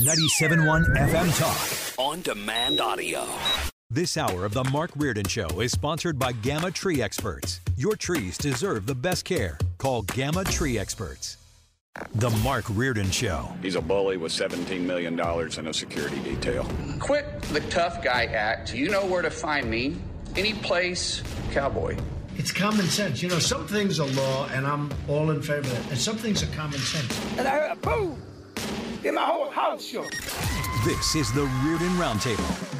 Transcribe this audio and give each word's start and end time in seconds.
97.1 0.00 0.96
FM 0.96 1.38
Talk. 1.38 1.98
On 1.98 2.22
demand 2.22 2.80
audio. 2.80 3.26
This 3.90 4.16
hour 4.16 4.46
of 4.46 4.54
The 4.54 4.64
Mark 4.64 4.90
Reardon 4.96 5.26
Show 5.26 5.60
is 5.60 5.72
sponsored 5.72 6.18
by 6.18 6.32
Gamma 6.32 6.70
Tree 6.70 7.02
Experts. 7.02 7.60
Your 7.76 7.96
trees 7.96 8.38
deserve 8.38 8.86
the 8.86 8.94
best 8.94 9.26
care. 9.26 9.58
Call 9.76 10.00
Gamma 10.02 10.44
Tree 10.44 10.78
Experts. 10.78 11.36
The 12.14 12.30
Mark 12.30 12.64
Reardon 12.70 13.10
Show. 13.10 13.46
He's 13.60 13.74
a 13.74 13.82
bully 13.82 14.16
with 14.16 14.32
$17 14.32 14.80
million 14.80 15.20
in 15.20 15.66
a 15.66 15.74
security 15.74 16.18
detail. 16.20 16.66
Quit 16.98 17.42
the 17.52 17.60
tough 17.68 18.02
guy 18.02 18.24
act. 18.24 18.72
You 18.72 18.88
know 18.88 19.04
where 19.04 19.20
to 19.20 19.30
find 19.30 19.68
me. 19.68 19.96
Any 20.34 20.54
place, 20.54 21.22
cowboy. 21.52 21.98
It's 22.38 22.52
common 22.52 22.86
sense. 22.86 23.22
You 23.22 23.28
know, 23.28 23.38
some 23.38 23.66
things 23.66 24.00
are 24.00 24.08
law, 24.08 24.48
and 24.54 24.66
I'm 24.66 24.90
all 25.08 25.30
in 25.30 25.42
favor 25.42 25.58
of 25.58 25.70
that. 25.70 25.90
And 25.90 25.98
some 25.98 26.16
things 26.16 26.42
are 26.42 26.56
common 26.56 26.78
sense. 26.78 27.36
And 27.36 27.46
I 27.46 27.68
heard 27.68 27.82
boom 27.82 28.22
in 29.04 29.14
my 29.14 29.22
whole 29.24 29.50
house 29.50 29.84
show. 29.84 30.02
This 30.84 31.14
is 31.14 31.32
the 31.32 31.44
Reardon 31.64 31.88
Roundtable. 31.96 32.76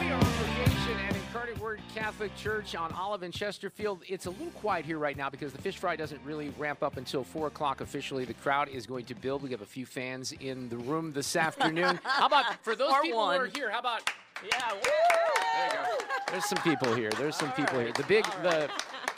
We 0.00 0.06
are 0.08 0.14
on 0.14 0.20
location 0.20 0.98
at 0.98 1.14
Incarnate 1.16 1.58
Word 1.60 1.80
Catholic 1.94 2.34
Church 2.36 2.74
on 2.74 2.92
Olive 2.92 3.22
and 3.22 3.32
Chesterfield. 3.34 4.02
It's 4.08 4.26
a 4.26 4.30
little 4.30 4.50
quiet 4.52 4.84
here 4.84 4.98
right 4.98 5.16
now 5.16 5.28
because 5.30 5.52
the 5.52 5.60
fish 5.60 5.76
fry 5.78 5.96
doesn't 5.96 6.20
really 6.24 6.52
ramp 6.58 6.82
up 6.82 6.96
until 6.96 7.22
4 7.24 7.48
o'clock 7.48 7.80
officially. 7.80 8.24
The 8.24 8.34
crowd 8.34 8.68
is 8.68 8.86
going 8.86 9.04
to 9.06 9.14
build. 9.14 9.42
We 9.42 9.50
have 9.50 9.62
a 9.62 9.66
few 9.66 9.86
fans 9.86 10.32
in 10.32 10.68
the 10.68 10.78
room 10.78 11.12
this 11.12 11.36
afternoon. 11.36 12.00
how 12.04 12.26
about, 12.26 12.62
for 12.62 12.74
those 12.74 12.92
Or 12.92 13.02
people 13.02 13.18
one. 13.18 13.36
who 13.36 13.42
are 13.42 13.46
here, 13.46 13.70
how 13.70 13.80
about, 13.80 14.10
yeah, 14.44 14.72
woo! 14.72 14.80
there 14.82 15.66
you 15.66 15.72
go. 15.72 16.04
There's 16.30 16.44
some 16.46 16.58
people 16.62 16.94
here. 16.94 17.10
There's 17.18 17.36
some 17.36 17.52
people 17.52 17.78
here. 17.80 17.92
The 17.92 18.04
big, 18.04 18.24
the, 18.42 18.70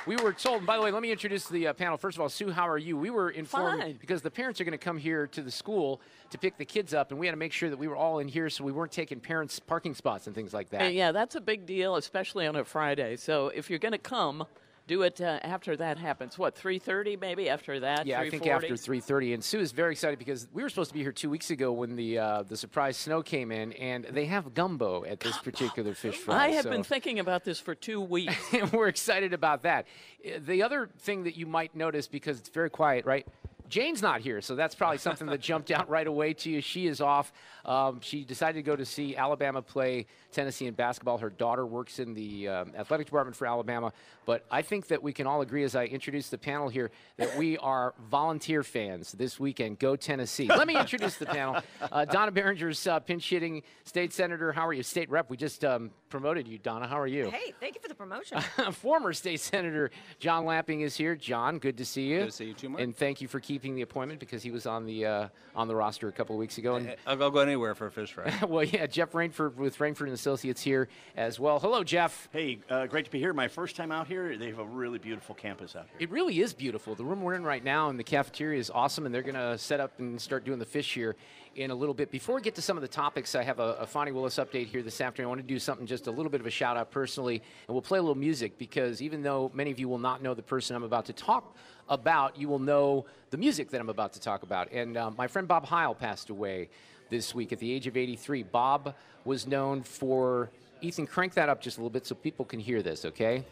we 0.06 0.16
were 0.16 0.32
told, 0.32 0.66
by 0.66 0.76
the 0.76 0.82
way, 0.82 0.90
let 0.90 1.02
me 1.02 1.12
introduce 1.12 1.46
the 1.48 1.68
uh, 1.68 1.72
panel. 1.72 1.96
First 1.96 2.16
of 2.16 2.22
all, 2.22 2.28
Sue, 2.28 2.50
how 2.50 2.68
are 2.68 2.78
you? 2.78 2.96
We 2.96 3.10
were 3.10 3.30
informed 3.30 3.80
Fine. 3.80 3.98
because 4.00 4.22
the 4.22 4.30
parents 4.30 4.60
are 4.60 4.64
going 4.64 4.72
to 4.72 4.78
come 4.78 4.98
here 4.98 5.26
to 5.28 5.42
the 5.42 5.50
school 5.50 6.00
to 6.30 6.38
pick 6.38 6.56
the 6.58 6.64
kids 6.64 6.92
up, 6.92 7.10
and 7.10 7.20
we 7.20 7.26
had 7.26 7.32
to 7.32 7.38
make 7.38 7.52
sure 7.52 7.70
that 7.70 7.78
we 7.78 7.86
were 7.86 7.96
all 7.96 8.18
in 8.18 8.28
here 8.28 8.50
so 8.50 8.64
we 8.64 8.72
weren't 8.72 8.92
taking 8.92 9.20
parents' 9.20 9.60
parking 9.60 9.94
spots 9.94 10.26
and 10.26 10.34
things 10.34 10.52
like 10.52 10.70
that. 10.70 10.82
Uh, 10.82 10.88
yeah, 10.88 11.12
that's 11.12 11.34
a 11.34 11.40
big 11.40 11.66
deal, 11.66 11.96
especially 11.96 12.46
on 12.46 12.56
a 12.56 12.64
Friday. 12.64 13.16
So 13.16 13.48
if 13.48 13.70
you're 13.70 13.78
going 13.78 13.92
to 13.92 13.98
come, 13.98 14.44
do 14.86 15.02
it 15.02 15.20
uh, 15.20 15.38
after 15.42 15.76
that 15.76 15.98
happens. 15.98 16.38
What, 16.38 16.56
3.30 16.56 17.20
maybe 17.20 17.48
after 17.48 17.80
that? 17.80 18.06
Yeah, 18.06 18.20
I 18.20 18.30
think 18.30 18.46
after 18.46 18.74
3:30. 18.74 19.34
And 19.34 19.44
Sue 19.44 19.60
is 19.60 19.72
very 19.72 19.92
excited 19.92 20.18
because 20.18 20.48
we 20.52 20.62
were 20.62 20.68
supposed 20.68 20.90
to 20.90 20.94
be 20.94 21.02
here 21.02 21.12
two 21.12 21.30
weeks 21.30 21.50
ago 21.50 21.72
when 21.72 21.96
the 21.96 22.18
uh, 22.18 22.42
the 22.42 22.56
surprise 22.56 22.96
snow 22.96 23.22
came 23.22 23.52
in, 23.52 23.72
and 23.74 24.04
they 24.04 24.26
have 24.26 24.54
gumbo 24.54 25.04
at 25.04 25.20
this 25.20 25.38
particular 25.38 25.94
fish 25.94 26.16
fry. 26.16 26.44
I 26.46 26.48
have 26.50 26.64
so- 26.64 26.70
been 26.70 26.82
thinking 26.82 27.18
about 27.20 27.44
this 27.44 27.60
for 27.60 27.74
two 27.74 28.00
weeks. 28.16 28.36
and 28.52 28.70
we're 28.72 28.88
excited 28.88 29.32
about 29.32 29.62
that. 29.62 29.86
Uh, 30.26 30.38
The 30.44 30.62
other 30.62 30.88
thing 30.98 31.24
that 31.24 31.36
you 31.36 31.46
might 31.46 31.74
notice 31.74 32.08
because 32.08 32.38
it's 32.40 32.48
very 32.48 32.70
quiet, 32.70 33.04
right? 33.06 33.26
Jane's 33.68 34.02
not 34.02 34.20
here, 34.20 34.42
so 34.42 34.54
that's 34.54 34.74
probably 34.74 34.98
something 34.98 35.26
that 35.28 35.40
jumped 35.40 35.70
out 35.70 35.88
right 35.88 36.06
away 36.06 36.34
to 36.34 36.50
you. 36.50 36.60
She 36.60 36.86
is 36.86 37.00
off. 37.00 37.32
Um, 37.64 38.00
she 38.02 38.22
decided 38.22 38.58
to 38.58 38.62
go 38.62 38.76
to 38.76 38.84
see 38.84 39.16
Alabama 39.16 39.62
play 39.62 40.06
Tennessee 40.32 40.66
in 40.66 40.74
basketball. 40.74 41.18
Her 41.18 41.30
daughter 41.30 41.66
works 41.66 41.98
in 41.98 42.14
the 42.14 42.48
um, 42.48 42.72
athletic 42.76 43.06
department 43.06 43.36
for 43.36 43.46
Alabama. 43.46 43.92
But 44.24 44.44
I 44.50 44.62
think 44.62 44.88
that 44.88 45.02
we 45.02 45.12
can 45.12 45.26
all 45.26 45.40
agree, 45.40 45.64
as 45.64 45.74
I 45.74 45.86
introduce 45.86 46.28
the 46.28 46.38
panel 46.38 46.68
here, 46.68 46.90
that 47.16 47.36
we 47.36 47.58
are 47.58 47.94
volunteer 48.10 48.62
fans 48.62 49.12
this 49.12 49.40
weekend. 49.40 49.78
Go 49.78 49.96
Tennessee! 49.96 50.46
Let 50.46 50.66
me 50.66 50.76
introduce 50.76 51.16
the 51.16 51.26
panel. 51.26 51.60
Uh, 51.80 52.04
Donna 52.04 52.30
Baringer's 52.30 52.86
uh, 52.86 53.00
pinch 53.00 53.28
hitting 53.28 53.62
state 53.84 54.12
senator. 54.12 54.52
How 54.52 54.66
are 54.66 54.72
you, 54.72 54.82
state 54.82 55.10
rep? 55.10 55.28
We 55.28 55.36
just 55.36 55.64
um, 55.64 55.90
promoted 56.08 56.46
you, 56.46 56.58
Donna. 56.58 56.86
How 56.86 56.98
are 57.00 57.06
you? 57.06 57.30
Hey, 57.30 57.52
thank 57.58 57.74
you 57.74 57.80
for 57.80 57.88
the 57.88 57.94
promotion. 57.94 58.40
Former 58.72 59.12
state 59.12 59.40
senator 59.40 59.90
John 60.20 60.44
Lamping 60.44 60.82
is 60.82 60.96
here. 60.96 61.16
John, 61.16 61.58
good 61.58 61.78
to 61.78 61.84
see 61.84 62.06
you. 62.06 62.18
Good 62.20 62.26
to 62.26 62.32
see 62.32 62.44
you 62.46 62.54
too, 62.54 62.68
Mark. 62.68 62.82
And 62.82 62.96
thank 62.96 63.20
you 63.20 63.28
for 63.28 63.40
keeping 63.40 63.74
the 63.74 63.82
appointment 63.82 64.20
because 64.20 64.42
he 64.42 64.50
was 64.50 64.66
on 64.66 64.86
the 64.86 65.06
uh, 65.06 65.28
on 65.54 65.68
the 65.68 65.74
roster 65.74 66.08
a 66.08 66.12
couple 66.12 66.36
of 66.36 66.40
weeks 66.40 66.58
ago. 66.58 66.76
And 66.76 66.94
I'll, 67.06 67.22
I'll 67.22 67.30
go 67.30 67.40
anywhere 67.40 67.74
for 67.74 67.86
a 67.86 67.90
fish 67.90 68.12
fry. 68.12 68.32
well, 68.48 68.64
yeah, 68.64 68.86
Jeff 68.86 69.12
Rainford 69.12 69.56
with 69.56 69.78
Rainford 69.78 70.08
and 70.08 70.18
Associates 70.22 70.62
here 70.62 70.88
as 71.16 71.40
well. 71.40 71.58
Hello, 71.58 71.82
Jeff. 71.82 72.28
Hey, 72.32 72.60
uh, 72.70 72.86
great 72.86 73.06
to 73.06 73.10
be 73.10 73.18
here. 73.18 73.32
My 73.32 73.48
first 73.48 73.74
time 73.74 73.90
out 73.90 74.06
here. 74.06 74.36
They 74.36 74.50
have 74.50 74.60
a 74.60 74.64
really 74.64 75.00
beautiful 75.00 75.34
campus 75.34 75.74
out 75.74 75.88
here. 75.90 75.96
It 75.98 76.12
really 76.12 76.38
is 76.38 76.54
beautiful. 76.54 76.94
The 76.94 77.02
room 77.02 77.22
we're 77.22 77.34
in 77.34 77.42
right 77.42 77.64
now 77.64 77.88
and 77.88 77.98
the 77.98 78.04
cafeteria 78.04 78.60
is 78.60 78.70
awesome, 78.70 79.04
and 79.04 79.12
they're 79.12 79.22
going 79.22 79.34
to 79.34 79.58
set 79.58 79.80
up 79.80 79.98
and 79.98 80.20
start 80.20 80.44
doing 80.44 80.60
the 80.60 80.64
fish 80.64 80.94
here 80.94 81.16
in 81.56 81.72
a 81.72 81.74
little 81.74 81.92
bit. 81.92 82.12
Before 82.12 82.36
we 82.36 82.40
get 82.40 82.54
to 82.54 82.62
some 82.62 82.76
of 82.76 82.82
the 82.82 82.88
topics, 82.88 83.34
I 83.34 83.42
have 83.42 83.58
a, 83.58 83.74
a 83.80 83.86
Fani 83.86 84.12
Willis 84.12 84.36
update 84.36 84.68
here 84.68 84.80
this 84.80 85.00
afternoon. 85.00 85.26
I 85.26 85.28
want 85.28 85.40
to 85.40 85.46
do 85.46 85.58
something 85.58 85.88
just 85.88 86.06
a 86.06 86.10
little 86.12 86.30
bit 86.30 86.40
of 86.40 86.46
a 86.46 86.50
shout 86.50 86.76
out 86.76 86.92
personally, 86.92 87.42
and 87.66 87.74
we'll 87.74 87.82
play 87.82 87.98
a 87.98 88.02
little 88.02 88.14
music 88.14 88.58
because 88.58 89.02
even 89.02 89.24
though 89.24 89.50
many 89.52 89.72
of 89.72 89.80
you 89.80 89.88
will 89.88 89.98
not 89.98 90.22
know 90.22 90.34
the 90.34 90.42
person 90.42 90.76
I'm 90.76 90.84
about 90.84 91.06
to 91.06 91.12
talk 91.12 91.56
about, 91.88 92.38
you 92.38 92.48
will 92.48 92.60
know 92.60 93.06
the 93.30 93.36
music 93.36 93.70
that 93.70 93.80
I'm 93.80 93.88
about 93.88 94.12
to 94.12 94.20
talk 94.20 94.44
about. 94.44 94.70
And 94.70 94.96
um, 94.96 95.16
my 95.18 95.26
friend 95.26 95.48
Bob 95.48 95.66
Heil 95.66 95.96
passed 95.96 96.30
away 96.30 96.68
this 97.12 97.34
week 97.34 97.52
at 97.52 97.60
the 97.60 97.70
age 97.70 97.86
of 97.86 97.96
83. 97.96 98.42
Bob 98.42 98.94
was 99.24 99.46
known 99.46 99.82
for. 99.82 100.50
Ethan, 100.80 101.06
crank 101.06 101.34
that 101.34 101.48
up 101.48 101.60
just 101.60 101.76
a 101.76 101.80
little 101.80 101.90
bit 101.90 102.04
so 102.04 102.16
people 102.16 102.44
can 102.44 102.58
hear 102.58 102.82
this, 102.82 103.04
okay? 103.04 103.44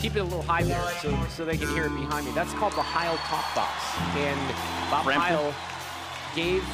Keep 0.00 0.16
it 0.16 0.20
a 0.20 0.24
little 0.24 0.42
high 0.42 0.62
there 0.62 0.80
so, 1.02 1.14
so 1.28 1.44
they 1.44 1.58
can 1.58 1.68
hear 1.68 1.86
it 1.86 1.94
behind 1.94 2.24
me. 2.24 2.32
That's 2.32 2.54
called 2.54 2.72
the 2.72 2.82
Heil 2.82 3.16
Talk 3.26 3.54
Box. 3.54 3.74
And 4.16 4.40
Bob? 4.90 5.04
Heil 5.04 5.54
gave 6.34 6.64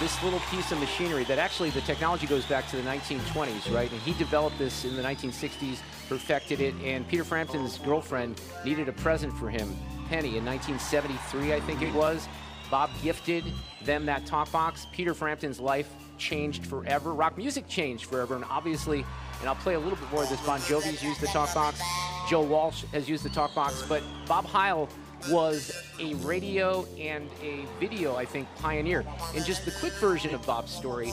this 0.00 0.22
little 0.24 0.40
piece 0.50 0.72
of 0.72 0.80
machinery 0.80 1.24
that 1.24 1.38
actually 1.38 1.68
the 1.70 1.82
technology 1.82 2.26
goes 2.26 2.46
back 2.46 2.66
to 2.70 2.76
the 2.76 2.82
1920s, 2.82 3.72
right? 3.72 3.92
And 3.92 4.00
he 4.00 4.14
developed 4.14 4.58
this 4.58 4.86
in 4.86 4.96
the 4.96 5.02
1960s, 5.02 5.78
perfected 6.08 6.60
it, 6.60 6.74
and 6.82 7.06
Peter 7.06 7.22
Frampton's 7.22 7.76
girlfriend 7.78 8.40
needed 8.64 8.88
a 8.88 8.92
present 8.92 9.32
for 9.34 9.50
him, 9.50 9.76
Penny, 10.08 10.38
in 10.38 10.44
1973, 10.44 11.52
I 11.52 11.60
think 11.60 11.82
it 11.82 11.92
was. 11.92 12.26
Bob 12.70 12.90
gifted 13.02 13.44
them 13.84 14.06
that 14.06 14.24
talk 14.24 14.50
box. 14.50 14.86
Peter 14.90 15.12
Frampton's 15.12 15.60
life 15.60 15.92
changed 16.18 16.64
forever. 16.64 17.12
Rock 17.12 17.36
music 17.36 17.68
changed 17.68 18.06
forever, 18.06 18.36
and 18.36 18.44
obviously, 18.48 19.04
and 19.40 19.48
I'll 19.48 19.54
play 19.56 19.74
a 19.74 19.78
little 19.78 19.98
bit 19.98 20.10
more 20.10 20.22
of 20.22 20.30
this. 20.30 20.40
Bon 20.46 20.60
Jovi's 20.60 21.02
used 21.02 21.20
the 21.20 21.26
talk 21.26 21.52
box. 21.54 21.80
Joe 22.28 22.42
Walsh 22.42 22.84
has 22.92 23.08
used 23.08 23.24
the 23.24 23.28
talk 23.28 23.54
box, 23.54 23.84
but 23.88 24.02
Bob 24.26 24.46
Heil 24.46 24.88
was 25.28 25.84
a 25.98 26.14
radio 26.14 26.86
and 26.98 27.28
a 27.42 27.64
video, 27.78 28.16
I 28.16 28.24
think, 28.24 28.48
pioneer. 28.56 29.04
And 29.34 29.44
just 29.44 29.64
the 29.64 29.72
quick 29.72 29.92
version 29.94 30.34
of 30.34 30.44
Bob's 30.46 30.72
story 30.72 31.12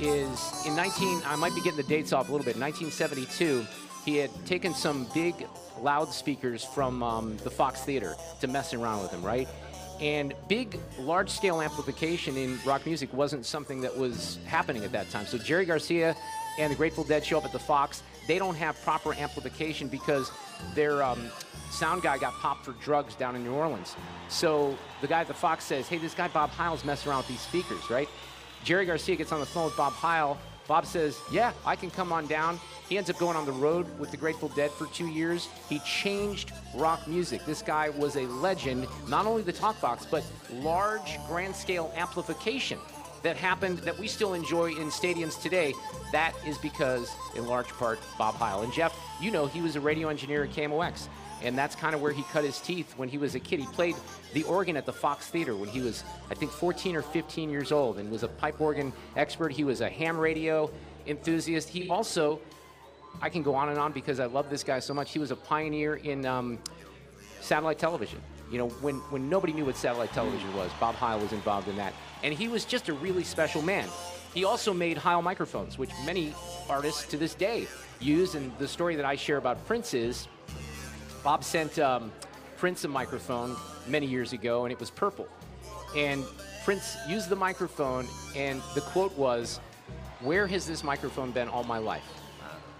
is 0.00 0.66
in 0.66 0.76
19, 0.76 1.22
I 1.26 1.36
might 1.36 1.54
be 1.54 1.60
getting 1.62 1.76
the 1.76 1.88
dates 1.88 2.12
off 2.12 2.28
a 2.28 2.32
little 2.32 2.44
bit, 2.44 2.56
1972, 2.56 3.66
he 4.04 4.16
had 4.16 4.30
taken 4.46 4.74
some 4.74 5.06
big 5.12 5.34
loudspeakers 5.80 6.64
from 6.64 7.02
um, 7.02 7.36
the 7.38 7.50
Fox 7.50 7.82
Theater 7.82 8.16
to 8.40 8.46
mess 8.46 8.72
around 8.72 9.02
with 9.02 9.10
them, 9.10 9.22
right? 9.22 9.48
And 10.00 10.32
big, 10.48 10.78
large 11.00 11.28
scale 11.28 11.60
amplification 11.60 12.36
in 12.36 12.58
rock 12.64 12.86
music 12.86 13.12
wasn't 13.12 13.44
something 13.44 13.80
that 13.80 13.96
was 13.96 14.38
happening 14.46 14.84
at 14.84 14.92
that 14.92 15.10
time. 15.10 15.26
So 15.26 15.38
Jerry 15.38 15.64
Garcia 15.64 16.16
and 16.58 16.72
the 16.72 16.76
Grateful 16.76 17.04
Dead 17.04 17.24
show 17.24 17.38
up 17.38 17.44
at 17.44 17.52
the 17.52 17.58
Fox. 17.58 18.02
They 18.26 18.38
don't 18.38 18.54
have 18.54 18.80
proper 18.82 19.14
amplification 19.14 19.88
because 19.88 20.30
their 20.74 21.02
um, 21.02 21.30
sound 21.70 22.02
guy 22.02 22.18
got 22.18 22.32
popped 22.34 22.64
for 22.64 22.72
drugs 22.72 23.14
down 23.14 23.36
in 23.36 23.44
New 23.44 23.52
Orleans. 23.52 23.96
So 24.28 24.76
the 25.00 25.06
guy 25.06 25.20
at 25.20 25.28
the 25.28 25.34
Fox 25.34 25.64
says, 25.64 25.88
hey, 25.88 25.98
this 25.98 26.14
guy 26.14 26.28
Bob 26.28 26.50
Heil's 26.50 26.84
messing 26.84 27.10
around 27.10 27.18
with 27.18 27.28
these 27.28 27.40
speakers, 27.40 27.90
right? 27.90 28.08
Jerry 28.64 28.86
Garcia 28.86 29.16
gets 29.16 29.32
on 29.32 29.40
the 29.40 29.46
phone 29.46 29.66
with 29.66 29.76
Bob 29.76 29.92
Heil, 29.92 30.38
Bob 30.68 30.84
says, 30.84 31.18
Yeah, 31.32 31.52
I 31.64 31.74
can 31.74 31.90
come 31.90 32.12
on 32.12 32.26
down. 32.26 32.60
He 32.88 32.98
ends 32.98 33.10
up 33.10 33.18
going 33.18 33.36
on 33.36 33.46
the 33.46 33.52
road 33.52 33.86
with 33.98 34.10
the 34.10 34.16
Grateful 34.16 34.50
Dead 34.50 34.70
for 34.70 34.86
two 34.86 35.08
years. 35.08 35.48
He 35.68 35.78
changed 35.80 36.52
rock 36.76 37.08
music. 37.08 37.44
This 37.46 37.62
guy 37.62 37.88
was 37.88 38.16
a 38.16 38.26
legend, 38.26 38.86
not 39.08 39.26
only 39.26 39.42
the 39.42 39.52
talk 39.52 39.80
box, 39.80 40.06
but 40.06 40.22
large 40.52 41.18
grand 41.26 41.56
scale 41.56 41.90
amplification 41.96 42.78
that 43.22 43.36
happened 43.36 43.78
that 43.78 43.98
we 43.98 44.08
still 44.08 44.34
enjoy 44.34 44.70
in 44.70 44.88
stadiums 44.88 45.40
today. 45.40 45.74
That 46.12 46.34
is 46.46 46.58
because, 46.58 47.14
in 47.34 47.46
large 47.46 47.68
part, 47.68 47.98
Bob 48.16 48.34
Heil. 48.36 48.62
And 48.62 48.72
Jeff, 48.72 48.98
you 49.20 49.30
know, 49.30 49.46
he 49.46 49.60
was 49.60 49.76
a 49.76 49.80
radio 49.80 50.08
engineer 50.08 50.44
at 50.44 50.50
KMOX. 50.50 51.08
And 51.42 51.56
that's 51.56 51.76
kind 51.76 51.94
of 51.94 52.02
where 52.02 52.12
he 52.12 52.22
cut 52.24 52.44
his 52.44 52.60
teeth 52.60 52.94
when 52.96 53.08
he 53.08 53.16
was 53.16 53.34
a 53.34 53.40
kid. 53.40 53.60
He 53.60 53.66
played 53.66 53.94
the 54.32 54.42
organ 54.44 54.76
at 54.76 54.86
the 54.86 54.92
Fox 54.92 55.28
Theater 55.28 55.54
when 55.54 55.68
he 55.68 55.80
was, 55.80 56.02
I 56.30 56.34
think, 56.34 56.50
14 56.50 56.96
or 56.96 57.02
15 57.02 57.48
years 57.50 57.70
old 57.70 57.98
and 57.98 58.10
was 58.10 58.24
a 58.24 58.28
pipe 58.28 58.60
organ 58.60 58.92
expert. 59.16 59.52
He 59.52 59.62
was 59.62 59.80
a 59.80 59.88
ham 59.88 60.18
radio 60.18 60.70
enthusiast. 61.06 61.68
He 61.68 61.88
also, 61.88 62.40
I 63.22 63.28
can 63.28 63.42
go 63.42 63.54
on 63.54 63.68
and 63.68 63.78
on 63.78 63.92
because 63.92 64.18
I 64.18 64.26
love 64.26 64.50
this 64.50 64.64
guy 64.64 64.80
so 64.80 64.92
much. 64.94 65.12
He 65.12 65.20
was 65.20 65.30
a 65.30 65.36
pioneer 65.36 65.96
in 65.96 66.26
um, 66.26 66.58
satellite 67.40 67.78
television. 67.78 68.20
You 68.50 68.58
know, 68.58 68.68
when, 68.68 68.96
when 69.10 69.28
nobody 69.28 69.52
knew 69.52 69.64
what 69.66 69.76
satellite 69.76 70.12
television 70.12 70.54
was, 70.56 70.70
Bob 70.80 70.94
Heil 70.94 71.18
was 71.20 71.32
involved 71.32 71.68
in 71.68 71.76
that. 71.76 71.92
And 72.22 72.32
he 72.32 72.48
was 72.48 72.64
just 72.64 72.88
a 72.88 72.94
really 72.94 73.24
special 73.24 73.62
man. 73.62 73.88
He 74.34 74.44
also 74.44 74.72
made 74.72 74.96
Heil 74.96 75.22
microphones, 75.22 75.78
which 75.78 75.90
many 76.04 76.34
artists 76.68 77.06
to 77.08 77.16
this 77.16 77.34
day 77.34 77.66
use. 78.00 78.34
And 78.34 78.56
the 78.58 78.68
story 78.68 78.96
that 78.96 79.04
I 79.04 79.16
share 79.16 79.36
about 79.36 79.64
Prince 79.66 79.94
is 79.94 80.28
Bob 81.22 81.44
sent 81.44 81.78
um, 81.78 82.10
Prince 82.56 82.84
a 82.84 82.88
microphone 82.88 83.56
many 83.86 84.06
years 84.06 84.32
ago, 84.32 84.64
and 84.64 84.72
it 84.72 84.80
was 84.80 84.90
purple. 84.90 85.28
And 85.96 86.24
Prince 86.64 86.96
used 87.08 87.28
the 87.28 87.36
microphone, 87.36 88.06
and 88.36 88.62
the 88.74 88.80
quote 88.80 89.16
was, 89.16 89.60
Where 90.20 90.46
has 90.46 90.66
this 90.66 90.84
microphone 90.84 91.32
been 91.32 91.48
all 91.48 91.64
my 91.64 91.78
life? 91.78 92.04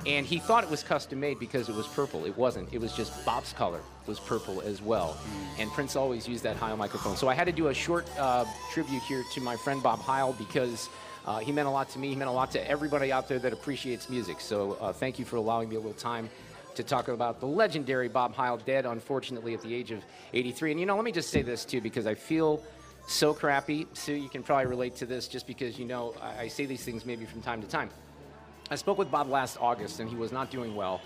And 0.07 0.25
he 0.25 0.39
thought 0.39 0.65
it 0.65 0.71
was 0.71 0.83
custom 0.83 1.21
made 1.21 1.39
because 1.39 1.69
it 1.69 1.75
was 1.75 1.87
purple. 1.87 2.25
It 2.25 2.37
wasn't. 2.37 2.73
It 2.73 2.81
was 2.81 2.93
just 2.93 3.25
Bob's 3.25 3.53
color 3.53 3.81
was 4.07 4.19
purple 4.19 4.61
as 4.63 4.81
well. 4.81 5.17
And 5.59 5.71
Prince 5.73 5.97
always 5.97 6.27
used 6.27 6.45
that 6.45 6.57
Heil 6.57 6.77
microphone. 6.77 7.17
So 7.17 7.29
I 7.29 7.35
had 7.35 7.45
to 7.45 7.53
do 7.53 7.69
a 7.69 7.75
short 7.75 8.07
uh, 8.19 8.45
tribute 8.73 9.03
here 9.03 9.23
to 9.35 9.41
my 9.41 9.57
friend 9.57 9.83
Bob 9.83 10.01
Heil 10.01 10.33
because 10.35 10.89
uh, 11.27 11.39
he 11.39 11.53
meant 11.53 11.69
a 11.69 11.71
lot 11.71 11.91
to 11.91 11.99
me. 11.99 12.09
He 12.09 12.17
meant 12.17 12.31
a 12.31 12.33
lot 12.33 12.51
to 12.53 12.71
everybody 12.71 13.13
out 13.13 13.29
there 13.29 13.39
that 13.41 13.53
appreciates 13.53 14.09
music. 14.09 14.41
So 14.41 14.79
uh, 14.81 14.93
thank 14.93 15.19
you 15.19 15.25
for 15.25 15.37
allowing 15.37 15.69
me 15.69 15.77
a 15.77 15.81
little 15.81 15.93
time 15.93 16.31
to 16.75 16.85
talk 16.85 17.09
about 17.09 17.41
the 17.41 17.47
legendary 17.47 18.09
Bob 18.09 18.35
Heil, 18.35 18.57
dead 18.57 18.87
unfortunately 18.87 19.53
at 19.53 19.61
the 19.63 19.75
age 19.75 19.91
of 19.91 20.03
83. 20.33 20.71
And 20.71 20.81
you 20.81 20.87
know, 20.87 20.97
let 20.97 21.05
me 21.05 21.13
just 21.13 21.31
say 21.31 21.43
this 21.43 21.65
too, 21.65 21.81
because 21.81 22.07
I 22.07 22.15
feel 22.15 22.63
so 23.09 23.35
crappy. 23.35 23.87
Sue, 23.95 24.15
you 24.15 24.29
can 24.29 24.43
probably 24.43 24.67
relate 24.67 24.95
to 24.97 25.07
this 25.07 25.29
just 25.29 25.47
because 25.47 25.79
you 25.79 25.87
know 25.87 26.15
I, 26.23 26.43
I 26.43 26.49
say 26.49 26.67
these 26.67 26.85
things 26.85 27.05
maybe 27.05 27.25
from 27.25 27.43
time 27.43 27.61
to 27.63 27.69
time. 27.69 27.91
I 28.71 28.77
spoke 28.77 28.99
with 28.99 29.11
Bob 29.11 29.29
last 29.29 29.57
August, 29.61 30.01
and 30.01 30.09
he 30.09 30.17
was 30.17 30.33
not 30.33 30.51
doing 30.51 30.75
well. 30.77 31.01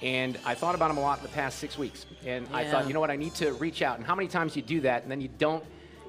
And 0.00 0.38
I 0.44 0.54
thought 0.54 0.74
about 0.74 0.90
him 0.90 0.96
a 0.96 1.00
lot 1.00 1.18
in 1.18 1.22
the 1.22 1.28
past 1.30 1.58
six 1.58 1.78
weeks. 1.78 2.06
And 2.26 2.48
I 2.52 2.64
thought, 2.64 2.88
you 2.88 2.94
know 2.94 3.00
what, 3.00 3.10
I 3.10 3.16
need 3.16 3.34
to 3.36 3.52
reach 3.54 3.82
out. 3.82 3.98
And 3.98 4.06
how 4.06 4.14
many 4.16 4.28
times 4.28 4.56
you 4.56 4.62
do 4.62 4.80
that, 4.80 5.02
and 5.02 5.10
then 5.10 5.20
you 5.20 5.28
don't, 5.38 5.62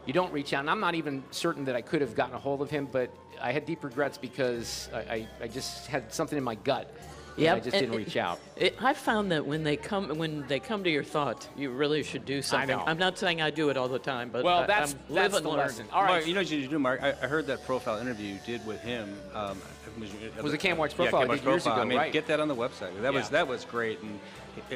you 0.06 0.14
don't 0.14 0.34
reach 0.34 0.52
out. 0.54 0.62
And 0.62 0.70
I'm 0.70 0.80
not 0.80 0.96
even 0.96 1.24
certain 1.32 1.66
that 1.66 1.76
I 1.76 1.82
could 1.82 2.02
have 2.02 2.16
gotten 2.16 2.34
a 2.36 2.40
hold 2.40 2.62
of 2.62 2.70
him, 2.72 2.88
but 2.92 3.14
I 3.42 3.52
had 3.52 3.66
deep 3.66 3.84
regrets 3.84 4.18
because 4.18 4.90
I, 4.94 4.98
I, 5.00 5.28
I 5.44 5.48
just 5.48 5.88
had 5.88 6.12
something 6.12 6.38
in 6.38 6.44
my 6.44 6.56
gut. 6.56 6.92
and 7.38 7.48
I 7.48 7.60
just 7.60 7.72
didn't 7.78 7.94
it- 7.94 7.98
reach 7.98 8.18
out. 8.18 8.40
It, 8.56 8.76
I 8.82 8.94
found 8.94 9.32
that 9.32 9.46
when 9.46 9.64
they 9.64 9.76
come 9.78 10.10
when 10.18 10.46
they 10.48 10.60
come 10.60 10.84
to 10.84 10.90
your 10.90 11.04
thought, 11.04 11.48
you 11.58 11.70
really 11.72 12.04
should 12.04 12.26
do 12.26 12.42
something. 12.42 12.72
I 12.72 12.78
know. 12.78 12.84
I'm 12.86 12.98
not 13.00 13.18
saying 13.18 13.42
I 13.42 13.50
do 13.52 13.70
it 13.70 13.78
all 13.78 13.88
the 13.90 13.98
time, 14.00 14.30
but 14.32 14.44
Well, 14.44 14.60
I, 14.64 14.66
that's- 14.68 14.94
I'm 15.10 15.16
that's 15.16 15.40
the 15.40 15.50
lesson. 15.50 15.86
All 15.92 16.04
right. 16.04 16.10
Mark, 16.10 16.28
you 16.28 16.34
know 16.34 16.42
what 16.42 16.50
you 16.52 16.58
need 16.58 16.64
to 16.66 16.70
do, 16.70 16.80
Mark? 16.80 17.02
I, 17.02 17.10
I 17.10 17.28
heard 17.28 17.48
that 17.48 17.66
profile 17.66 18.00
interview 18.00 18.34
you 18.34 18.40
did 18.46 18.66
with 18.68 18.82
him. 18.82 19.16
Um, 19.34 19.60
was, 20.00 20.44
Was 20.44 20.54
a 20.54 20.58
Cam 20.58 20.78
Watch 20.78 20.96
profile 20.96 21.22
I 21.22 21.22
Cam 21.22 21.28
Watch 21.30 21.40
did 21.40 21.48
years 21.50 21.64
profile. 21.64 21.74
ago, 21.74 21.82
I 21.82 21.86
mean, 21.86 21.98
right. 21.98 22.14
get 22.14 22.28
that 22.28 22.40
on 22.40 22.48
the 22.48 22.56
website. 22.56 23.02
That 23.02 23.14
was 23.14 23.30
that 23.30 23.48
was 23.48 23.66
great, 23.66 24.02
and 24.02 24.20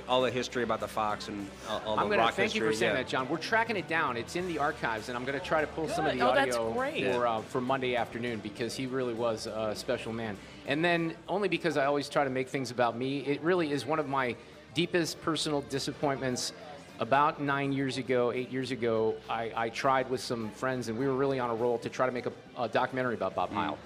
all 0.08 0.22
the 0.22 0.32
history 0.32 0.64
about 0.64 0.80
the 0.80 0.88
Fox 0.88 1.28
and 1.28 1.48
all, 1.70 1.82
all 1.86 2.00
I'm 2.00 2.06
the 2.10 2.16
going 2.16 2.20
to 2.20 2.26
rock 2.26 2.34
thank 2.34 2.56
you 2.56 2.62
for 2.62 2.74
saying 2.74 2.92
yeah. 2.96 3.04
that, 3.04 3.08
John. 3.08 3.30
We're 3.30 3.38
tracking 3.38 3.76
it 3.76 3.88
down. 3.88 4.18
It's 4.18 4.36
in 4.36 4.48
the 4.48 4.58
archives, 4.60 5.10
and 5.10 5.18
I'm 5.18 5.26
going 5.26 5.40
to 5.40 5.46
try 5.46 5.62
to 5.62 5.68
pull 5.68 5.88
some 5.88 6.06
of 6.06 6.14
the 6.14 6.22
Oh, 6.22 6.34
that's 6.34 6.56
audio 6.56 6.74
great. 6.74 7.06
for 7.14 7.28
uh, 7.28 7.42
for 7.42 7.62
Monday 7.62 7.96
afternoon 7.96 8.40
because 8.40 8.76
he 8.76 8.86
really 8.88 9.14
was 9.14 9.48
a 9.48 9.74
special 9.76 10.14
man. 10.14 10.38
And 10.66 10.84
then 10.84 11.16
only 11.30 11.48
because 11.48 11.78
I 11.78 11.86
always 11.86 12.10
try 12.10 12.24
to 12.24 12.30
make 12.30 12.50
things 12.50 12.72
about 12.72 12.98
me, 12.98 13.20
it 13.20 13.42
really 13.42 13.72
is 13.72 13.86
one 13.86 14.00
of 14.00 14.08
my 14.10 14.36
deepest 14.74 15.22
personal 15.22 15.62
disappointments. 15.62 16.54
About 17.00 17.40
nine 17.40 17.74
years 17.74 18.00
ago, 18.00 18.32
eight 18.32 18.52
years 18.52 18.72
ago, 18.72 19.14
I, 19.30 19.52
I 19.56 19.70
tried 19.70 20.10
with 20.10 20.20
some 20.20 20.50
friends, 20.50 20.88
and 20.90 20.98
we 20.98 21.06
were 21.06 21.14
really 21.14 21.40
on 21.40 21.52
a 21.52 21.54
roll 21.54 21.78
to 21.78 21.90
try 21.90 22.08
to 22.08 22.12
make 22.12 22.26
a, 22.26 22.32
a 22.58 22.68
documentary 22.68 23.14
about 23.14 23.36
Bob 23.36 23.52
Heil. 23.52 23.78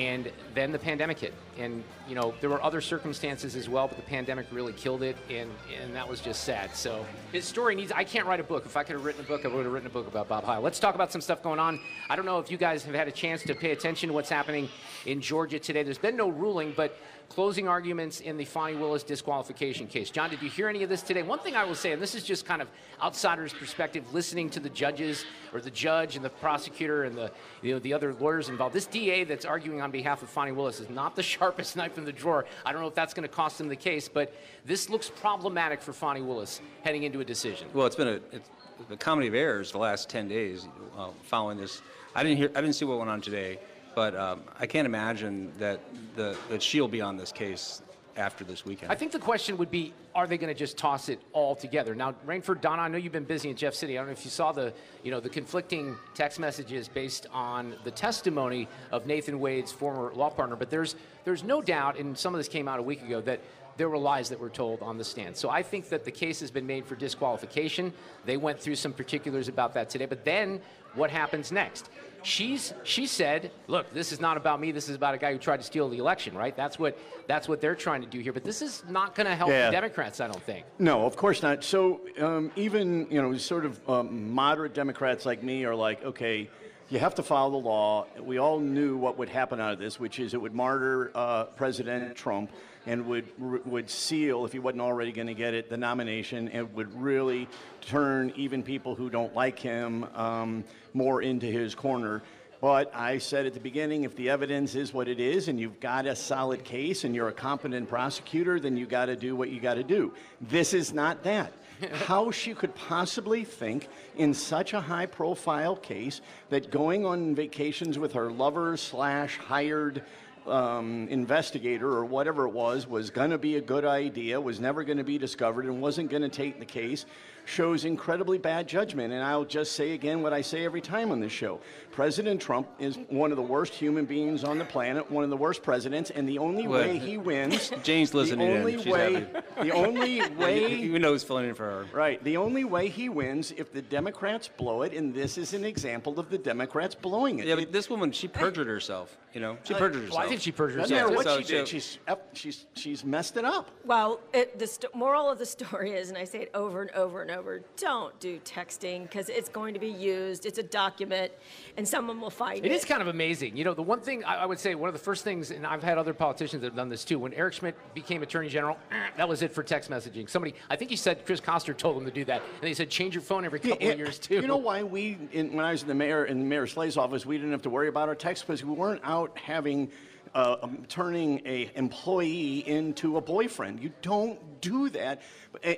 And 0.00 0.32
then 0.54 0.72
the 0.72 0.78
pandemic 0.78 1.18
hit, 1.18 1.34
and 1.58 1.84
you 2.08 2.14
know 2.14 2.32
there 2.40 2.48
were 2.48 2.62
other 2.62 2.80
circumstances 2.80 3.54
as 3.54 3.68
well, 3.68 3.86
but 3.86 3.98
the 3.98 4.02
pandemic 4.02 4.46
really 4.50 4.72
killed 4.72 5.02
it, 5.02 5.14
and 5.28 5.50
and 5.78 5.94
that 5.94 6.08
was 6.08 6.22
just 6.22 6.44
sad. 6.44 6.74
So 6.74 7.04
his 7.32 7.44
story 7.44 7.74
needs. 7.74 7.92
I 7.92 8.02
can't 8.02 8.26
write 8.26 8.40
a 8.40 8.42
book. 8.42 8.64
If 8.64 8.78
I 8.78 8.82
could 8.82 8.94
have 8.94 9.04
written 9.04 9.22
a 9.22 9.28
book, 9.28 9.44
I 9.44 9.48
would 9.48 9.64
have 9.64 9.72
written 9.74 9.88
a 9.88 9.92
book 9.92 10.06
about 10.06 10.26
Bob 10.26 10.44
Heil. 10.44 10.62
Let's 10.62 10.80
talk 10.80 10.94
about 10.94 11.12
some 11.12 11.20
stuff 11.20 11.42
going 11.42 11.58
on. 11.58 11.78
I 12.08 12.16
don't 12.16 12.24
know 12.24 12.38
if 12.38 12.50
you 12.50 12.56
guys 12.56 12.82
have 12.84 12.94
had 12.94 13.08
a 13.08 13.12
chance 13.12 13.42
to 13.42 13.54
pay 13.54 13.72
attention 13.72 14.08
to 14.08 14.14
what's 14.14 14.30
happening 14.30 14.70
in 15.04 15.20
Georgia 15.20 15.58
today. 15.58 15.82
There's 15.82 15.98
been 15.98 16.16
no 16.16 16.30
ruling, 16.30 16.72
but 16.74 16.96
closing 17.30 17.68
arguments 17.68 18.20
in 18.20 18.36
the 18.36 18.44
Fani 18.44 18.76
Willis 18.76 19.04
disqualification 19.04 19.86
case. 19.86 20.10
John, 20.10 20.28
did 20.28 20.42
you 20.42 20.50
hear 20.50 20.68
any 20.68 20.82
of 20.82 20.88
this 20.88 21.00
today? 21.00 21.22
One 21.22 21.38
thing 21.38 21.54
I 21.54 21.64
will 21.64 21.76
say, 21.76 21.92
and 21.92 22.02
this 22.02 22.16
is 22.16 22.24
just 22.24 22.44
kind 22.44 22.60
of 22.60 22.68
outsider's 23.00 23.52
perspective, 23.52 24.12
listening 24.12 24.50
to 24.50 24.60
the 24.60 24.68
judges 24.68 25.24
or 25.54 25.60
the 25.60 25.70
judge 25.70 26.16
and 26.16 26.24
the 26.24 26.30
prosecutor 26.30 27.04
and 27.04 27.16
the 27.16 27.30
you 27.62 27.72
know 27.72 27.78
the 27.78 27.94
other 27.94 28.12
lawyers 28.14 28.48
involved. 28.48 28.74
This 28.74 28.86
DA 28.86 29.22
that's 29.24 29.44
arguing 29.44 29.80
on 29.80 29.92
behalf 29.92 30.22
of 30.22 30.28
Fani 30.28 30.50
Willis 30.50 30.80
is 30.80 30.90
not 30.90 31.14
the 31.14 31.22
sharpest 31.34 31.76
knife 31.76 31.96
in 31.96 32.04
the 32.04 32.12
drawer. 32.12 32.44
I 32.66 32.72
don't 32.72 32.82
know 32.82 32.88
if 32.88 32.94
that's 32.94 33.14
going 33.14 33.26
to 33.26 33.34
cost 33.34 33.60
him 33.60 33.68
the 33.68 33.76
case, 33.76 34.08
but 34.08 34.34
this 34.66 34.90
looks 34.90 35.08
problematic 35.08 35.80
for 35.80 35.92
Fani 35.92 36.22
Willis 36.22 36.60
heading 36.82 37.04
into 37.04 37.20
a 37.20 37.24
decision. 37.24 37.68
Well, 37.72 37.86
it's 37.86 37.96
been 37.96 38.08
a 38.08 38.20
it's 38.32 38.50
a 38.90 38.96
comedy 38.96 39.28
of 39.28 39.34
errors 39.34 39.70
the 39.70 39.78
last 39.78 40.10
ten 40.10 40.26
days 40.26 40.66
uh, 40.98 41.10
following 41.22 41.58
this. 41.58 41.80
I 42.12 42.24
didn't 42.24 42.38
hear 42.38 42.50
I 42.56 42.60
didn't 42.60 42.74
see 42.74 42.84
what 42.84 42.98
went 42.98 43.10
on 43.10 43.20
today, 43.20 43.60
but 44.00 44.16
um, 44.16 44.40
I 44.58 44.66
can't 44.66 44.86
imagine 44.86 45.52
that 45.58 45.78
the 46.16 46.34
that 46.48 46.62
she'll 46.62 46.88
be 46.88 47.02
on 47.02 47.18
this 47.18 47.32
case 47.32 47.82
after 48.16 48.44
this 48.44 48.64
weekend. 48.64 48.90
I 48.90 48.94
think 48.94 49.12
the 49.12 49.18
question 49.18 49.58
would 49.58 49.70
be, 49.70 49.92
are 50.14 50.26
they 50.26 50.38
going 50.38 50.48
to 50.48 50.58
just 50.58 50.78
toss 50.78 51.10
it 51.10 51.20
all 51.34 51.54
together? 51.54 51.94
Now, 51.94 52.14
Rainford, 52.26 52.62
Donna, 52.62 52.80
I 52.80 52.88
know 52.88 52.96
you've 52.96 53.12
been 53.12 53.24
busy 53.24 53.50
in 53.50 53.56
Jeff 53.56 53.74
City. 53.74 53.98
I 53.98 54.00
don't 54.00 54.06
know 54.06 54.12
if 54.12 54.24
you 54.24 54.30
saw 54.30 54.52
the, 54.52 54.72
you 55.04 55.10
know, 55.10 55.20
the 55.20 55.28
conflicting 55.28 55.96
text 56.14 56.40
messages 56.40 56.88
based 56.88 57.26
on 57.30 57.74
the 57.84 57.90
testimony 57.90 58.68
of 58.90 59.04
Nathan 59.04 59.38
Wade's 59.38 59.70
former 59.70 60.14
law 60.14 60.30
partner, 60.30 60.56
but 60.56 60.70
there's 60.70 60.96
there's 61.26 61.44
no 61.44 61.60
doubt, 61.60 61.98
and 61.98 62.16
some 62.16 62.32
of 62.32 62.38
this 62.38 62.48
came 62.48 62.68
out 62.68 62.78
a 62.78 62.82
week 62.82 63.02
ago, 63.02 63.20
that 63.20 63.40
there 63.76 63.88
were 63.90 63.98
lies 63.98 64.28
that 64.28 64.38
were 64.38 64.50
told 64.50 64.82
on 64.82 64.98
the 64.98 65.04
stand. 65.04 65.36
So 65.36 65.48
I 65.48 65.62
think 65.62 65.88
that 65.90 66.04
the 66.04 66.10
case 66.10 66.40
has 66.40 66.50
been 66.50 66.66
made 66.66 66.84
for 66.86 66.96
disqualification. 66.96 67.92
They 68.24 68.36
went 68.36 68.60
through 68.60 68.76
some 68.76 68.92
particulars 68.92 69.48
about 69.48 69.72
that 69.74 69.88
today, 69.88 70.06
but 70.06 70.24
then 70.24 70.60
what 70.94 71.10
happens 71.10 71.52
next? 71.52 71.88
She's 72.22 72.74
she 72.84 73.06
said, 73.06 73.50
"Look, 73.66 73.94
this 73.94 74.12
is 74.12 74.20
not 74.20 74.36
about 74.36 74.60
me. 74.60 74.72
This 74.72 74.90
is 74.90 74.94
about 74.96 75.14
a 75.14 75.18
guy 75.18 75.32
who 75.32 75.38
tried 75.38 75.56
to 75.56 75.62
steal 75.62 75.88
the 75.88 75.96
election, 75.98 76.36
right? 76.36 76.54
That's 76.54 76.78
what 76.78 76.98
that's 77.26 77.48
what 77.48 77.62
they're 77.62 77.74
trying 77.74 78.02
to 78.02 78.06
do 78.06 78.18
here. 78.18 78.32
But 78.34 78.44
this 78.44 78.60
is 78.60 78.82
not 78.88 79.14
going 79.14 79.26
to 79.26 79.34
help 79.34 79.48
Yeah. 79.50 79.66
the 79.66 79.72
Democrats, 79.72 80.20
I 80.20 80.26
don't 80.26 80.42
think. 80.42 80.66
No, 80.78 81.06
of 81.06 81.16
course 81.16 81.42
not. 81.42 81.64
So 81.64 82.02
um, 82.20 82.52
even 82.56 83.06
you 83.10 83.22
know, 83.22 83.34
sort 83.38 83.64
of 83.64 83.80
um, 83.88 84.30
moderate 84.32 84.74
Democrats 84.74 85.24
like 85.24 85.42
me 85.42 85.64
are 85.64 85.74
like, 85.74 86.04
okay, 86.04 86.50
you 86.90 86.98
have 86.98 87.14
to 87.14 87.22
follow 87.22 87.52
the 87.52 87.66
law. 87.66 88.06
We 88.20 88.36
all 88.36 88.60
knew 88.60 88.98
what 88.98 89.16
would 89.16 89.30
happen 89.30 89.58
out 89.58 89.72
of 89.72 89.78
this, 89.78 89.98
which 89.98 90.18
is 90.18 90.34
it 90.34 90.42
would 90.42 90.54
martyr 90.54 91.10
uh, 91.14 91.44
President 91.44 92.14
Trump 92.16 92.50
and 92.86 93.06
would 93.06 93.26
would 93.66 93.90
seal, 93.90 94.44
if 94.44 94.52
he 94.52 94.58
wasn't 94.58 94.80
already 94.80 95.12
going 95.12 95.26
to 95.26 95.34
get 95.34 95.54
it, 95.54 95.68
the 95.68 95.76
nomination, 95.76 96.48
and 96.48 96.72
would 96.74 97.00
really 97.00 97.48
turn 97.80 98.32
even 98.36 98.62
people 98.62 98.94
who 98.94 99.10
don't 99.10 99.34
like 99.34 99.58
him 99.58 100.04
um, 100.14 100.64
more 100.94 101.22
into 101.22 101.46
his 101.46 101.74
corner. 101.74 102.22
But 102.60 102.94
I 102.94 103.18
said 103.18 103.46
at 103.46 103.54
the 103.54 103.60
beginning, 103.60 104.04
if 104.04 104.14
the 104.16 104.28
evidence 104.28 104.74
is 104.74 104.92
what 104.92 105.08
it 105.08 105.18
is 105.18 105.48
and 105.48 105.58
you've 105.58 105.80
got 105.80 106.04
a 106.04 106.14
solid 106.14 106.62
case 106.62 107.04
and 107.04 107.14
you're 107.14 107.28
a 107.28 107.32
competent 107.32 107.88
prosecutor, 107.88 108.60
then 108.60 108.76
you 108.76 108.84
got 108.84 109.06
to 109.06 109.16
do 109.16 109.34
what 109.34 109.48
you 109.48 109.60
got 109.60 109.74
to 109.74 109.82
do. 109.82 110.12
This 110.42 110.74
is 110.74 110.92
not 110.92 111.22
that. 111.22 111.54
How 111.92 112.30
she 112.30 112.52
could 112.52 112.74
possibly 112.74 113.44
think 113.44 113.88
in 114.16 114.34
such 114.34 114.74
a 114.74 114.80
high 114.80 115.06
profile 115.06 115.74
case 115.74 116.20
that 116.50 116.70
going 116.70 117.06
on 117.06 117.34
vacations 117.34 117.98
with 117.98 118.12
her 118.12 118.30
lover 118.30 118.76
slash 118.76 119.38
hired 119.38 120.02
um, 120.46 121.08
investigator 121.08 121.88
or 121.88 122.04
whatever 122.04 122.46
it 122.46 122.50
was 122.50 122.86
was 122.86 123.10
going 123.10 123.30
to 123.30 123.38
be 123.38 123.56
a 123.56 123.60
good 123.60 123.84
idea, 123.84 124.40
was 124.40 124.60
never 124.60 124.84
going 124.84 124.98
to 124.98 125.04
be 125.04 125.18
discovered, 125.18 125.66
and 125.66 125.80
wasn't 125.80 126.10
going 126.10 126.22
to 126.22 126.28
take 126.28 126.58
the 126.58 126.64
case 126.64 127.06
shows 127.44 127.84
incredibly 127.84 128.38
bad 128.38 128.68
judgment. 128.68 129.12
And 129.12 129.22
I'll 129.22 129.44
just 129.44 129.72
say 129.72 129.92
again 129.92 130.22
what 130.22 130.32
I 130.32 130.40
say 130.40 130.64
every 130.64 130.80
time 130.80 131.10
on 131.10 131.20
this 131.20 131.32
show 131.32 131.60
President 131.92 132.40
Trump 132.40 132.68
is 132.78 132.96
one 133.08 133.30
of 133.32 133.36
the 133.36 133.42
worst 133.42 133.74
human 133.74 134.04
beings 134.04 134.44
on 134.44 134.58
the 134.58 134.64
planet, 134.64 135.10
one 135.10 135.24
of 135.24 135.30
the 135.30 135.36
worst 135.36 135.62
presidents, 135.62 136.10
and 136.10 136.26
the 136.28 136.38
only 136.38 136.66
Well, 136.68 136.80
way 136.80 136.98
he 136.98 137.18
wins. 137.18 137.70
Jane's 137.82 138.14
listening 138.14 138.46
the 138.48 138.54
in. 138.54 138.58
only 138.60 138.76
She's 138.78 138.86
way, 138.86 139.12
happy. 139.14 139.62
The 139.68 139.72
only 139.72 140.28
way. 140.36 140.74
you 140.76 140.98
know 140.98 141.12
who's 141.12 141.24
filling 141.24 141.48
in 141.48 141.54
for 141.54 141.64
her. 141.64 141.86
Right. 141.92 142.22
The 142.24 142.36
only 142.36 142.64
way 142.64 142.88
he 142.88 143.08
wins 143.08 143.52
if 143.56 143.72
the 143.72 143.82
Democrats 143.82 144.48
blow 144.48 144.82
it, 144.82 144.92
and 144.94 145.12
this 145.12 145.36
is 145.36 145.52
an 145.52 145.64
example 145.64 146.18
of 146.20 146.30
the 146.30 146.38
Democrats 146.38 146.94
blowing 146.94 147.40
it. 147.40 147.46
Yeah, 147.46 147.56
but 147.56 147.72
this 147.72 147.90
woman, 147.90 148.12
she 148.12 148.28
perjured 148.28 148.68
herself. 148.68 149.16
You 149.34 149.40
know, 149.40 149.58
she 149.64 149.74
Uh, 149.74 149.78
perjured 149.78 149.94
well, 149.94 150.02
herself. 150.06 150.24
I 150.24 150.28
think 150.28 150.40
she 150.40 150.52
perjured 150.52 150.86
So- 150.86 150.94
herself. 150.94 151.14
what 151.16 151.24
so- 151.24 151.40
she 151.40 151.46
did. 151.46 151.68
She's 151.68 151.98
she's 152.32 152.66
she's 152.74 153.04
messed 153.04 153.36
it 153.36 153.44
up. 153.44 153.70
Well, 153.84 154.20
it, 154.32 154.58
the 154.58 154.66
st- 154.66 154.94
moral 154.94 155.28
of 155.28 155.38
the 155.38 155.46
story 155.46 155.90
is, 155.92 156.08
and 156.08 156.16
I 156.18 156.24
say 156.24 156.40
it 156.42 156.50
over 156.54 156.82
and 156.82 156.90
over 156.92 157.22
and 157.22 157.29
over: 157.30 157.60
don't 157.76 158.18
do 158.20 158.38
texting 158.40 159.02
because 159.02 159.28
it's 159.28 159.48
going 159.48 159.74
to 159.74 159.80
be 159.80 159.88
used. 159.88 160.46
It's 160.46 160.58
a 160.58 160.62
document, 160.62 161.32
and 161.76 161.86
someone 161.86 162.20
will 162.20 162.30
find 162.30 162.58
it. 162.58 162.66
It 162.66 162.72
is 162.72 162.84
kind 162.84 163.02
of 163.02 163.08
amazing. 163.08 163.56
You 163.56 163.64
know, 163.64 163.74
the 163.74 163.82
one 163.82 164.00
thing 164.00 164.24
I, 164.24 164.36
I 164.36 164.46
would 164.46 164.58
say, 164.58 164.74
one 164.74 164.88
of 164.88 164.94
the 164.94 165.00
first 165.00 165.24
things, 165.24 165.50
and 165.50 165.66
I've 165.66 165.82
had 165.82 165.98
other 165.98 166.14
politicians 166.14 166.62
that 166.62 166.68
have 166.68 166.76
done 166.76 166.88
this 166.88 167.04
too. 167.04 167.18
When 167.18 167.32
Eric 167.34 167.54
Schmitt 167.54 167.76
became 167.94 168.22
Attorney 168.22 168.48
General, 168.48 168.76
that 169.16 169.28
was 169.28 169.42
it 169.42 169.52
for 169.52 169.62
text 169.62 169.90
messaging. 169.90 170.28
Somebody, 170.28 170.54
I 170.68 170.76
think 170.76 170.90
he 170.90 170.96
said 170.96 171.24
Chris 171.26 171.40
Koster 171.40 171.74
told 171.74 171.96
him 171.96 172.04
to 172.04 172.10
do 172.10 172.24
that, 172.26 172.42
and 172.42 172.62
they 172.62 172.74
said 172.74 172.90
change 172.90 173.14
your 173.14 173.22
phone 173.22 173.44
every 173.44 173.60
couple 173.60 173.78
Yeah, 173.80 173.92
of 173.92 173.98
years 173.98 174.18
too. 174.18 174.36
You 174.36 174.46
know 174.46 174.56
why 174.56 174.82
we, 174.82 175.18
in, 175.32 175.52
when 175.52 175.64
I 175.64 175.72
was 175.72 175.82
in 175.82 175.88
the 175.88 175.94
mayor 175.94 176.24
in 176.24 176.48
Mayor 176.48 176.66
Slay's 176.66 176.96
office, 176.96 177.26
we 177.26 177.36
didn't 177.36 177.52
have 177.52 177.62
to 177.62 177.70
worry 177.70 177.88
about 177.88 178.08
our 178.08 178.14
text 178.14 178.46
because 178.46 178.64
we 178.64 178.72
weren't 178.72 179.00
out 179.04 179.36
having. 179.38 179.90
Uh, 180.32 180.58
um, 180.62 180.84
turning 180.88 181.42
a 181.44 181.72
employee 181.74 182.58
into 182.68 183.16
a 183.16 183.20
boyfriend. 183.20 183.82
You 183.82 183.90
don't 184.00 184.38
do 184.60 184.88
that 184.90 185.22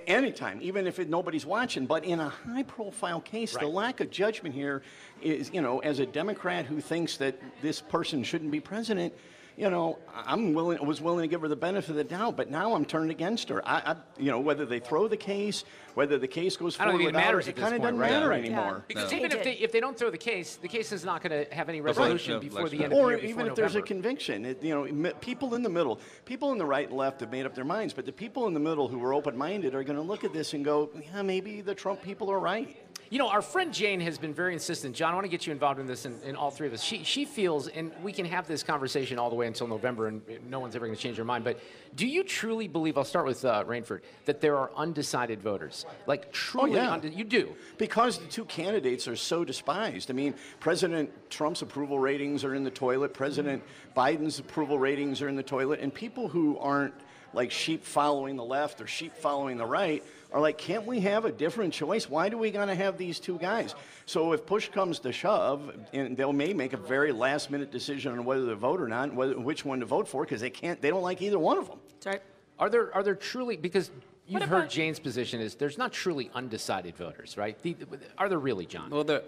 anytime, 0.06 0.58
even 0.60 0.86
if 0.86 0.98
it, 0.98 1.08
nobody's 1.08 1.46
watching. 1.46 1.86
But 1.86 2.04
in 2.04 2.20
a 2.20 2.28
high-profile 2.28 3.22
case, 3.22 3.56
the 3.56 3.66
lack 3.66 4.00
of 4.00 4.10
judgment 4.10 4.54
here 4.54 4.82
is, 5.22 5.50
you 5.54 5.62
know, 5.62 5.78
as 5.78 6.00
a 6.00 6.06
Democrat 6.06 6.66
who 6.66 6.82
thinks 6.82 7.16
that 7.16 7.40
this 7.62 7.80
person 7.80 8.22
shouldn't 8.22 8.50
be 8.50 8.60
president, 8.60 9.14
you 9.56 9.68
know, 9.70 9.98
I'm 10.14 10.54
willing, 10.54 10.84
was 10.86 11.00
willing 11.00 11.22
to 11.22 11.28
give 11.28 11.42
her 11.42 11.48
the 11.48 11.56
benefit 11.56 11.90
of 11.90 11.96
the 11.96 12.04
doubt, 12.04 12.36
but 12.36 12.50
now 12.50 12.74
I'm 12.74 12.84
turned 12.84 13.10
against 13.10 13.48
her. 13.50 13.66
I, 13.68 13.92
I 13.92 13.96
you 14.18 14.30
know, 14.30 14.40
whether 14.40 14.64
they 14.64 14.78
throw 14.80 15.08
the 15.08 15.16
case, 15.16 15.64
whether 15.94 16.18
the 16.18 16.26
case 16.28 16.56
goes 16.56 16.78
I 16.80 16.84
don't 16.84 16.92
forward 16.92 16.98
think 17.00 17.02
it 17.02 17.06
without 17.16 17.20
her, 17.20 17.26
matters 17.32 17.46
it 17.46 17.50
at 17.50 17.56
this 17.56 17.62
kind 17.62 17.74
of 17.74 17.80
point, 17.82 17.92
doesn't 17.96 18.00
right? 18.00 18.10
matter 18.10 18.28
Right. 18.30 18.44
anymore. 18.44 18.84
Because 18.88 19.10
No. 19.12 19.18
even 19.18 19.32
if 19.32 19.44
they 19.44 19.52
if 19.52 19.72
they 19.72 19.80
don't 19.80 19.96
throw 19.98 20.10
the 20.10 20.16
case, 20.18 20.56
the 20.56 20.68
case 20.68 20.90
is 20.92 21.04
not 21.04 21.22
going 21.22 21.46
to 21.46 21.54
have 21.54 21.68
any 21.68 21.80
resolution 21.80 22.34
No, 22.34 22.40
before 22.40 22.62
like 22.62 22.70
the 22.70 22.78
that. 22.78 22.84
end 22.84 22.92
of 22.94 22.98
the 22.98 23.04
or 23.04 23.10
year. 23.10 23.18
even 23.18 23.28
before 23.36 23.46
if 23.50 23.54
there's 23.56 23.74
a 23.74 23.78
November. 23.78 23.86
conviction, 23.86 24.44
it, 24.46 24.62
you 24.62 24.74
know, 24.74 24.84
mi- 24.84 25.12
people 25.20 25.54
in 25.54 25.62
the 25.62 25.68
middle, 25.70 26.00
people 26.24 26.52
in 26.52 26.58
the 26.58 26.66
right 26.66 26.88
and 26.88 26.96
left 26.96 27.20
have 27.20 27.30
made 27.30 27.44
up 27.44 27.54
their 27.54 27.64
minds, 27.64 27.92
but 27.92 28.06
the 28.06 28.12
people 28.12 28.46
in 28.46 28.54
the 28.54 28.60
middle 28.60 28.88
who 28.88 29.02
are 29.04 29.12
open-minded 29.12 29.74
are 29.74 29.82
going 29.84 29.96
to 29.96 30.02
look 30.02 30.24
at 30.24 30.32
this 30.32 30.54
and 30.54 30.64
go, 30.64 30.88
yeah, 31.12 31.20
maybe 31.22 31.60
the 31.60 31.74
Trump 31.74 32.02
people 32.02 32.30
are 32.30 32.40
right. 32.40 32.76
You 33.12 33.18
know, 33.18 33.28
our 33.28 33.42
friend 33.42 33.74
Jane 33.74 34.00
has 34.00 34.16
been 34.16 34.32
very 34.32 34.54
insistent. 34.54 34.96
John, 34.96 35.12
I 35.12 35.14
want 35.14 35.26
to 35.26 35.30
get 35.30 35.46
you 35.46 35.52
involved 35.52 35.78
in 35.78 35.86
this, 35.86 36.06
and, 36.06 36.18
and 36.22 36.34
all 36.34 36.50
three 36.50 36.66
of 36.66 36.72
us. 36.72 36.82
She 36.82 37.04
she 37.04 37.26
feels, 37.26 37.68
and 37.68 37.92
we 38.02 38.10
can 38.10 38.24
have 38.24 38.48
this 38.48 38.62
conversation 38.62 39.18
all 39.18 39.28
the 39.28 39.36
way 39.36 39.46
until 39.46 39.66
November, 39.66 40.06
and 40.08 40.22
no 40.48 40.60
one's 40.60 40.74
ever 40.74 40.86
going 40.86 40.96
to 40.96 41.02
change 41.02 41.16
their 41.16 41.24
mind. 41.26 41.44
But 41.44 41.60
do 41.94 42.06
you 42.06 42.24
truly 42.24 42.68
believe? 42.68 42.96
I'll 42.96 43.04
start 43.04 43.26
with 43.26 43.44
uh, 43.44 43.64
Rainford 43.64 44.00
that 44.24 44.40
there 44.40 44.56
are 44.56 44.70
undecided 44.76 45.42
voters, 45.42 45.84
like 46.06 46.32
truly. 46.32 46.70
Oh, 46.70 46.74
yeah. 46.84 46.94
unde- 46.94 47.12
you 47.12 47.24
do. 47.24 47.54
Because 47.76 48.16
the 48.16 48.28
two 48.28 48.46
candidates 48.46 49.06
are 49.06 49.16
so 49.16 49.44
despised. 49.44 50.10
I 50.10 50.14
mean, 50.14 50.32
President 50.58 51.10
Trump's 51.28 51.60
approval 51.60 51.98
ratings 51.98 52.44
are 52.44 52.54
in 52.54 52.64
the 52.64 52.70
toilet, 52.70 53.12
President 53.12 53.62
Biden's 53.94 54.38
approval 54.38 54.78
ratings 54.78 55.20
are 55.20 55.28
in 55.28 55.36
the 55.36 55.42
toilet, 55.42 55.80
and 55.80 55.92
people 55.92 56.28
who 56.28 56.56
aren't 56.56 56.94
like 57.34 57.50
sheep 57.50 57.84
following 57.84 58.36
the 58.36 58.44
left 58.44 58.80
or 58.80 58.86
sheep 58.86 59.14
following 59.16 59.56
the 59.56 59.66
right 59.66 60.02
are 60.32 60.40
like, 60.40 60.58
can't 60.58 60.86
we 60.86 61.00
have 61.00 61.24
a 61.24 61.32
different 61.32 61.72
choice? 61.74 62.08
Why 62.08 62.28
do 62.28 62.38
we 62.38 62.50
got 62.50 62.66
to 62.66 62.74
have 62.74 62.96
these 62.98 63.20
two 63.20 63.38
guys? 63.38 63.74
So 64.06 64.32
if 64.32 64.46
push 64.46 64.68
comes 64.68 64.98
to 65.00 65.12
shove, 65.12 65.74
and 65.92 66.16
they 66.16 66.30
may 66.32 66.52
make 66.54 66.72
a 66.72 66.76
very 66.76 67.12
last 67.12 67.50
minute 67.50 67.70
decision 67.70 68.12
on 68.12 68.24
whether 68.24 68.46
to 68.46 68.54
vote 68.54 68.80
or 68.80 68.88
not, 68.88 69.14
whether, 69.14 69.38
which 69.38 69.64
one 69.64 69.80
to 69.80 69.86
vote 69.86 70.08
for, 70.08 70.24
because 70.24 70.40
they 70.40 70.50
can't, 70.50 70.80
they 70.80 70.90
don't 70.90 71.02
like 71.02 71.20
either 71.22 71.38
one 71.38 71.58
of 71.58 71.68
them. 71.68 71.78
Sorry. 72.00 72.18
Are 72.58 72.70
there 72.70 72.94
are 72.94 73.02
there 73.02 73.14
truly 73.14 73.56
because 73.56 73.90
you've 74.26 74.42
heard 74.42 74.58
about- 74.58 74.70
Jane's 74.70 74.98
position 75.00 75.40
is 75.40 75.54
there's 75.56 75.78
not 75.78 75.92
truly 75.92 76.30
undecided 76.34 76.96
voters, 76.96 77.36
right? 77.36 77.60
The, 77.62 77.76
are 78.18 78.28
there 78.28 78.38
really, 78.38 78.66
John? 78.66 78.90
Well, 78.90 79.04
there, 79.04 79.22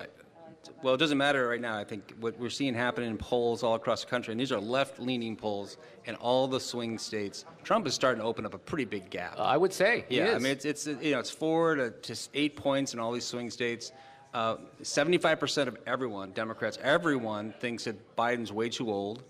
well, 0.82 0.94
it 0.94 0.98
doesn't 0.98 1.18
matter 1.18 1.48
right 1.48 1.60
now. 1.60 1.76
I 1.76 1.84
think 1.84 2.14
what 2.20 2.38
we're 2.38 2.50
seeing 2.50 2.74
happen 2.74 3.04
in 3.04 3.16
polls 3.16 3.62
all 3.62 3.74
across 3.74 4.04
the 4.04 4.10
country, 4.10 4.32
and 4.32 4.40
these 4.40 4.52
are 4.52 4.60
left-leaning 4.60 5.36
polls 5.36 5.76
in 6.04 6.14
all 6.16 6.46
the 6.46 6.60
swing 6.60 6.98
states. 6.98 7.44
Trump 7.62 7.86
is 7.86 7.94
starting 7.94 8.20
to 8.20 8.26
open 8.26 8.44
up 8.46 8.54
a 8.54 8.58
pretty 8.58 8.84
big 8.84 9.10
gap. 9.10 9.38
I 9.38 9.56
would 9.56 9.72
say. 9.72 10.04
Yeah, 10.08 10.32
I 10.34 10.38
mean 10.38 10.52
it's 10.52 10.64
it's 10.64 10.86
you 10.86 11.12
know 11.12 11.20
it's 11.20 11.30
four 11.30 11.74
to, 11.74 12.16
eight 12.34 12.56
points 12.56 12.94
in 12.94 13.00
all 13.00 13.12
these 13.12 13.24
swing 13.24 13.50
states. 13.50 13.92
Uh, 14.32 14.56
75% 14.82 15.68
of 15.68 15.78
everyone, 15.86 16.32
Democrats, 16.32 16.76
everyone 16.82 17.54
thinks 17.60 17.84
that 17.84 18.16
Biden's 18.16 18.50
way 18.50 18.68
too 18.68 18.90
old. 18.90 19.22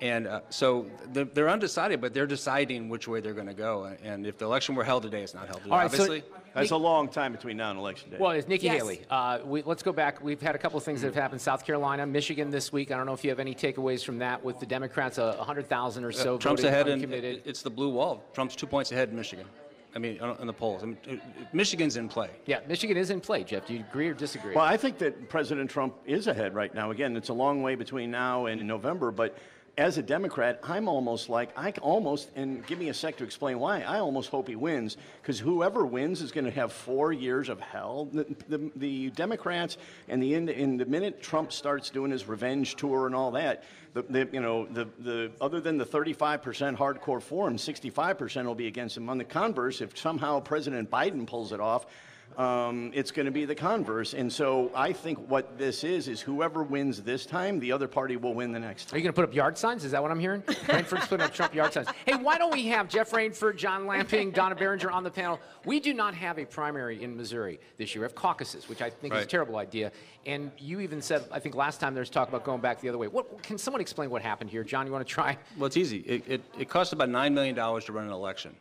And 0.00 0.26
uh, 0.26 0.40
so 0.48 0.86
they're, 1.12 1.24
they're 1.26 1.50
undecided, 1.50 2.00
but 2.00 2.14
they're 2.14 2.26
deciding 2.26 2.88
which 2.88 3.06
way 3.06 3.20
they're 3.20 3.34
going 3.34 3.46
to 3.48 3.54
go. 3.54 3.84
And 4.02 4.26
if 4.26 4.38
the 4.38 4.46
election 4.46 4.74
were 4.74 4.84
held 4.84 5.02
today, 5.02 5.22
it's 5.22 5.34
not 5.34 5.46
held 5.46 5.58
today, 5.62 5.70
All 5.72 5.78
right, 5.78 5.90
so- 5.90 6.02
obviously. 6.02 6.22
That's 6.52 6.72
a 6.72 6.76
long 6.76 7.06
time 7.08 7.30
between 7.30 7.56
now 7.58 7.70
and 7.70 7.78
election 7.78 8.10
day. 8.10 8.16
Well, 8.18 8.32
it's 8.32 8.48
Nikki 8.48 8.66
Yes. 8.66 8.78
Haley. 8.78 9.02
Uh, 9.08 9.38
we, 9.44 9.62
let's 9.62 9.84
go 9.84 9.92
back. 9.92 10.20
We've 10.20 10.40
had 10.42 10.56
a 10.56 10.58
couple 10.58 10.78
of 10.78 10.82
things 10.84 11.00
that 11.02 11.06
have 11.06 11.14
happened. 11.14 11.40
South 11.40 11.64
Carolina, 11.64 12.04
Michigan 12.06 12.50
this 12.50 12.72
week. 12.72 12.90
I 12.90 12.96
don't 12.96 13.06
know 13.06 13.12
if 13.12 13.22
you 13.22 13.30
have 13.30 13.38
any 13.38 13.54
takeaways 13.54 14.04
from 14.04 14.18
that 14.18 14.42
with 14.42 14.58
the 14.58 14.66
Democrats, 14.66 15.16
uh, 15.16 15.36
100,000 15.36 16.04
or 16.04 16.10
so 16.10 16.34
Uh, 16.34 16.38
Trump's 16.38 16.62
voting 16.62 16.66
ahead, 16.74 16.88
and 16.88 16.94
uncommitted. 17.04 17.42
it's 17.44 17.62
the 17.62 17.70
blue 17.70 17.90
wall. 17.90 18.24
Trump's 18.34 18.56
two 18.56 18.66
points 18.66 18.90
ahead 18.90 19.10
in 19.10 19.16
Michigan. 19.16 19.46
I 19.94 20.00
mean, 20.00 20.20
on, 20.20 20.36
on 20.38 20.46
the 20.48 20.52
polls. 20.52 20.82
I 20.82 20.86
mean, 20.86 20.98
uh, 21.08 21.14
Michigan's 21.52 21.96
in 21.96 22.08
play. 22.08 22.30
yeah, 22.46 22.58
Michigan 22.66 22.96
is 22.96 23.10
in 23.10 23.20
play, 23.20 23.44
Jeff. 23.44 23.66
Do 23.68 23.74
you 23.74 23.84
agree 23.88 24.08
or 24.08 24.14
disagree? 24.14 24.54
Well, 24.56 24.64
I 24.64 24.76
think 24.76 24.98
that 24.98 25.28
President 25.28 25.70
Trump 25.70 25.94
is 26.04 26.26
ahead 26.26 26.52
right 26.54 26.74
now. 26.74 26.90
Again, 26.90 27.16
it's 27.16 27.28
a 27.28 27.32
long 27.34 27.62
way 27.62 27.76
between 27.76 28.10
now 28.10 28.46
and 28.46 28.60
November, 28.66 29.12
but 29.12 29.38
as 29.78 29.98
a 29.98 30.02
Democrat, 30.02 30.60
I'm 30.62 30.88
almost 30.88 31.28
like, 31.28 31.56
I 31.56 31.72
almost, 31.80 32.30
and 32.36 32.66
give 32.66 32.78
me 32.78 32.88
a 32.88 32.94
sec 32.94 33.16
to 33.18 33.24
explain 33.24 33.58
why, 33.58 33.82
I 33.82 33.98
almost 33.98 34.30
hope 34.30 34.48
he 34.48 34.56
wins, 34.56 34.96
because 35.22 35.38
whoever 35.38 35.86
wins 35.86 36.20
is 36.20 36.32
going 36.32 36.44
to 36.44 36.50
have 36.50 36.72
four 36.72 37.12
years 37.12 37.48
of 37.48 37.60
hell. 37.60 38.08
The, 38.12 38.26
the, 38.48 38.70
the 38.76 39.10
Democrats, 39.10 39.78
and 40.08 40.22
the, 40.22 40.34
in, 40.34 40.76
the 40.76 40.84
minute 40.84 41.22
Trump 41.22 41.52
starts 41.52 41.90
doing 41.90 42.10
his 42.10 42.26
revenge 42.26 42.76
tour 42.76 43.06
and 43.06 43.14
all 43.14 43.30
that, 43.32 43.64
the, 43.94 44.02
the, 44.02 44.28
you 44.32 44.40
know, 44.40 44.66
the, 44.66 44.88
the, 44.98 45.32
other 45.40 45.60
than 45.60 45.78
the 45.78 45.86
35% 45.86 46.76
hardcore 46.76 47.22
form, 47.22 47.56
65% 47.56 48.44
will 48.44 48.54
be 48.54 48.66
against 48.66 48.96
him. 48.96 49.08
On 49.08 49.18
the 49.18 49.24
converse, 49.24 49.80
if 49.80 49.96
somehow 49.98 50.40
President 50.40 50.90
Biden 50.90 51.26
pulls 51.26 51.52
it 51.52 51.60
off, 51.60 51.86
um, 52.36 52.90
it's 52.94 53.10
going 53.10 53.26
to 53.26 53.32
be 53.32 53.44
the 53.44 53.54
converse. 53.54 54.14
And 54.14 54.32
so 54.32 54.70
I 54.74 54.92
think 54.92 55.18
what 55.28 55.58
this 55.58 55.84
is, 55.84 56.08
is 56.08 56.20
whoever 56.20 56.62
wins 56.62 57.02
this 57.02 57.26
time, 57.26 57.60
the 57.60 57.72
other 57.72 57.88
party 57.88 58.16
will 58.16 58.34
win 58.34 58.52
the 58.52 58.58
next 58.58 58.88
Time. 58.88 58.94
Are 58.94 58.98
you 58.98 59.02
going 59.02 59.12
to 59.12 59.16
put 59.16 59.28
up 59.28 59.34
yard 59.34 59.58
signs? 59.58 59.84
Is 59.84 59.92
that 59.92 60.02
what 60.02 60.10
I'm 60.10 60.20
hearing? 60.20 60.42
Rainford's 60.42 61.06
putting 61.06 61.26
up 61.26 61.34
Trump 61.34 61.54
yard 61.54 61.72
signs. 61.72 61.88
Hey, 62.06 62.14
why 62.16 62.38
don't 62.38 62.52
we 62.52 62.66
have 62.68 62.88
Jeff 62.88 63.10
Rainford, 63.10 63.56
John 63.56 63.86
Lamping, 63.86 64.30
Donna 64.30 64.56
Baringer 64.56 64.90
on 64.90 65.04
the 65.04 65.10
panel? 65.10 65.38
We 65.64 65.80
do 65.80 65.92
not 65.92 66.14
have 66.14 66.38
a 66.38 66.44
primary 66.44 67.02
in 67.02 67.16
Missouri 67.16 67.60
this 67.76 67.94
year. 67.94 68.00
We 68.00 68.04
have 68.04 68.14
caucuses, 68.14 68.68
which 68.68 68.80
I 68.80 68.90
think 68.90 69.14
is 69.14 69.24
a 69.24 69.26
terrible 69.26 69.56
idea. 69.56 69.92
And 70.24 70.50
you 70.58 70.80
even 70.80 71.02
said, 71.02 71.24
I 71.30 71.40
think 71.40 71.54
last 71.54 71.80
time 71.80 71.94
there 71.94 72.00
was 72.00 72.10
talk 72.10 72.28
about 72.28 72.44
going 72.44 72.60
back 72.60 72.80
the 72.80 72.88
other 72.88 72.98
way. 72.98 73.08
What, 73.08 73.42
can 73.42 73.58
someone 73.58 73.80
explain 73.80 74.10
what 74.10 74.22
happened 74.22 74.50
here? 74.50 74.64
John, 74.64 74.86
you 74.86 74.92
want 74.92 75.06
to 75.06 75.12
try? 75.12 75.36
Well, 75.56 75.66
it's 75.66 75.76
easy. 75.76 75.98
It, 75.98 76.24
it, 76.26 76.42
it 76.58 76.68
costs 76.68 76.92
about 76.92 77.10
$9 77.10 77.32
million 77.32 77.54
to 77.54 77.92
run 77.92 78.06
an 78.06 78.12
election. 78.12 78.56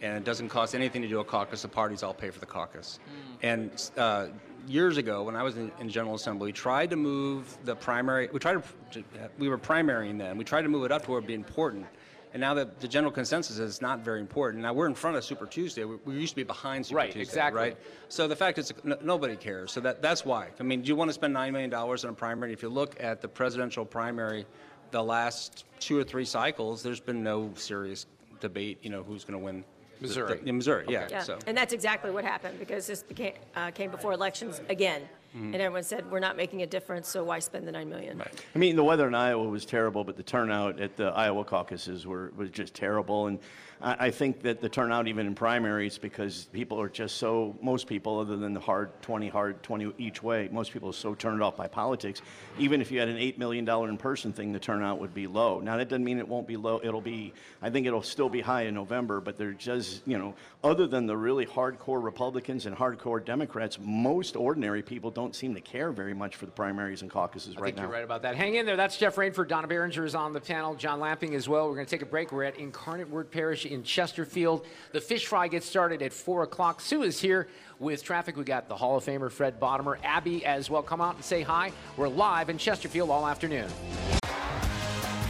And 0.00 0.16
it 0.16 0.24
doesn't 0.24 0.48
cost 0.48 0.74
anything 0.74 1.02
to 1.02 1.08
do 1.08 1.18
a 1.20 1.24
caucus. 1.24 1.62
The 1.62 1.68
parties 1.68 2.02
all 2.02 2.14
pay 2.14 2.30
for 2.30 2.38
the 2.38 2.46
caucus. 2.46 3.00
And 3.42 3.70
uh, 3.96 4.28
years 4.66 4.96
ago, 4.96 5.24
when 5.24 5.34
I 5.34 5.42
was 5.42 5.56
in, 5.56 5.72
in 5.80 5.88
General 5.88 6.14
Assembly, 6.14 6.46
we 6.46 6.52
tried 6.52 6.90
to 6.90 6.96
move 6.96 7.56
the 7.64 7.74
primary, 7.74 8.28
we 8.32 8.38
tried 8.38 8.62
to, 8.92 9.02
we 9.38 9.48
were 9.48 9.58
primarying 9.58 10.18
then. 10.18 10.38
We 10.38 10.44
tried 10.44 10.62
to 10.62 10.68
move 10.68 10.84
it 10.84 10.92
up 10.92 11.04
to 11.04 11.10
where 11.10 11.18
it'd 11.18 11.26
be 11.26 11.34
important. 11.34 11.86
And 12.34 12.40
now 12.40 12.54
that 12.54 12.78
the 12.78 12.86
general 12.86 13.10
consensus 13.10 13.58
is 13.58 13.80
not 13.80 14.00
very 14.00 14.20
important. 14.20 14.62
Now 14.62 14.74
we're 14.74 14.86
in 14.86 14.94
front 14.94 15.16
of 15.16 15.24
Super 15.24 15.46
Tuesday. 15.46 15.84
We, 15.84 15.96
we 16.04 16.14
used 16.14 16.32
to 16.32 16.36
be 16.36 16.42
behind 16.44 16.84
Super 16.86 16.98
Right, 16.98 17.06
Tuesday, 17.06 17.22
exactly. 17.22 17.60
right? 17.60 17.76
So 18.08 18.28
the 18.28 18.36
fact 18.36 18.58
is, 18.58 18.72
n- 18.84 18.98
nobody 19.02 19.34
cares. 19.34 19.72
So 19.72 19.80
that, 19.80 20.02
that's 20.02 20.24
why. 20.26 20.48
I 20.60 20.62
mean, 20.62 20.82
do 20.82 20.88
you 20.88 20.96
want 20.96 21.08
to 21.08 21.14
spend 21.14 21.34
$9 21.34 21.52
million 21.52 21.72
on 21.72 21.98
a 22.04 22.12
primary? 22.12 22.52
If 22.52 22.62
you 22.62 22.68
look 22.68 23.02
at 23.02 23.22
the 23.22 23.28
presidential 23.28 23.84
primary, 23.84 24.44
the 24.90 25.02
last 25.02 25.64
two 25.80 25.98
or 25.98 26.04
three 26.04 26.26
cycles, 26.26 26.82
there's 26.82 27.00
been 27.00 27.22
no 27.22 27.50
serious 27.54 28.06
debate, 28.40 28.78
you 28.82 28.90
know, 28.90 29.02
who's 29.02 29.24
going 29.24 29.38
to 29.38 29.44
win. 29.44 29.64
The- 30.00 30.06
Missouri. 30.06 30.38
the- 30.38 30.48
in 30.48 30.56
Missouri, 30.56 30.84
yeah. 30.88 31.06
Yeah, 31.10 31.22
So. 31.22 31.38
and 31.46 31.56
that's 31.56 31.72
exactly 31.72 32.10
what 32.10 32.24
happened 32.24 32.58
because 32.58 32.86
this 32.86 33.02
became, 33.02 33.34
uh, 33.56 33.70
came 33.70 33.90
before 33.90 34.12
elections 34.12 34.60
again, 34.68 35.02
Mhm. 35.36 35.52
and 35.52 35.56
everyone 35.56 35.82
said 35.82 36.10
we're 36.10 36.20
not 36.20 36.36
making 36.36 36.62
a 36.62 36.66
difference, 36.66 37.08
so 37.08 37.24
why 37.24 37.38
spend 37.38 37.66
the 37.66 37.72
nine 37.72 37.88
million? 37.88 38.20
I 38.54 38.58
mean, 38.58 38.76
the 38.76 38.84
weather 38.84 39.06
in 39.06 39.14
Iowa 39.14 39.48
was 39.48 39.64
terrible, 39.64 40.04
but 40.04 40.16
the 40.16 40.22
turnout 40.22 40.80
at 40.80 40.96
the 40.96 41.06
Iowa 41.08 41.44
caucuses 41.44 42.06
were, 42.06 42.32
was 42.36 42.50
just 42.50 42.74
terrible. 42.74 43.26
And 43.26 43.38
I, 43.80 44.06
I 44.06 44.10
think 44.10 44.42
that 44.42 44.60
the 44.60 44.68
turnout, 44.68 45.08
even 45.08 45.26
in 45.26 45.34
primaries, 45.34 45.98
because 45.98 46.44
people 46.52 46.80
are 46.80 46.88
just 46.88 47.16
so, 47.16 47.56
most 47.60 47.86
people, 47.86 48.18
other 48.18 48.36
than 48.36 48.54
the 48.54 48.60
hard 48.60 48.90
20, 49.02 49.28
hard 49.28 49.62
20 49.62 49.92
each 49.98 50.22
way, 50.22 50.48
most 50.52 50.72
people 50.72 50.90
are 50.90 50.94
so 50.94 51.14
turned 51.14 51.42
off 51.42 51.56
by 51.56 51.66
politics. 51.66 52.22
Even 52.58 52.80
if 52.80 52.90
you 52.90 52.98
had 52.98 53.08
an 53.08 53.16
$8 53.16 53.38
million 53.38 53.68
in 53.68 53.96
person 53.96 54.32
thing, 54.32 54.52
the 54.52 54.58
turnout 54.58 55.00
would 55.00 55.14
be 55.14 55.26
low. 55.26 55.60
Now, 55.60 55.76
that 55.76 55.88
doesn't 55.88 56.04
mean 56.04 56.18
it 56.18 56.28
won't 56.28 56.46
be 56.46 56.56
low. 56.56 56.80
It'll 56.82 57.00
be, 57.00 57.32
I 57.62 57.70
think 57.70 57.86
it'll 57.86 58.02
still 58.02 58.28
be 58.28 58.40
high 58.40 58.62
in 58.62 58.74
November, 58.74 59.20
but 59.20 59.36
they're 59.36 59.52
just, 59.52 60.06
you 60.06 60.18
know, 60.18 60.34
other 60.64 60.86
than 60.86 61.06
the 61.06 61.16
really 61.16 61.46
hardcore 61.46 62.02
Republicans 62.02 62.66
and 62.66 62.76
hardcore 62.76 63.24
Democrats, 63.24 63.78
most 63.80 64.36
ordinary 64.36 64.82
people 64.82 65.10
don't 65.10 65.34
seem 65.34 65.54
to 65.54 65.60
care 65.60 65.92
very 65.92 66.14
much 66.14 66.36
for 66.36 66.46
the 66.46 66.52
primaries 66.52 67.02
and 67.02 67.10
caucuses 67.10 67.56
I 67.56 67.60
right 67.60 67.66
think 67.66 67.76
now. 67.76 67.82
you're 67.84 67.92
right 67.92 68.04
about 68.04 68.22
that. 68.22 68.34
Hang 68.34 68.56
in 68.56 68.66
there. 68.66 68.76
That's 68.76 68.96
Jeff 68.96 69.16
Rainford. 69.16 69.48
Donna 69.48 69.68
Baringer 69.68 70.04
is 70.04 70.14
on 70.14 70.32
the 70.32 70.40
panel. 70.40 70.74
John 70.74 71.00
Lamping 71.00 71.34
as 71.34 71.48
well. 71.48 71.68
We're 71.68 71.74
going 71.74 71.86
to 71.86 71.90
take 71.90 72.02
a 72.02 72.06
break. 72.06 72.32
We're 72.32 72.44
at 72.44 72.58
Incarnate 72.58 73.08
Word 73.08 73.30
Parish 73.30 73.66
in 73.68 73.82
Chesterfield. 73.82 74.66
The 74.92 75.00
fish 75.00 75.26
fry 75.26 75.48
gets 75.48 75.66
started 75.66 76.02
at 76.02 76.12
4 76.12 76.42
o'clock. 76.42 76.80
Sue 76.80 77.02
is 77.02 77.20
here 77.20 77.48
with 77.78 78.02
traffic. 78.02 78.36
We 78.36 78.44
got 78.44 78.68
the 78.68 78.76
Hall 78.76 78.96
of 78.96 79.04
Famer 79.04 79.30
Fred 79.30 79.60
Bodimer, 79.60 79.98
Abby 80.02 80.44
as 80.44 80.68
well. 80.68 80.82
Come 80.82 81.00
out 81.00 81.14
and 81.14 81.24
say 81.24 81.42
hi. 81.42 81.72
We're 81.96 82.08
live 82.08 82.50
in 82.50 82.58
Chesterfield 82.58 83.10
all 83.10 83.26
afternoon. 83.26 83.68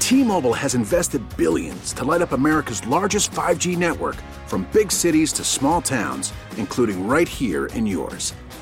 T-Mobile 0.01 0.55
has 0.55 0.75
invested 0.75 1.23
billions 1.37 1.93
to 1.93 2.03
light 2.03 2.23
up 2.23 2.33
America's 2.33 2.87
largest 2.87 3.31
5G 3.33 3.77
network 3.77 4.17
from 4.47 4.67
big 4.73 4.91
cities 4.91 5.35
to 5.35 5.45
small 5.45 5.83
towns, 5.83 6.33
including 6.57 7.07
right 7.07 7.29
here 7.29 7.67
in 7.67 7.87
yours. 7.87 8.33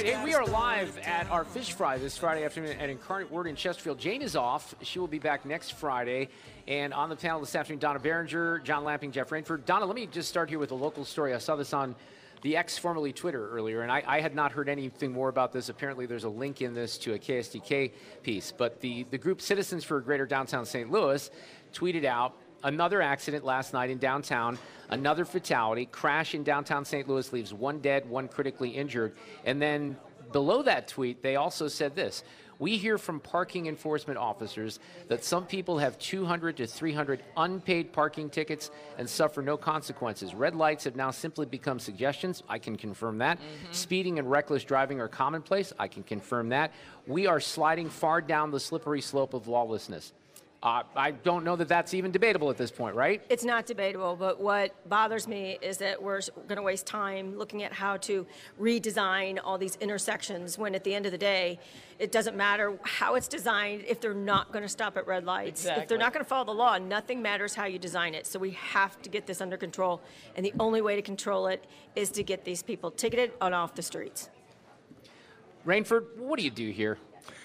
Right, 0.00 0.14
hey, 0.14 0.24
we 0.24 0.32
are 0.32 0.46
live 0.46 0.96
at 1.04 1.30
our 1.30 1.44
fish 1.44 1.74
fry 1.74 1.98
this 1.98 2.16
Friday 2.16 2.42
afternoon 2.42 2.74
at 2.78 2.88
Incarnate 2.88 3.30
Word 3.30 3.46
in 3.46 3.54
Chesterfield. 3.54 3.98
Jane 3.98 4.22
is 4.22 4.34
off. 4.34 4.74
She 4.80 4.98
will 4.98 5.08
be 5.08 5.18
back 5.18 5.44
next 5.44 5.74
Friday. 5.74 6.30
And 6.66 6.94
on 6.94 7.10
the 7.10 7.16
panel 7.16 7.38
this 7.38 7.54
afternoon, 7.54 7.80
Donna 7.80 7.98
Baringer, 7.98 8.64
John 8.64 8.82
Lamping, 8.82 9.12
Jeff 9.12 9.28
Rainford. 9.28 9.66
Donna, 9.66 9.84
let 9.84 9.94
me 9.94 10.06
just 10.06 10.30
start 10.30 10.48
here 10.48 10.58
with 10.58 10.70
a 10.70 10.74
local 10.74 11.04
story. 11.04 11.34
I 11.34 11.38
saw 11.38 11.54
this 11.54 11.74
on 11.74 11.94
the 12.40 12.56
ex 12.56 12.78
formerly 12.78 13.12
Twitter, 13.12 13.50
earlier, 13.50 13.82
and 13.82 13.92
I, 13.92 14.02
I, 14.06 14.20
had 14.22 14.34
not 14.34 14.52
heard 14.52 14.70
anything 14.70 15.12
more 15.12 15.28
about 15.28 15.52
this. 15.52 15.68
Apparently, 15.68 16.06
there's 16.06 16.24
a 16.24 16.30
link 16.30 16.62
in 16.62 16.72
this 16.72 16.96
to 16.96 17.12
a 17.12 17.18
KSDK 17.18 17.92
piece. 18.22 18.52
But 18.56 18.80
the, 18.80 19.02
the 19.10 19.18
group 19.18 19.42
Citizens 19.42 19.84
for 19.84 20.00
Greater 20.00 20.24
Downtown 20.24 20.64
St. 20.64 20.90
Louis 20.90 21.30
tweeted 21.74 22.06
out 22.06 22.34
another 22.62 23.02
accident 23.02 23.44
last 23.44 23.72
night 23.72 23.90
in 23.90 23.98
downtown, 23.98 24.58
another 24.88 25.24
fatality. 25.24 25.86
Crash 25.86 26.34
in 26.34 26.42
downtown 26.42 26.84
St. 26.84 27.08
Louis 27.08 27.32
leaves 27.32 27.52
one 27.52 27.80
dead, 27.80 28.08
one 28.08 28.28
critically 28.28 28.70
injured. 28.70 29.12
And 29.44 29.60
then 29.60 29.96
below 30.32 30.62
that 30.62 30.88
tweet, 30.88 31.22
they 31.22 31.36
also 31.36 31.68
said 31.68 31.94
this. 31.94 32.22
We 32.58 32.76
hear 32.76 32.98
from 32.98 33.20
parking 33.20 33.68
enforcement 33.68 34.18
officers 34.18 34.80
that 35.08 35.24
some 35.24 35.46
people 35.46 35.78
have 35.78 35.98
200 35.98 36.58
to 36.58 36.66
300 36.66 37.24
unpaid 37.38 37.90
parking 37.90 38.28
tickets 38.28 38.70
and 38.98 39.08
suffer 39.08 39.40
no 39.40 39.56
consequences. 39.56 40.34
Red 40.34 40.54
lights 40.54 40.84
have 40.84 40.94
now 40.94 41.10
simply 41.10 41.46
become 41.46 41.78
suggestions. 41.78 42.42
I 42.50 42.58
can 42.58 42.76
confirm 42.76 43.16
that. 43.18 43.38
Mm-hmm. 43.38 43.72
Speeding 43.72 44.18
and 44.18 44.30
reckless 44.30 44.62
driving 44.62 45.00
are 45.00 45.08
commonplace. 45.08 45.72
I 45.78 45.88
can 45.88 46.02
confirm 46.02 46.50
that. 46.50 46.72
We 47.06 47.26
are 47.26 47.40
sliding 47.40 47.88
far 47.88 48.20
down 48.20 48.50
the 48.50 48.60
slippery 48.60 49.00
slope 49.00 49.32
of 49.32 49.48
lawlessness. 49.48 50.12
Uh, 50.62 50.82
I 50.94 51.12
don't 51.12 51.42
know 51.42 51.56
that 51.56 51.68
that's 51.68 51.94
even 51.94 52.10
debatable 52.10 52.50
at 52.50 52.58
this 52.58 52.70
point, 52.70 52.94
right? 52.94 53.22
It's 53.30 53.44
not 53.44 53.64
debatable, 53.64 54.14
but 54.14 54.38
what 54.38 54.74
bothers 54.90 55.26
me 55.26 55.56
is 55.62 55.78
that 55.78 56.02
we're 56.02 56.20
going 56.48 56.56
to 56.56 56.62
waste 56.62 56.86
time 56.86 57.38
looking 57.38 57.62
at 57.62 57.72
how 57.72 57.96
to 57.98 58.26
redesign 58.60 59.38
all 59.42 59.56
these 59.56 59.76
intersections 59.76 60.58
when 60.58 60.74
at 60.74 60.84
the 60.84 60.94
end 60.94 61.06
of 61.06 61.12
the 61.12 61.18
day, 61.18 61.58
it 61.98 62.12
doesn't 62.12 62.36
matter 62.36 62.78
how 62.82 63.14
it's 63.14 63.26
designed 63.26 63.84
if 63.88 64.02
they're 64.02 64.12
not 64.12 64.52
going 64.52 64.62
to 64.62 64.68
stop 64.68 64.98
at 64.98 65.06
red 65.06 65.24
lights. 65.24 65.62
Exactly. 65.62 65.82
If 65.82 65.88
they're 65.88 65.96
not 65.96 66.12
going 66.12 66.24
to 66.24 66.28
follow 66.28 66.44
the 66.44 66.52
law, 66.52 66.76
nothing 66.76 67.22
matters 67.22 67.54
how 67.54 67.64
you 67.64 67.78
design 67.78 68.14
it. 68.14 68.26
So 68.26 68.38
we 68.38 68.50
have 68.50 69.00
to 69.00 69.08
get 69.08 69.26
this 69.26 69.40
under 69.40 69.56
control, 69.56 70.02
and 70.36 70.44
the 70.44 70.52
only 70.60 70.82
way 70.82 70.94
to 70.94 71.02
control 71.02 71.46
it 71.46 71.64
is 71.96 72.10
to 72.10 72.22
get 72.22 72.44
these 72.44 72.62
people 72.62 72.90
ticketed 72.90 73.32
and 73.40 73.54
off 73.54 73.74
the 73.74 73.82
streets. 73.82 74.28
Rainford, 75.66 76.18
what 76.18 76.38
do 76.38 76.44
you 76.44 76.50
do 76.50 76.70
here? 76.70 76.98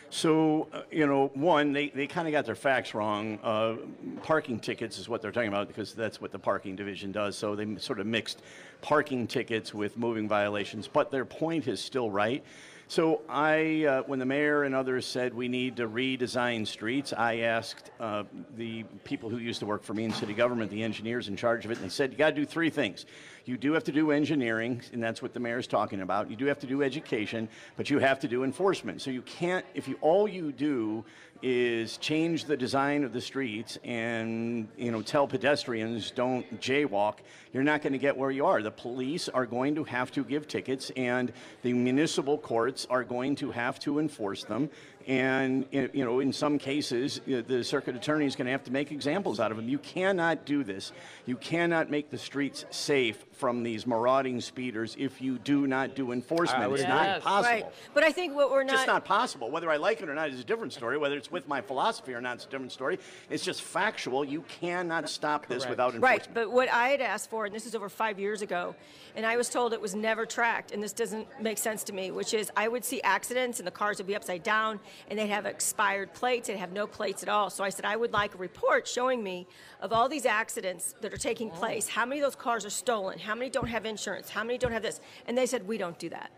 So, 0.10 0.68
uh, 0.72 0.82
you 0.92 1.08
know, 1.08 1.32
one, 1.34 1.74
they, 1.74 1.90
they 1.90 2.08
kind 2.08 2.28
of 2.28 2.32
got 2.32 2.46
their 2.46 2.56
facts 2.56 2.94
wrong. 2.94 3.40
Uh, 3.44 3.76
parking 4.24 4.60
tickets 4.60 4.98
is 4.98 5.10
what 5.10 5.22
they're 5.22 5.32
talking 5.32 5.50
about 5.50 5.68
because 5.68 5.94
that's 5.94 6.22
what 6.22 6.32
the 6.32 6.40
parking 6.40 6.76
division 6.76 7.12
does. 7.12 7.38
So 7.38 7.56
they 7.56 7.78
sort 7.78 8.00
of 8.00 8.08
mixed 8.08 8.42
parking 8.82 9.28
tickets 9.28 9.74
with 9.74 9.98
moving 9.98 10.28
violations, 10.28 10.88
but 10.88 11.12
their 11.12 11.26
point 11.26 11.68
is 11.68 11.80
still 11.80 12.10
right. 12.10 12.44
So 12.88 13.22
I, 13.28 13.86
uh, 13.86 14.04
when 14.04 14.20
the 14.20 14.28
mayor 14.28 14.64
and 14.64 14.76
others 14.76 15.08
said 15.08 15.34
we 15.34 15.48
need 15.48 15.78
to 15.78 15.90
redesign 15.90 16.68
streets, 16.68 17.14
I 17.14 17.38
asked 17.38 17.90
uh, 18.00 18.26
the 18.56 18.84
people 19.04 19.28
who 19.28 19.38
used 19.38 19.60
to 19.62 19.66
work 19.66 19.84
for 19.84 19.96
me 19.96 20.04
in 20.04 20.14
city 20.14 20.36
government, 20.36 20.70
the 20.70 20.84
engineers 20.84 21.28
in 21.28 21.36
charge 21.36 21.66
of 21.66 21.72
it, 21.72 21.78
and 21.78 21.86
they 21.86 21.90
said 21.90 22.12
you 22.12 22.18
got 22.18 22.30
to 22.30 22.36
do 22.36 22.46
three 22.46 22.70
things. 22.70 23.08
You 23.46 23.58
do 23.58 23.74
have 23.74 23.84
to 23.84 23.92
do 23.92 24.10
engineering, 24.10 24.82
and 24.92 25.04
that's 25.04 25.22
what 25.22 25.34
the 25.34 25.40
mayor's 25.40 25.68
talking 25.68 26.02
about. 26.02 26.32
You 26.32 26.36
do 26.36 26.46
have 26.48 26.58
to 26.60 26.68
do 26.68 26.82
education, 26.82 27.48
but 27.78 27.92
you 27.92 28.00
have 28.00 28.20
to 28.22 28.28
do 28.28 28.44
enforcement. 28.44 29.04
So 29.04 29.12
you 29.12 29.22
can't, 29.22 29.64
if 29.76 29.88
you 29.88 29.98
all 30.02 30.28
you 30.28 30.52
do 30.52 31.06
is 31.44 31.98
change 31.98 32.46
the 32.46 32.58
design 32.58 33.04
of 33.04 33.14
the 33.14 33.22
streets 33.22 33.78
and 33.84 34.68
you 34.78 34.90
know 34.90 35.02
tell 35.02 35.28
pedestrians 35.28 36.10
don't 36.10 36.62
jaywalk 36.62 37.16
you're 37.52 37.62
not 37.62 37.82
going 37.82 37.92
to 37.92 38.00
get 38.00 38.16
where 38.16 38.32
you 38.32 38.46
are 38.46 38.62
the 38.62 38.72
police 38.72 39.28
are 39.28 39.46
going 39.46 39.76
to 39.76 39.84
have 39.84 40.10
to 40.12 40.24
give 40.24 40.48
tickets 40.48 40.92
and 40.96 41.34
the 41.62 41.74
municipal 41.74 42.38
courts 42.38 42.88
are 42.90 43.04
going 43.04 43.36
to 43.36 43.52
have 43.52 43.78
to 43.78 44.00
enforce 44.00 44.46
them 44.46 44.70
and 45.08 45.66
you 45.72 46.06
know 46.06 46.20
in 46.20 46.34
some 46.34 46.58
cases 46.58 47.22
the 47.26 47.64
circuit 47.64 47.96
attorney 47.96 48.26
is 48.26 48.36
going 48.36 48.46
to 48.46 48.52
have 48.52 48.64
to 48.64 48.72
make 48.72 48.92
examples 48.92 49.40
out 49.40 49.52
of 49.52 49.58
them. 49.58 49.70
You 49.70 49.78
cannot 49.80 50.46
do 50.46 50.64
this. 50.64 50.92
You 51.26 51.38
cannot 51.38 51.90
make 51.90 52.10
the 52.10 52.18
streets 52.18 52.66
safe 52.72 53.26
from 53.32 53.64
these 53.64 53.86
marauding 53.86 54.42
speeders 54.42 54.96
if 54.98 55.22
you 55.22 55.38
do 55.40 55.68
not 55.68 55.96
do 55.96 56.12
enforcement. 56.12 56.72
It's 56.74 56.82
yes. 56.82 56.90
not 56.90 57.22
possible 57.22 57.66
right. 57.66 57.74
but 57.94 58.04
i 58.04 58.12
think 58.12 58.36
what 58.36 58.50
we're 58.52 58.64
not 58.64 58.74
just 58.74 58.88
not 58.88 59.06
possible. 59.06 59.52
Whether 59.52 59.70
i 59.70 59.78
like 59.78 60.02
it 60.02 60.10
or 60.10 60.16
not 60.16 60.30
is 60.30 60.40
a 60.40 60.44
different 60.44 60.74
story. 60.74 60.98
Whether 60.98 61.18
it's 61.18 61.32
with 61.32 61.48
my 61.48 61.62
philosophy 61.62 62.14
or 62.14 62.22
not 62.22 62.38
is 62.38 62.46
a 62.46 62.50
different 62.50 62.72
story. 62.72 63.00
It's 63.30 63.44
just 63.44 63.62
factual. 63.62 64.24
You 64.24 64.44
cannot 64.60 65.10
stop 65.10 65.48
this 65.48 65.68
without 65.68 65.94
enforcement. 65.94 66.04
Right 66.04 66.34
but 66.34 66.52
what 66.52 66.70
i 66.72 66.90
had 66.90 67.02
asked 67.02 67.30
for 67.30 67.46
and 67.46 67.56
this 67.56 67.66
is 67.66 67.76
over 67.76 67.90
five 67.90 68.20
years 68.20 68.42
ago 68.42 68.76
and 69.16 69.26
i 69.26 69.38
was 69.38 69.50
told 69.50 69.74
it 69.74 69.82
was 69.82 69.96
never 69.96 70.26
tracked 70.26 70.72
and 70.72 70.84
this 70.84 70.94
doesn't 70.94 71.28
make 71.42 71.58
sense 71.58 71.84
to 71.84 71.94
me 71.94 72.12
which 72.12 72.34
is 72.34 72.52
i 72.56 72.68
would 72.68 72.84
see 72.84 73.02
accidents 73.02 73.60
and 73.60 73.68
the 73.68 73.72
cars 73.72 73.98
would 73.98 74.08
be 74.08 74.16
upside 74.16 74.44
down 74.44 74.80
and 75.10 75.18
they'd 75.20 75.28
have 75.28 75.46
expired 75.46 76.14
plates, 76.14 76.48
they'd 76.48 76.58
have 76.58 76.72
no 76.72 76.88
plates 76.88 77.24
at 77.24 77.30
all. 77.30 77.50
So 77.50 77.64
I 77.64 77.70
said, 77.70 77.86
I 77.86 77.96
would 77.96 78.14
like 78.14 78.36
a 78.36 78.38
report 78.38 78.88
showing 78.88 79.24
me 79.24 79.48
of 79.82 79.94
all 79.94 80.10
these 80.10 80.26
accidents 80.26 80.96
that 81.02 81.14
are 81.14 81.18
taking 81.18 81.52
oh. 81.52 81.56
place, 81.56 81.88
how 81.88 82.06
many 82.06 82.22
of 82.22 82.26
those 82.26 82.36
cars 82.36 82.66
are 82.66 82.70
stolen, 82.70 83.20
how 83.20 83.36
many 83.36 83.50
don't 83.50 83.68
have 83.68 83.86
insurance, 83.86 84.30
how 84.30 84.44
many 84.44 84.58
don't 84.58 84.72
have 84.72 84.84
this. 84.84 85.00
And 85.28 85.38
they 85.38 85.46
said, 85.46 85.68
we 85.68 85.78
don't 85.78 85.98
do 86.00 86.10
that. 86.10 86.32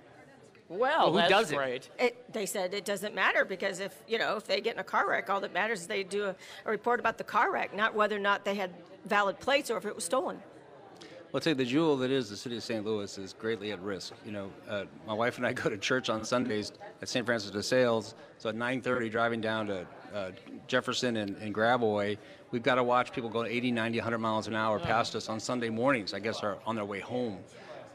Well, 0.70 1.13
well 1.13 1.24
who 1.24 1.30
does 1.30 1.52
great. 1.52 1.89
It? 1.98 2.04
it? 2.04 2.34
They 2.34 2.46
said 2.46 2.74
it 2.74 2.86
doesn't 2.86 3.15
matter 3.15 3.46
because 3.46 3.80
if 3.80 3.96
you 4.08 4.17
know 4.17 4.36
if 4.36 4.46
they 4.46 4.60
get 4.60 4.74
in 4.74 4.80
a 4.80 4.84
car 4.84 5.08
wreck, 5.10 5.30
all 5.30 5.39
that 5.39 5.54
matters 5.54 5.82
is 5.82 5.88
they 5.88 6.04
do 6.04 6.26
a, 6.26 6.36
a 6.65 6.72
report 6.72 7.00
about 7.00 7.17
the 7.17 7.24
car 7.24 7.52
wreck, 7.52 7.74
not 7.74 7.96
whether 7.96 8.15
or 8.15 8.20
not 8.20 8.43
they 8.43 8.56
had 8.56 8.72
valid 9.06 9.39
plates 9.39 9.72
or 9.72 9.78
if 9.78 9.86
it 9.86 9.96
was 9.96 10.04
stolen. 10.04 10.41
Tell 11.39 11.52
you, 11.52 11.56
the 11.56 11.65
jewel 11.65 11.97
that 11.97 12.10
is 12.10 12.30
the 12.32 12.36
city 12.36 12.58
of 12.58 12.63
St. 12.63 12.84
Louis 12.84 13.15
is 13.19 13.34
greatly 13.34 13.71
at 13.71 13.80
risk. 13.82 14.13
You 14.26 14.32
know, 14.32 14.52
uh, 14.67 14.86
my 15.06 15.13
wife 15.13 15.38
and 15.38 15.45
I 15.45 15.54
go 15.63 15.69
to 15.69 15.78
church 15.78 16.10
on 16.10 16.23
Sundays 16.23 16.71
at 17.02 17.10
St. 17.10 17.26
Francis 17.26 17.52
de 17.52 17.62
Sales. 17.62 18.15
So 18.39 18.50
at 18.50 18.56
9:30, 18.56 19.12
driving 19.12 19.39
down 19.39 19.67
to 19.67 19.86
uh, 20.15 20.32
Jefferson 20.67 21.17
and, 21.17 21.36
and 21.38 22.26
we've 22.52 22.63
got 22.63 22.76
to 22.76 22.84
watch 22.84 23.12
people 23.12 23.30
go 23.30 23.43
80, 23.43 23.71
90, 23.71 24.00
100 24.00 24.17
miles 24.17 24.47
an 24.47 24.56
hour 24.56 24.80
past 24.80 25.15
us 25.15 25.30
on 25.30 25.39
Sunday 25.39 25.69
mornings. 25.69 26.13
I 26.13 26.19
guess 26.19 26.41
are 26.41 26.58
on 26.65 26.76
their 26.76 26.86
way 26.86 27.02
home. 27.02 27.38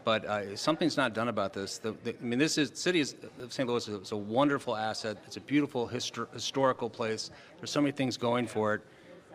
But 0.05 0.25
uh, 0.25 0.57
something's 0.57 0.97
not 0.97 1.15
done 1.15 1.29
about 1.29 1.53
this. 1.53 1.79
The, 1.79 1.93
the, 2.05 2.15
I 2.21 2.23
mean, 2.25 2.39
this 2.39 2.59
is 2.59 2.73
city 2.75 3.01
of 3.01 3.15
St. 3.49 3.69
Louis 3.69 3.87
is 3.89 4.13
a 4.13 4.17
wonderful 4.17 4.77
asset. 4.77 5.17
It's 5.27 5.37
a 5.37 5.41
beautiful 5.41 5.89
histor- 5.89 6.33
historical 6.33 6.91
place. 6.91 7.31
There's 7.59 7.71
so 7.71 7.81
many 7.81 7.93
things 7.93 8.17
going 8.17 8.47
for 8.47 8.75
it, 8.75 8.81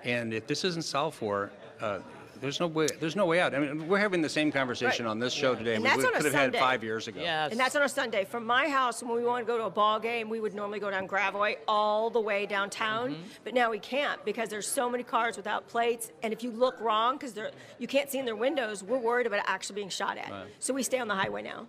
and 0.04 0.34
if 0.34 0.46
this 0.46 0.66
isn't 0.66 0.84
solved 0.84 1.16
for, 1.16 1.52
uh, 1.80 2.00
there's 2.42 2.60
no 2.60 2.68
way. 2.68 2.88
There's 3.00 3.16
no 3.16 3.26
way 3.26 3.40
out. 3.40 3.54
I 3.54 3.60
mean, 3.60 3.88
we're 3.88 4.00
having 4.00 4.22
the 4.22 4.30
same 4.30 4.52
conversation 4.52 5.06
Right. 5.06 5.12
on 5.12 5.20
this 5.20 5.34
show 5.34 5.56
today. 5.56 5.76
And 5.76 5.84
we 5.84 5.90
that's 5.90 6.04
on 6.04 6.14
a 6.14 6.18
could 6.18 6.26
have 6.26 6.34
had 6.34 6.42
Sunday. 6.46 6.58
it 6.58 6.62
five 6.62 6.84
years 6.84 7.08
ago. 7.08 7.22
Yes. 7.22 7.52
And 7.52 7.60
that's 7.60 7.76
on 7.76 7.82
a 7.84 7.90
Sunday. 7.90 8.26
From 8.26 8.46
my 8.46 8.68
house, 8.68 9.02
when 9.04 9.16
we 9.16 9.24
want 9.24 9.46
to 9.46 9.52
go 9.52 9.58
to 9.58 9.66
a 9.66 9.70
ball 9.70 10.00
game, 10.00 10.30
we 10.30 10.40
would 10.40 10.54
normally 10.54 10.80
go 10.80 10.90
down 10.92 11.08
Gravois 11.08 11.56
all 11.68 12.10
the 12.10 12.22
way 12.22 12.46
downtown. 12.46 13.12
Mm-hmm. 13.12 13.22
But 13.44 13.54
now 13.54 13.72
we 13.72 13.80
can't 13.80 14.24
because 14.26 14.50
there's 14.50 14.68
so 14.68 14.90
many 14.90 15.04
cars 15.04 15.38
without 15.38 15.68
plates. 15.68 16.12
And 16.24 16.34
if 16.34 16.44
you 16.44 16.52
look 16.52 16.80
wrong, 16.80 17.18
because 17.18 17.38
you 17.80 17.88
can't 17.88 18.10
see 18.10 18.20
in 18.20 18.26
their 18.26 18.36
windows, 18.36 18.84
we're 18.84 18.98
worried 18.98 19.28
about 19.28 19.42
actually 19.46 19.76
being 19.76 19.90
shot 19.90 20.18
at. 20.18 20.30
Right. 20.32 20.48
So 20.60 20.74
we 20.74 20.84
stay 20.84 21.00
on 21.00 21.08
the 21.08 21.16
highway 21.16 21.42
now. 21.42 21.68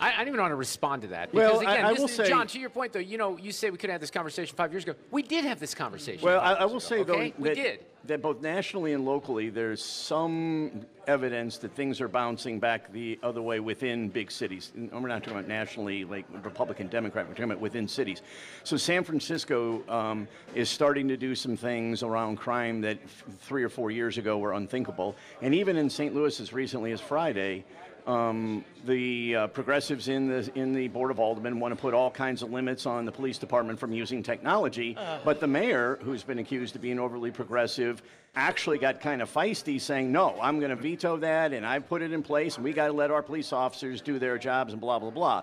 I, 0.00 0.12
I 0.12 0.16
don't 0.18 0.28
even 0.28 0.40
want 0.40 0.52
to 0.52 0.56
respond 0.56 1.02
to 1.02 1.08
that. 1.08 1.32
Well, 1.32 1.60
Because 1.60 1.72
again, 1.74 1.84
I- 1.84 1.88
I 1.90 1.94
this 1.94 2.14
say- 2.16 2.28
John, 2.28 2.46
to 2.48 2.58
your 2.58 2.70
point 2.70 2.92
though, 2.92 2.98
you 2.98 3.18
know, 3.18 3.36
you 3.38 3.52
say 3.52 3.70
we 3.70 3.78
could 3.78 3.90
have 3.90 4.00
this 4.00 4.10
conversation 4.10 4.56
five 4.56 4.72
years 4.72 4.84
ago. 4.84 4.94
We 5.10 5.22
did 5.22 5.44
have 5.44 5.60
this 5.60 5.74
conversation. 5.74 6.24
Well, 6.24 6.40
I, 6.40 6.44
five 6.44 6.56
I 6.56 6.60
years 6.60 6.70
will 6.70 6.76
ago, 6.78 6.78
say 6.86 7.02
though 7.02 7.14
okay? 7.14 7.34
we 7.38 7.48
that, 7.48 7.54
did. 7.54 7.84
that 8.04 8.22
both 8.22 8.40
nationally 8.42 8.92
and 8.92 9.04
locally, 9.04 9.48
there's 9.50 9.82
some 9.84 10.84
evidence 11.06 11.58
that 11.58 11.72
things 11.76 12.00
are 12.00 12.08
bouncing 12.08 12.58
back 12.58 12.92
the 12.92 13.18
other 13.22 13.40
way 13.40 13.60
within 13.60 14.08
big 14.08 14.30
cities. 14.30 14.72
And 14.74 14.90
we're 14.92 15.08
not 15.08 15.22
talking 15.22 15.38
about 15.38 15.48
nationally, 15.48 16.04
like 16.04 16.24
Republican, 16.42 16.88
Democrat. 16.88 17.26
We're 17.26 17.34
talking 17.34 17.44
about 17.44 17.60
within 17.60 17.86
cities. 17.86 18.22
So 18.64 18.76
San 18.76 19.04
Francisco 19.04 19.82
um, 19.88 20.26
is 20.54 20.68
starting 20.68 21.06
to 21.08 21.16
do 21.16 21.34
some 21.36 21.56
things 21.56 22.02
around 22.02 22.36
crime 22.38 22.80
that 22.80 22.98
f- 23.04 23.24
three 23.40 23.62
or 23.62 23.68
four 23.68 23.90
years 23.92 24.18
ago 24.18 24.36
were 24.38 24.54
unthinkable. 24.54 25.14
And 25.42 25.54
even 25.54 25.76
in 25.76 25.88
St. 25.88 26.12
Louis, 26.14 26.38
as 26.40 26.52
recently 26.52 26.90
as 26.92 27.00
Friday. 27.00 27.64
Um, 28.06 28.64
the 28.84 29.34
uh, 29.34 29.46
progressives 29.48 30.06
in 30.06 30.28
the 30.28 30.48
in 30.54 30.72
the 30.72 30.86
board 30.86 31.10
of 31.10 31.18
aldermen 31.18 31.58
want 31.58 31.74
to 31.74 31.80
put 31.80 31.92
all 31.92 32.08
kinds 32.08 32.40
of 32.40 32.52
limits 32.52 32.86
on 32.86 33.04
the 33.04 33.10
police 33.10 33.36
department 33.36 33.80
from 33.80 33.92
using 33.92 34.22
technology, 34.22 34.94
Ugh. 34.96 35.20
but 35.24 35.40
the 35.40 35.48
mayor, 35.48 35.98
who's 36.02 36.22
been 36.22 36.38
accused 36.38 36.76
of 36.76 36.82
being 36.82 37.00
overly 37.00 37.32
progressive, 37.32 38.02
actually 38.36 38.78
got 38.78 39.00
kind 39.00 39.20
of 39.20 39.32
feisty, 39.32 39.80
saying, 39.80 40.12
"No, 40.12 40.38
I'm 40.40 40.60
going 40.60 40.70
to 40.70 40.76
veto 40.76 41.16
that, 41.16 41.52
and 41.52 41.66
I 41.66 41.80
put 41.80 42.00
it 42.00 42.12
in 42.12 42.22
place, 42.22 42.54
and 42.54 42.64
we 42.64 42.72
got 42.72 42.86
to 42.86 42.92
let 42.92 43.10
our 43.10 43.22
police 43.22 43.52
officers 43.52 44.00
do 44.00 44.20
their 44.20 44.38
jobs, 44.38 44.72
and 44.72 44.80
blah 44.80 45.00
blah 45.00 45.10
blah." 45.10 45.42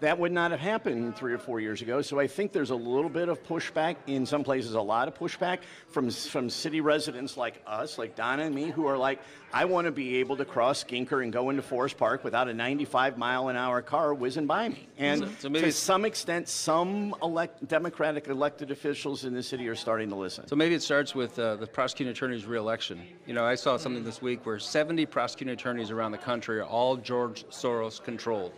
That 0.00 0.18
would 0.18 0.32
not 0.32 0.50
have 0.50 0.60
happened 0.60 1.16
three 1.16 1.32
or 1.32 1.38
four 1.38 1.60
years 1.60 1.80
ago. 1.80 2.02
So 2.02 2.18
I 2.18 2.26
think 2.26 2.52
there's 2.52 2.70
a 2.70 2.74
little 2.76 3.08
bit 3.08 3.28
of 3.28 3.42
pushback 3.42 3.96
in 4.06 4.26
some 4.26 4.44
places, 4.44 4.74
a 4.74 4.80
lot 4.80 5.08
of 5.08 5.14
pushback 5.14 5.60
from 5.88 6.10
from 6.10 6.50
city 6.50 6.80
residents 6.80 7.36
like 7.36 7.62
us, 7.66 7.96
like 7.96 8.14
Donna 8.14 8.44
and 8.44 8.54
me, 8.54 8.70
who 8.70 8.86
are 8.86 8.98
like, 8.98 9.20
I 9.52 9.64
want 9.66 9.86
to 9.86 9.92
be 9.92 10.16
able 10.16 10.36
to 10.38 10.44
cross 10.44 10.82
Skinker 10.84 11.22
and 11.22 11.32
go 11.32 11.48
into 11.50 11.62
Forest 11.62 11.96
Park 11.96 12.24
without 12.24 12.48
a 12.48 12.54
95 12.54 13.16
mile 13.16 13.48
an 13.48 13.56
hour 13.56 13.80
car 13.82 14.12
whizzing 14.12 14.46
by 14.46 14.68
me. 14.68 14.88
And 14.98 15.20
So- 15.20 15.28
so 15.38 15.48
to 15.48 15.72
some 15.72 16.04
extent, 16.04 16.48
some 16.48 17.14
elect, 17.22 17.66
Democratic 17.68 18.26
elected 18.28 18.70
officials 18.72 19.24
in 19.24 19.32
the 19.32 19.42
city 19.42 19.68
are 19.68 19.76
starting 19.76 20.08
to 20.10 20.16
listen. 20.16 20.46
So 20.48 20.56
maybe 20.56 20.74
it 20.74 20.82
starts 20.82 21.14
with 21.14 21.38
uh, 21.38 21.56
the 21.56 21.66
prosecuting 21.68 22.10
attorney's 22.10 22.46
reelection. 22.46 23.00
You 23.26 23.34
know, 23.34 23.44
I 23.44 23.54
saw 23.54 23.76
something 23.76 24.02
this 24.04 24.20
week 24.20 24.44
where 24.44 24.58
70 24.58 25.06
prosecuting 25.06 25.54
attorneys 25.54 25.90
around 25.92 26.12
the 26.12 26.18
country 26.18 26.58
are 26.58 26.64
all 26.64 26.96
George 26.96 27.44
Soros 27.50 28.02
controlled, 28.02 28.52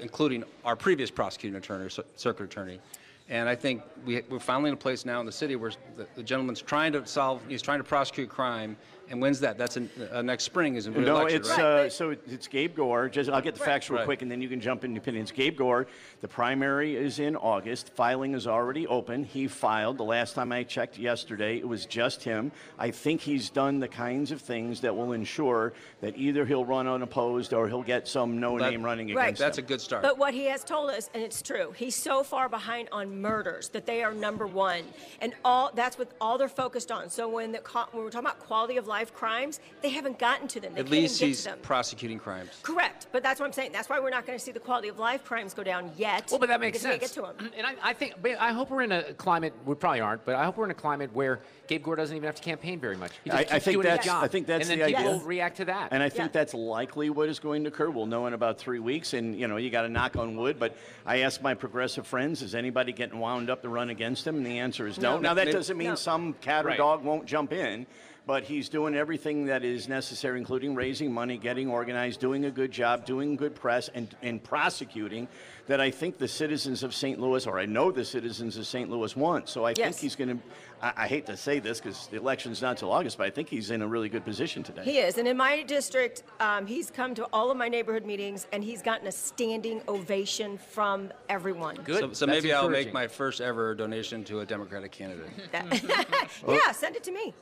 including 0.00 0.44
our 0.64 0.76
previous 0.76 1.10
prosecuting 1.10 1.56
attorney, 1.56 1.88
cir- 1.90 2.04
circuit 2.16 2.44
attorney. 2.44 2.80
And 3.28 3.48
I 3.48 3.54
think 3.54 3.82
we, 4.06 4.22
we're 4.30 4.38
finally 4.38 4.68
in 4.68 4.74
a 4.74 4.78
place 4.78 5.04
now 5.04 5.20
in 5.20 5.26
the 5.26 5.32
city 5.32 5.56
where 5.56 5.72
the, 5.96 6.06
the 6.14 6.22
gentleman's 6.22 6.62
trying 6.62 6.92
to 6.92 7.06
solve, 7.06 7.42
he's 7.48 7.62
trying 7.62 7.78
to 7.78 7.84
prosecute 7.84 8.28
crime. 8.28 8.76
And 9.10 9.22
when's 9.22 9.40
that? 9.40 9.56
That's 9.56 9.76
in, 9.78 9.88
uh, 10.12 10.20
next 10.22 10.44
spring 10.44 10.74
is 10.74 10.86
in 10.86 10.92
No, 10.92 10.98
reelection, 11.00 11.40
it's 11.40 11.48
right? 11.50 11.60
uh, 11.60 11.88
so 11.90 12.10
it- 12.10 12.20
it's 12.30 12.46
Gabe 12.46 12.74
Gore. 12.76 13.08
Just 13.08 13.30
I'll 13.30 13.40
get 13.40 13.54
the 13.54 13.60
facts 13.64 13.88
real 13.88 14.00
Right. 14.00 14.04
quick, 14.04 14.20
and 14.22 14.30
then 14.30 14.42
you 14.42 14.48
can 14.48 14.60
jump 14.60 14.84
into 14.84 15.00
opinions. 15.00 15.32
Gabe 15.32 15.56
Gore, 15.56 15.86
the 16.20 16.28
primary 16.28 16.94
is 16.94 17.18
in 17.18 17.34
August. 17.36 17.88
Filing 17.94 18.34
is 18.34 18.46
already 18.46 18.86
open. 18.86 19.24
He 19.24 19.48
filed 19.48 19.96
the 19.96 20.04
last 20.04 20.34
time 20.34 20.52
I 20.52 20.62
checked 20.62 20.98
yesterday. 20.98 21.56
It 21.56 21.66
was 21.66 21.86
just 21.86 22.24
him. 22.24 22.52
I 22.78 22.90
think 22.90 23.22
he's 23.22 23.48
done 23.48 23.80
the 23.80 23.88
kinds 23.88 24.30
of 24.30 24.42
things 24.42 24.82
that 24.82 24.94
will 24.94 25.12
ensure 25.12 25.72
that 26.02 26.16
either 26.18 26.44
he'll 26.44 26.64
run 26.66 26.86
unopposed 26.86 27.54
or 27.54 27.66
he'll 27.68 27.82
get 27.82 28.06
some 28.06 28.38
no-name 28.40 28.82
running 28.82 29.14
Right. 29.14 29.24
against. 29.28 29.40
That's 29.40 29.58
him. 29.58 29.64
a 29.64 29.68
good 29.68 29.80
start. 29.80 30.02
But 30.02 30.18
what 30.18 30.34
he 30.34 30.44
has 30.46 30.64
told 30.64 30.90
us, 30.90 31.08
and 31.14 31.22
it's 31.22 31.40
true, 31.40 31.72
he's 31.76 31.96
so 31.96 32.22
far 32.22 32.48
behind 32.48 32.88
on 32.92 33.20
murders 33.22 33.70
that 33.70 33.86
they 33.86 34.02
are 34.02 34.12
number 34.12 34.46
one, 34.46 34.82
and 35.20 35.32
all 35.44 35.70
that's 35.74 35.98
what 35.98 36.08
all 36.20 36.36
they're 36.36 36.48
focused 36.48 36.92
on. 36.92 37.08
So 37.08 37.26
when 37.28 37.52
the 37.52 37.60
when 37.92 38.04
we're 38.04 38.10
talking 38.10 38.26
about 38.26 38.40
quality 38.40 38.76
of 38.76 38.86
life 38.86 38.97
crimes, 39.06 39.60
they 39.82 39.88
haven't 39.90 40.18
gotten 40.18 40.48
to 40.48 40.60
them. 40.60 40.74
They 40.74 40.80
At 40.80 40.88
least 40.90 41.20
he's 41.20 41.44
them. 41.44 41.58
prosecuting 41.62 42.18
crimes. 42.18 42.50
Correct, 42.62 43.06
but 43.12 43.22
that's 43.22 43.38
what 43.40 43.46
I'm 43.46 43.52
saying. 43.52 43.72
That's 43.72 43.88
why 43.88 44.00
we're 44.00 44.10
not 44.10 44.26
going 44.26 44.38
to 44.38 44.44
see 44.44 44.52
the 44.52 44.60
quality 44.60 44.88
of 44.88 44.98
life 44.98 45.24
crimes 45.24 45.54
go 45.54 45.62
down 45.62 45.90
yet. 45.96 46.26
Well, 46.30 46.38
but 46.40 46.48
that 46.48 46.60
makes 46.60 46.80
sense. 46.80 47.00
get 47.00 47.10
to 47.12 47.22
them. 47.22 47.50
And 47.56 47.66
I, 47.66 47.74
I 47.82 47.92
think, 47.92 48.14
I 48.38 48.52
hope 48.52 48.70
we're 48.70 48.82
in 48.82 48.92
a 48.92 49.12
climate. 49.14 49.54
We 49.64 49.74
probably 49.74 50.00
aren't, 50.00 50.24
but 50.24 50.34
I 50.34 50.44
hope 50.44 50.56
we're 50.56 50.64
in 50.64 50.70
a 50.70 50.74
climate 50.74 51.10
where 51.14 51.40
Gabe 51.68 51.82
Gore 51.82 51.96
doesn't 51.96 52.16
even 52.16 52.26
have 52.26 52.34
to 52.36 52.42
campaign 52.42 52.80
very 52.80 52.96
much. 52.96 53.12
He 53.24 53.30
just 53.30 53.38
I, 53.38 53.42
keeps 53.44 53.52
I 53.52 53.58
think 53.58 53.74
doing 53.76 53.86
that's 53.86 54.04
his 54.04 54.12
job. 54.12 54.24
I 54.24 54.28
think 54.28 54.46
that's 54.46 54.68
and 54.68 54.80
the 54.80 54.84
then 54.84 54.94
people 54.94 55.14
idea. 55.14 55.26
react 55.26 55.56
to 55.58 55.64
that. 55.66 55.88
And 55.92 56.02
I 56.02 56.08
think 56.08 56.32
that's 56.32 56.54
likely 56.54 57.10
what 57.10 57.28
is 57.28 57.38
going 57.38 57.64
to 57.64 57.68
occur. 57.68 57.90
We'll 57.90 58.06
know 58.06 58.26
in 58.26 58.32
about 58.32 58.58
three 58.58 58.78
weeks, 58.78 59.12
and 59.14 59.38
you 59.38 59.46
know 59.48 59.56
you 59.56 59.70
got 59.70 59.82
to 59.82 59.88
knock 59.88 60.16
on 60.16 60.36
wood. 60.36 60.58
But 60.58 60.76
I 61.06 61.18
asked 61.20 61.42
my 61.42 61.54
progressive 61.54 62.06
friends, 62.06 62.42
is 62.42 62.54
anybody 62.54 62.92
getting 62.92 63.18
wound 63.18 63.50
up 63.50 63.62
to 63.62 63.68
run 63.68 63.90
against 63.90 64.26
him? 64.26 64.36
And 64.36 64.46
the 64.46 64.58
answer 64.58 64.86
is 64.86 64.98
no. 64.98 65.16
No. 65.16 65.20
now 65.20 65.34
that 65.34 65.46
Maybe- 65.46 65.52
doesn't 65.56 65.76
mean 65.76 65.88
No. 65.88 65.94
some 65.94 66.32
cat 66.34 66.64
or 66.64 66.68
Right. 66.68 66.78
dog 66.78 67.04
won't 67.04 67.26
jump 67.26 67.52
in. 67.52 67.86
But 68.28 68.44
he's 68.44 68.68
doing 68.68 68.94
everything 68.94 69.46
that 69.46 69.64
is 69.64 69.88
necessary, 69.88 70.38
including 70.38 70.74
raising 70.74 71.10
money, 71.10 71.38
getting 71.38 71.70
organized, 71.70 72.20
doing 72.20 72.44
a 72.44 72.50
good 72.50 72.70
job, 72.70 73.06
doing 73.06 73.36
good 73.36 73.54
press, 73.54 73.88
and, 73.94 74.14
and 74.20 74.44
prosecuting 74.44 75.28
that 75.66 75.80
I 75.80 75.90
think 75.90 76.18
the 76.18 76.28
citizens 76.28 76.82
of 76.82 76.94
St. 76.94 77.18
Louis, 77.18 77.46
or 77.46 77.58
I 77.58 77.64
know 77.64 77.90
the 77.90 78.04
citizens 78.04 78.58
of 78.58 78.66
St. 78.66 78.90
Louis 78.90 79.16
want. 79.16 79.48
So 79.48 79.64
I 79.64 79.72
think 79.72 79.96
he's 79.96 80.14
going 80.14 80.36
to, 80.36 80.42
I 80.82 81.06
hate 81.06 81.24
to 81.24 81.38
say 81.38 81.58
this 81.58 81.80
because 81.80 82.06
the 82.08 82.18
election's 82.18 82.60
not 82.60 82.76
till 82.76 82.92
August, 82.92 83.16
but 83.16 83.26
I 83.26 83.30
think 83.30 83.48
he's 83.48 83.70
in 83.70 83.80
a 83.80 83.88
really 83.88 84.10
good 84.10 84.26
position 84.26 84.62
today. 84.62 84.82
He 84.84 84.98
is, 84.98 85.16
and 85.16 85.26
in 85.26 85.38
my 85.38 85.62
district, 85.62 86.22
um, 86.38 86.66
he's 86.66 86.90
come 86.90 87.14
to 87.14 87.24
all 87.32 87.50
of 87.50 87.56
my 87.56 87.68
neighborhood 87.68 88.04
meetings, 88.04 88.46
and 88.52 88.62
he's 88.62 88.82
gotten 88.82 89.06
a 89.06 89.12
standing 89.12 89.80
ovation 89.88 90.58
from 90.58 91.12
everyone. 91.30 91.78
So, 91.86 92.12
so 92.12 92.26
maybe 92.26 92.52
I'll 92.52 92.68
make 92.68 92.92
my 92.92 93.08
first 93.08 93.40
ever 93.40 93.74
donation 93.74 94.22
to 94.24 94.40
a 94.40 94.44
Democratic 94.44 94.92
candidate. 94.92 95.30
yeah, 96.46 96.72
send 96.72 96.94
it 96.94 97.02
to 97.04 97.10
me. 97.10 97.32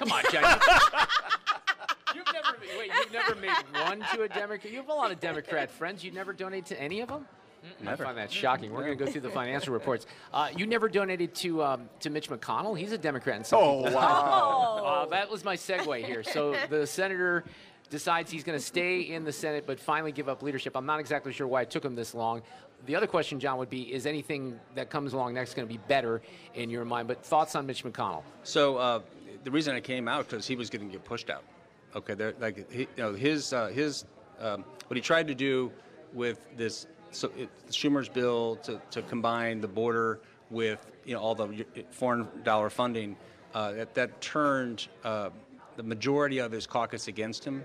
Come 0.00 0.12
on, 0.12 0.22
Jack. 0.32 0.62
you've 2.14 2.24
never 2.32 2.56
wait. 2.78 2.90
You've 2.98 3.12
never 3.12 3.34
made 3.34 3.50
one 3.86 4.02
to 4.14 4.22
a 4.22 4.28
Democrat. 4.28 4.72
You 4.72 4.78
have 4.78 4.88
a 4.88 4.94
lot 4.94 5.10
of 5.12 5.20
Democrat 5.20 5.70
friends. 5.70 6.02
You 6.02 6.10
never 6.10 6.32
donate 6.32 6.64
to 6.66 6.80
any 6.80 7.00
of 7.02 7.08
them. 7.10 7.26
Never. 7.82 8.04
I 8.04 8.06
find 8.06 8.16
that 8.16 8.32
shocking. 8.32 8.72
We're 8.72 8.86
going 8.86 8.96
to 8.96 9.04
go 9.04 9.10
through 9.10 9.20
the 9.20 9.28
financial 9.42 9.74
reports. 9.74 10.06
Uh, 10.32 10.48
you 10.56 10.64
never 10.66 10.88
donated 10.88 11.34
to 11.36 11.62
um, 11.62 11.90
to 12.00 12.08
Mitch 12.08 12.30
McConnell. 12.30 12.78
He's 12.78 12.92
a 12.92 12.98
Democrat 12.98 13.36
in 13.36 13.44
some 13.44 13.58
Oh, 13.62 13.82
wow. 13.82 13.96
eyes. 13.98 14.86
Uh, 14.90 15.06
that 15.10 15.30
was 15.30 15.44
my 15.44 15.56
segue 15.56 16.02
here. 16.04 16.22
So 16.22 16.56
the 16.70 16.86
senator 16.86 17.44
decides 17.90 18.30
he's 18.30 18.42
going 18.44 18.58
to 18.58 18.64
stay 18.64 19.00
in 19.00 19.24
the 19.24 19.32
Senate, 19.32 19.64
but 19.66 19.78
finally 19.78 20.12
give 20.12 20.28
up 20.28 20.42
leadership. 20.42 20.76
I'm 20.76 20.86
not 20.86 21.00
exactly 21.00 21.32
sure 21.34 21.46
why 21.46 21.62
it 21.62 21.70
took 21.70 21.84
him 21.84 21.94
this 21.94 22.14
long. 22.14 22.42
The 22.86 22.96
other 22.96 23.06
question, 23.06 23.38
John, 23.40 23.58
would 23.58 23.68
be: 23.68 23.92
Is 23.92 24.06
anything 24.06 24.58
that 24.74 24.88
comes 24.88 25.12
along 25.12 25.34
next 25.34 25.52
going 25.54 25.68
to 25.68 25.72
be 25.72 25.78
better 25.86 26.22
in 26.54 26.70
your 26.70 26.86
mind? 26.86 27.08
But 27.08 27.22
thoughts 27.22 27.54
on 27.54 27.66
Mitch 27.66 27.84
McConnell? 27.84 28.22
So 28.42 28.76
uh, 28.78 29.00
the 29.44 29.50
reason 29.50 29.74
I 29.74 29.80
came 29.80 30.08
out 30.08 30.28
because 30.28 30.46
he 30.46 30.56
was 30.56 30.70
going 30.70 30.86
to 30.86 30.92
get 30.92 31.04
pushed 31.04 31.30
out. 31.30 31.44
Okay, 31.94 32.14
there, 32.14 32.34
like 32.40 32.70
he, 32.70 32.80
you 32.80 32.88
know, 32.98 33.14
his 33.14 33.52
uh, 33.52 33.68
his 33.68 34.04
um, 34.38 34.64
what 34.86 34.96
he 34.96 35.00
tried 35.00 35.26
to 35.28 35.34
do 35.34 35.72
with 36.12 36.46
this 36.56 36.86
so 37.10 37.30
it, 37.36 37.48
Schumer's 37.70 38.08
bill 38.08 38.56
to, 38.56 38.80
to 38.90 39.02
combine 39.02 39.60
the 39.60 39.68
border 39.68 40.20
with 40.50 40.86
you 41.04 41.14
know 41.14 41.20
all 41.20 41.34
the 41.34 41.64
foreign 41.90 42.28
dollar 42.44 42.70
funding 42.70 43.16
uh, 43.54 43.72
that 43.72 43.94
that 43.94 44.20
turned 44.20 44.88
uh, 45.04 45.30
the 45.76 45.82
majority 45.82 46.38
of 46.38 46.52
his 46.52 46.66
caucus 46.66 47.08
against 47.08 47.44
him, 47.44 47.64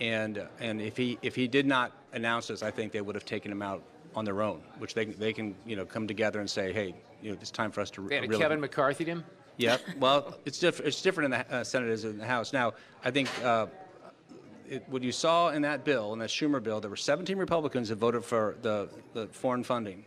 and 0.00 0.46
and 0.60 0.80
if 0.80 0.96
he 0.96 1.18
if 1.22 1.34
he 1.34 1.48
did 1.48 1.66
not 1.66 1.92
announce 2.12 2.48
this, 2.48 2.62
I 2.62 2.70
think 2.70 2.92
they 2.92 3.00
would 3.00 3.14
have 3.14 3.24
taken 3.24 3.50
him 3.50 3.62
out 3.62 3.82
on 4.14 4.24
their 4.24 4.42
own, 4.42 4.62
which 4.78 4.94
they 4.94 5.06
they 5.06 5.32
can 5.32 5.54
you 5.66 5.76
know 5.76 5.84
come 5.84 6.06
together 6.06 6.40
and 6.40 6.48
say, 6.48 6.72
hey, 6.72 6.94
you 7.22 7.30
know, 7.30 7.38
it's 7.40 7.50
time 7.50 7.70
for 7.70 7.80
us 7.80 7.90
to 7.92 8.08
They 8.08 8.16
had 8.16 8.28
really 8.28 8.40
Kevin 8.40 8.60
McCarthy 8.60 9.04
him. 9.04 9.24
Yep. 9.58 9.82
Well, 9.98 10.38
it's 10.44 10.58
different. 10.58 10.88
It's 10.88 11.02
different 11.02 11.34
in 11.34 11.40
the 11.40 11.54
uh, 11.56 11.64
Senate 11.64 11.90
as 11.90 12.04
in 12.04 12.18
the 12.18 12.26
House. 12.26 12.52
Now, 12.52 12.74
I 13.04 13.10
think 13.10 13.28
uh, 13.44 13.66
it, 14.68 14.84
what 14.88 15.02
you 15.02 15.12
saw 15.12 15.50
in 15.50 15.62
that 15.62 15.84
bill, 15.84 16.12
in 16.12 16.20
that 16.20 16.30
Schumer 16.30 16.62
bill, 16.62 16.80
there 16.80 16.90
were 16.90 16.96
17 16.96 17.36
Republicans 17.36 17.88
that 17.88 17.96
voted 17.96 18.24
for 18.24 18.56
the, 18.62 18.88
the 19.14 19.26
foreign 19.28 19.64
funding, 19.64 20.04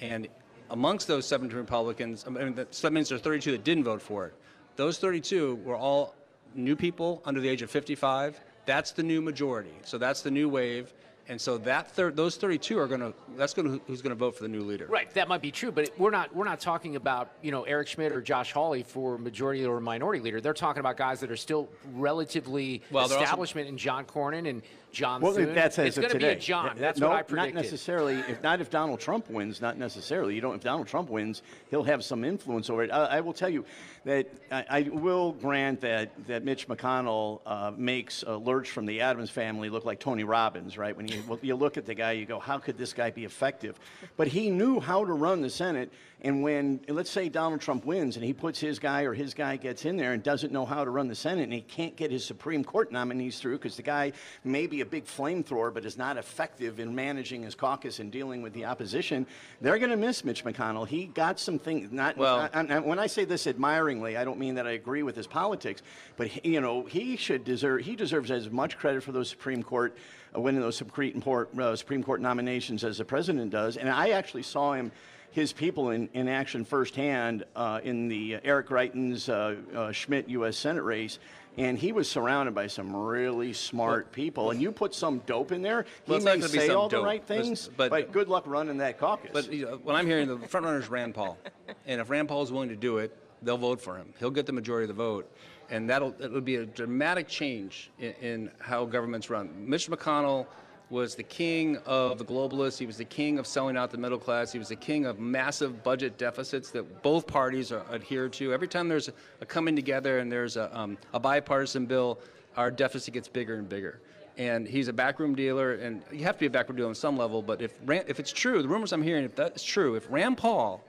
and 0.00 0.26
amongst 0.70 1.06
those 1.06 1.26
17 1.26 1.56
Republicans, 1.56 2.24
I 2.26 2.30
mean, 2.30 2.66
so 2.70 2.88
that 2.88 2.92
means 2.92 3.08
there 3.08 3.16
are 3.16 3.20
32 3.20 3.52
that 3.52 3.64
didn't 3.64 3.84
vote 3.84 4.02
for 4.02 4.26
it. 4.26 4.34
Those 4.76 4.98
32 4.98 5.56
were 5.56 5.76
all 5.76 6.14
new 6.54 6.76
people 6.76 7.22
under 7.24 7.40
the 7.40 7.48
age 7.48 7.62
of 7.62 7.70
55. 7.70 8.40
That's 8.66 8.92
the 8.92 9.02
new 9.02 9.20
majority. 9.20 9.74
So 9.84 9.98
that's 9.98 10.22
the 10.22 10.30
new 10.30 10.48
wave. 10.48 10.92
And 11.28 11.40
so 11.40 11.56
that 11.58 11.90
thir- 11.90 12.10
those 12.10 12.36
32 12.36 12.78
are 12.78 12.86
going 12.86 13.00
to 13.00 13.14
that's 13.36 13.54
going 13.54 13.78
to 13.78 13.84
who's 13.86 14.02
going 14.02 14.10
to 14.10 14.14
vote 14.16 14.36
for 14.36 14.42
the 14.42 14.48
new 14.48 14.60
leader. 14.62 14.86
Right, 14.86 15.10
that 15.14 15.26
might 15.26 15.40
be 15.40 15.50
true, 15.50 15.72
but 15.72 15.90
we're 15.98 16.10
not 16.10 16.34
we're 16.36 16.44
not 16.44 16.60
talking 16.60 16.96
about 16.96 17.30
you 17.40 17.50
know 17.50 17.62
Eric 17.62 17.88
Schmitt 17.88 18.12
or 18.12 18.20
Josh 18.20 18.52
Hawley 18.52 18.82
for 18.82 19.16
majority 19.16 19.64
or 19.64 19.80
minority 19.80 20.20
leader. 20.20 20.40
They're 20.42 20.52
talking 20.52 20.80
about 20.80 20.96
guys 20.98 21.20
that 21.20 21.30
are 21.30 21.36
still 21.36 21.68
relatively 21.94 22.82
Well, 22.90 23.08
they're 23.08 23.16
also- 23.18 23.24
establishment 23.24 23.68
in 23.68 23.78
John 23.78 24.04
Cornyn 24.04 24.48
and 24.48 24.62
John 24.94 25.20
Well, 25.20 25.34
Thune. 25.34 25.54
that's 25.54 25.78
as 25.78 25.88
it's 25.88 25.98
going 25.98 26.10
to 26.10 26.18
be 26.18 26.24
a 26.24 26.36
John. 26.36 26.76
That's 26.78 27.00
no, 27.00 27.08
what 27.08 27.18
I 27.18 27.22
predicted. 27.22 27.54
Not 27.56 27.62
necessarily. 27.62 28.14
If 28.28 28.42
not, 28.42 28.60
if 28.60 28.70
Donald 28.70 29.00
Trump 29.00 29.28
wins, 29.28 29.60
not 29.60 29.76
necessarily. 29.76 30.34
You 30.34 30.40
don't. 30.40 30.54
If 30.54 30.62
Donald 30.62 30.86
Trump 30.86 31.10
wins, 31.10 31.42
he'll 31.70 31.82
have 31.82 32.04
some 32.04 32.24
influence 32.24 32.70
over 32.70 32.84
it. 32.84 32.90
I, 32.90 33.04
I 33.16 33.20
will 33.20 33.32
tell 33.32 33.50
you 33.50 33.64
that 34.04 34.28
I, 34.50 34.64
I 34.70 34.80
will 34.82 35.32
grant 35.32 35.80
that 35.82 36.12
that 36.28 36.44
Mitch 36.44 36.68
McConnell 36.68 37.40
uh, 37.44 37.72
makes 37.76 38.24
uh, 38.26 38.36
Lurch 38.36 38.70
from 38.70 38.86
the 38.86 39.00
Addams 39.00 39.30
family 39.30 39.68
look 39.68 39.84
like 39.84 39.98
Tony 39.98 40.24
Robbins, 40.24 40.78
right? 40.78 40.96
When 40.96 41.08
you 41.08 41.22
well, 41.26 41.38
you 41.42 41.56
look 41.56 41.76
at 41.76 41.86
the 41.86 41.94
guy, 41.94 42.12
you 42.12 42.24
go, 42.24 42.38
how 42.38 42.58
could 42.58 42.78
this 42.78 42.92
guy 42.92 43.10
be 43.10 43.24
effective? 43.24 43.78
But 44.16 44.28
he 44.28 44.48
knew 44.48 44.80
how 44.80 45.04
to 45.04 45.12
run 45.12 45.42
the 45.42 45.50
Senate. 45.50 45.92
And 46.24 46.42
when, 46.42 46.80
let's 46.88 47.10
say 47.10 47.28
Donald 47.28 47.60
Trump 47.60 47.84
wins 47.84 48.16
and 48.16 48.24
he 48.24 48.32
puts 48.32 48.58
his 48.58 48.78
guy 48.78 49.02
or 49.02 49.12
his 49.12 49.34
guy 49.34 49.56
gets 49.56 49.84
in 49.84 49.98
there 49.98 50.14
and 50.14 50.22
doesn't 50.22 50.54
know 50.54 50.64
how 50.64 50.82
to 50.82 50.90
run 50.90 51.06
the 51.06 51.14
Senate 51.14 51.42
and 51.42 51.52
he 51.52 51.60
can't 51.60 51.96
get 51.96 52.10
his 52.10 52.24
Supreme 52.24 52.64
Court 52.64 52.90
nominees 52.90 53.38
through 53.40 53.58
because 53.58 53.76
the 53.76 53.82
guy 53.82 54.12
may 54.42 54.66
be 54.66 54.80
a 54.84 54.90
big 54.90 55.06
flamethrower 55.06 55.72
but 55.72 55.84
is 55.84 55.96
not 55.98 56.16
effective 56.16 56.78
in 56.78 56.94
managing 56.94 57.42
his 57.42 57.54
caucus 57.54 57.98
and 57.98 58.12
dealing 58.12 58.42
with 58.42 58.52
the 58.52 58.64
opposition, 58.64 59.26
they're 59.60 59.78
going 59.78 59.90
to 59.90 59.96
miss 59.96 60.24
Mitch 60.24 60.44
McConnell. 60.44 60.86
He 60.86 61.06
got 61.06 61.40
some 61.40 61.58
things, 61.58 61.90
not, 61.90 62.16
Well- 62.16 62.48
I, 62.52 62.60
I, 62.60 62.78
when 62.78 62.98
I 62.98 63.06
say 63.06 63.24
this 63.24 63.46
admiringly, 63.46 64.16
I 64.16 64.24
don't 64.24 64.38
mean 64.38 64.54
that 64.56 64.66
I 64.66 64.72
agree 64.72 65.02
with 65.02 65.16
his 65.16 65.26
politics, 65.26 65.82
but 66.16 66.28
he, 66.28 66.52
you 66.52 66.60
know, 66.60 66.84
he 66.84 67.16
should 67.16 67.44
deserve, 67.44 67.80
he 67.80 67.96
deserves 67.96 68.30
as 68.30 68.50
much 68.50 68.76
credit 68.78 69.02
for 69.02 69.12
those 69.12 69.28
Supreme 69.28 69.62
Court, 69.62 69.96
uh, 70.36 70.40
winning 70.40 70.60
those 70.60 70.76
Supreme 70.76 71.20
Court, 71.20 71.58
uh, 71.58 71.74
Supreme 71.74 72.02
Court 72.02 72.20
nominations 72.20 72.84
as 72.84 72.98
the 72.98 73.04
president 73.04 73.50
does. 73.50 73.76
And 73.76 73.88
I 73.88 74.10
actually 74.10 74.42
saw 74.42 74.74
him 74.74 74.92
his 75.34 75.52
people 75.52 75.90
in, 75.90 76.08
in 76.14 76.28
action 76.28 76.64
firsthand 76.64 77.42
uh, 77.56 77.80
in 77.82 78.06
the 78.06 78.38
Eric 78.44 78.68
Greitens 78.68 79.28
uh, 79.28 79.76
uh, 79.76 79.90
Schmitt 79.90 80.28
U.S. 80.28 80.56
Senate 80.56 80.84
race. 80.84 81.18
And 81.56 81.78
he 81.78 81.92
was 81.92 82.10
surrounded 82.10 82.54
by 82.54 82.66
some 82.66 82.94
really 82.94 83.52
smart 83.52 84.10
people. 84.12 84.50
And 84.50 84.60
you 84.60 84.72
put 84.72 84.94
some 84.94 85.20
dope 85.20 85.52
in 85.52 85.62
there, 85.62 85.86
he 86.06 86.12
not 86.24 86.40
may 86.40 86.46
say 86.48 86.68
all 86.70 86.88
the 86.88 87.00
right 87.02 87.24
things, 87.24 87.68
but- 87.76 87.90
but, 87.90 88.12
good 88.12 88.28
luck 88.28 88.44
running 88.46 88.78
that 88.78 88.98
caucus. 88.98 89.30
But 89.32 89.52
you 89.52 89.66
know, 89.66 89.80
when 89.82 89.94
I'm 89.94 90.06
hearing 90.06 90.26
the 90.26 90.38
front 90.48 90.66
runner 90.66 90.80
is 90.80 90.88
Rand 90.88 91.14
Paul, 91.14 91.38
and 91.86 92.00
if 92.00 92.10
Rand 92.10 92.28
Paul 92.28 92.42
is 92.42 92.50
willing 92.50 92.70
to 92.70 92.76
do 92.76 92.98
it, 92.98 93.16
they'll 93.42 93.56
vote 93.58 93.80
for 93.80 93.96
him. 93.96 94.12
He'll 94.18 94.30
get 94.30 94.46
the 94.46 94.52
majority 94.52 94.84
of 94.90 94.96
the 94.96 95.02
vote, 95.02 95.30
and 95.70 95.88
that'll 95.88 96.14
it'll 96.18 96.40
be 96.40 96.56
a 96.56 96.66
dramatic 96.66 97.28
change 97.28 97.90
in, 97.98 98.12
in 98.20 98.50
how 98.58 98.84
governments 98.84 99.30
run. 99.30 99.50
Mitch 99.68 99.88
McConnell 99.88 100.46
was 100.90 101.14
the 101.14 101.22
king 101.22 101.78
of 101.86 102.18
the 102.18 102.24
globalists. 102.24 102.78
He 102.78 102.86
was 102.86 102.96
the 102.96 103.04
king 103.04 103.38
of 103.38 103.46
selling 103.46 103.76
out 103.76 103.90
the 103.90 103.98
middle 103.98 104.18
class. 104.18 104.52
He 104.52 104.58
was 104.58 104.68
the 104.68 104.76
king 104.76 105.06
of 105.06 105.18
massive 105.18 105.82
budget 105.82 106.18
deficits 106.18 106.70
that 106.70 107.02
both 107.02 107.26
parties 107.26 107.72
are 107.72 107.84
adhere 107.90 108.28
to. 108.30 108.52
Every 108.52 108.68
time 108.68 108.88
there's 108.88 109.08
a, 109.08 109.12
a 109.40 109.46
coming 109.46 109.74
together 109.74 110.18
and 110.18 110.30
there's 110.30 110.56
a, 110.56 110.76
um, 110.78 110.98
a 111.12 111.20
bipartisan 111.20 111.86
bill, 111.86 112.18
our 112.56 112.70
deficit 112.70 113.14
gets 113.14 113.28
bigger 113.28 113.54
and 113.54 113.68
bigger. 113.68 114.00
And 114.36 114.66
he's 114.66 114.88
a 114.88 114.92
backroom 114.92 115.34
dealer, 115.36 115.74
and 115.74 116.02
you 116.12 116.24
have 116.24 116.34
to 116.36 116.40
be 116.40 116.46
a 116.46 116.50
backroom 116.50 116.76
dealer 116.76 116.88
on 116.88 116.94
some 116.94 117.16
level. 117.16 117.40
But 117.40 117.62
if 117.62 117.72
Rand, 117.84 118.06
if 118.08 118.18
it's 118.18 118.32
true, 118.32 118.62
the 118.62 118.68
rumors 118.68 118.92
I'm 118.92 119.02
hearing, 119.02 119.24
if 119.24 119.36
that's 119.36 119.62
true, 119.62 119.94
if 119.94 120.10
Rand 120.10 120.38
Paul 120.38 120.82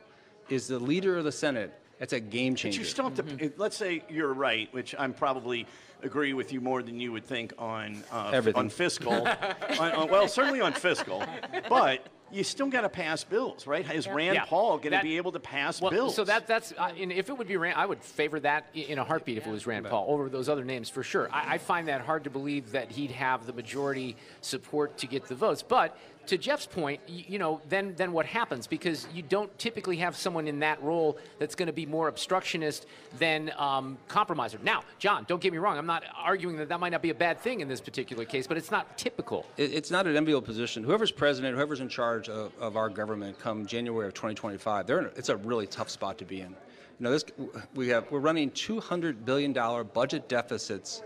is 0.50 0.68
the 0.68 0.80
leader 0.80 1.18
of 1.18 1.26
the 1.26 1.32
Senate, 1.32 1.72
that's 2.00 2.14
a 2.14 2.20
game 2.20 2.56
changer. 2.56 2.80
But 2.80 2.86
you 2.86 2.90
still 2.90 3.06
have 3.06 3.16
to. 3.16 3.24
Mm-hmm. 3.24 3.62
Let's 3.62 3.78
say 3.78 4.04
you're 4.10 4.34
right, 4.34 4.68
which 4.74 4.96
I'm 4.98 5.14
probably 5.14 5.68
agree 6.06 6.34
with 6.34 6.54
you 6.54 6.62
more 6.62 6.82
than 6.84 7.00
you 7.00 7.12
would 7.12 7.26
think 7.26 7.54
on 7.58 8.04
uh, 8.12 8.32
Everything. 8.34 8.60
on 8.60 8.70
fiscal. 8.70 9.12
on, 9.80 9.92
on- 9.92 10.10
well, 10.10 10.28
certainly 10.28 10.62
on 10.62 10.72
fiscal, 10.74 11.24
but 11.68 12.06
you 12.32 12.44
still 12.44 12.68
got 12.68 12.82
to 12.82 12.90
pass 12.90 13.24
bills, 13.24 13.68
right? 13.68 13.90
Is 13.94 14.08
Rand 14.08 14.36
Yeah. 14.36 14.46
Paul 14.46 14.78
going 14.78 14.94
to 14.94 15.02
be 15.02 15.18
able 15.18 15.32
to 15.34 15.40
pass 15.40 15.82
Well, 15.82 15.92
bills? 15.92 16.16
So 16.16 16.24
that 16.24 16.48
that's 16.48 16.74
uh, 16.78 16.92
and 17.00 17.12
if 17.12 17.30
it 17.30 17.38
would 17.38 17.48
be 17.48 17.58
Rand, 17.58 17.78
I 17.78 17.86
would 17.86 18.02
favor 18.04 18.40
that 18.42 18.68
in 18.74 19.00
a 19.00 19.04
heartbeat 19.04 19.38
if 19.38 19.48
it 19.48 19.52
was 19.52 19.68
Rand 19.68 19.86
Paul 19.88 20.06
over 20.10 20.30
those 20.30 20.48
other 20.50 20.64
names 20.64 20.90
for 20.90 21.04
sure. 21.04 21.30
I, 21.32 21.56
I 21.56 21.58
find 21.58 21.88
that 21.88 22.02
hard 22.02 22.24
to 22.26 22.30
believe 22.30 22.72
that 22.72 22.92
he'd 22.92 23.12
have 23.12 23.46
the 23.46 23.54
majority 23.54 24.16
support 24.42 24.98
to 25.00 25.08
get 25.08 25.26
the 25.28 25.36
votes. 25.36 25.62
But 25.64 25.98
to 26.28 26.38
Jeff's 26.38 26.66
point, 26.66 27.00
you, 27.08 27.24
you 27.28 27.40
know, 27.40 27.62
then 27.70 27.94
then 27.96 28.12
what 28.12 28.26
happens? 28.26 28.68
Because 28.68 29.08
you 29.14 29.22
don't 29.22 29.56
typically 29.60 29.98
have 29.98 30.16
someone 30.16 30.48
in 30.48 30.60
that 30.60 30.82
role 30.82 31.18
that's 31.40 31.56
going 31.56 31.68
to 31.68 31.74
be 31.74 31.86
more 31.86 32.08
obstructionist 32.08 32.86
than 33.20 33.52
um, 33.58 33.98
compromiser. 34.08 34.60
Now, 34.64 34.84
John, 35.00 35.26
don't 35.28 35.42
get 35.42 35.52
me 35.52 35.60
wrong. 35.60 35.78
I'm 35.78 35.86
not 35.86 36.04
arguing 36.16 36.58
that 36.58 36.70
that 36.70 36.80
might 36.80 36.90
not 36.92 37.02
be 37.02 37.10
a 37.10 37.16
bad 37.16 37.40
thing 37.40 37.60
in 37.62 37.68
this 37.68 37.82
particular 37.82 38.26
case, 38.26 38.48
but 38.48 38.58
it's 38.58 38.72
not 38.72 38.98
typical. 38.98 39.46
It- 39.58 39.74
it's 39.74 39.92
not 39.92 40.08
an 40.08 40.16
enviable 40.16 40.42
position. 40.42 40.84
Whoever's 40.84 41.12
president, 41.12 41.56
whoever's 41.56 41.80
in 41.80 41.90
charge 41.90 42.30
of, 42.30 42.52
of 42.60 42.78
our 42.78 42.90
government 42.90 43.40
come 43.40 43.66
January 43.66 44.08
of 44.08 44.14
2025, 44.14 44.88
they're 44.88 45.00
in 45.00 45.06
it's 45.16 45.30
a 45.30 45.38
really 45.38 45.68
tough 45.68 45.90
spot 45.90 46.18
to 46.20 46.26
be 46.26 46.42
in. 46.42 46.50
You 46.52 46.56
know, 47.00 47.12
this 47.12 47.26
we 47.74 47.90
have 47.90 48.10
we're 48.10 48.20
running 48.20 48.52
200 48.52 49.26
billion 49.26 49.52
dollar 49.54 49.84
budget 49.84 50.30
deficits 50.30 51.04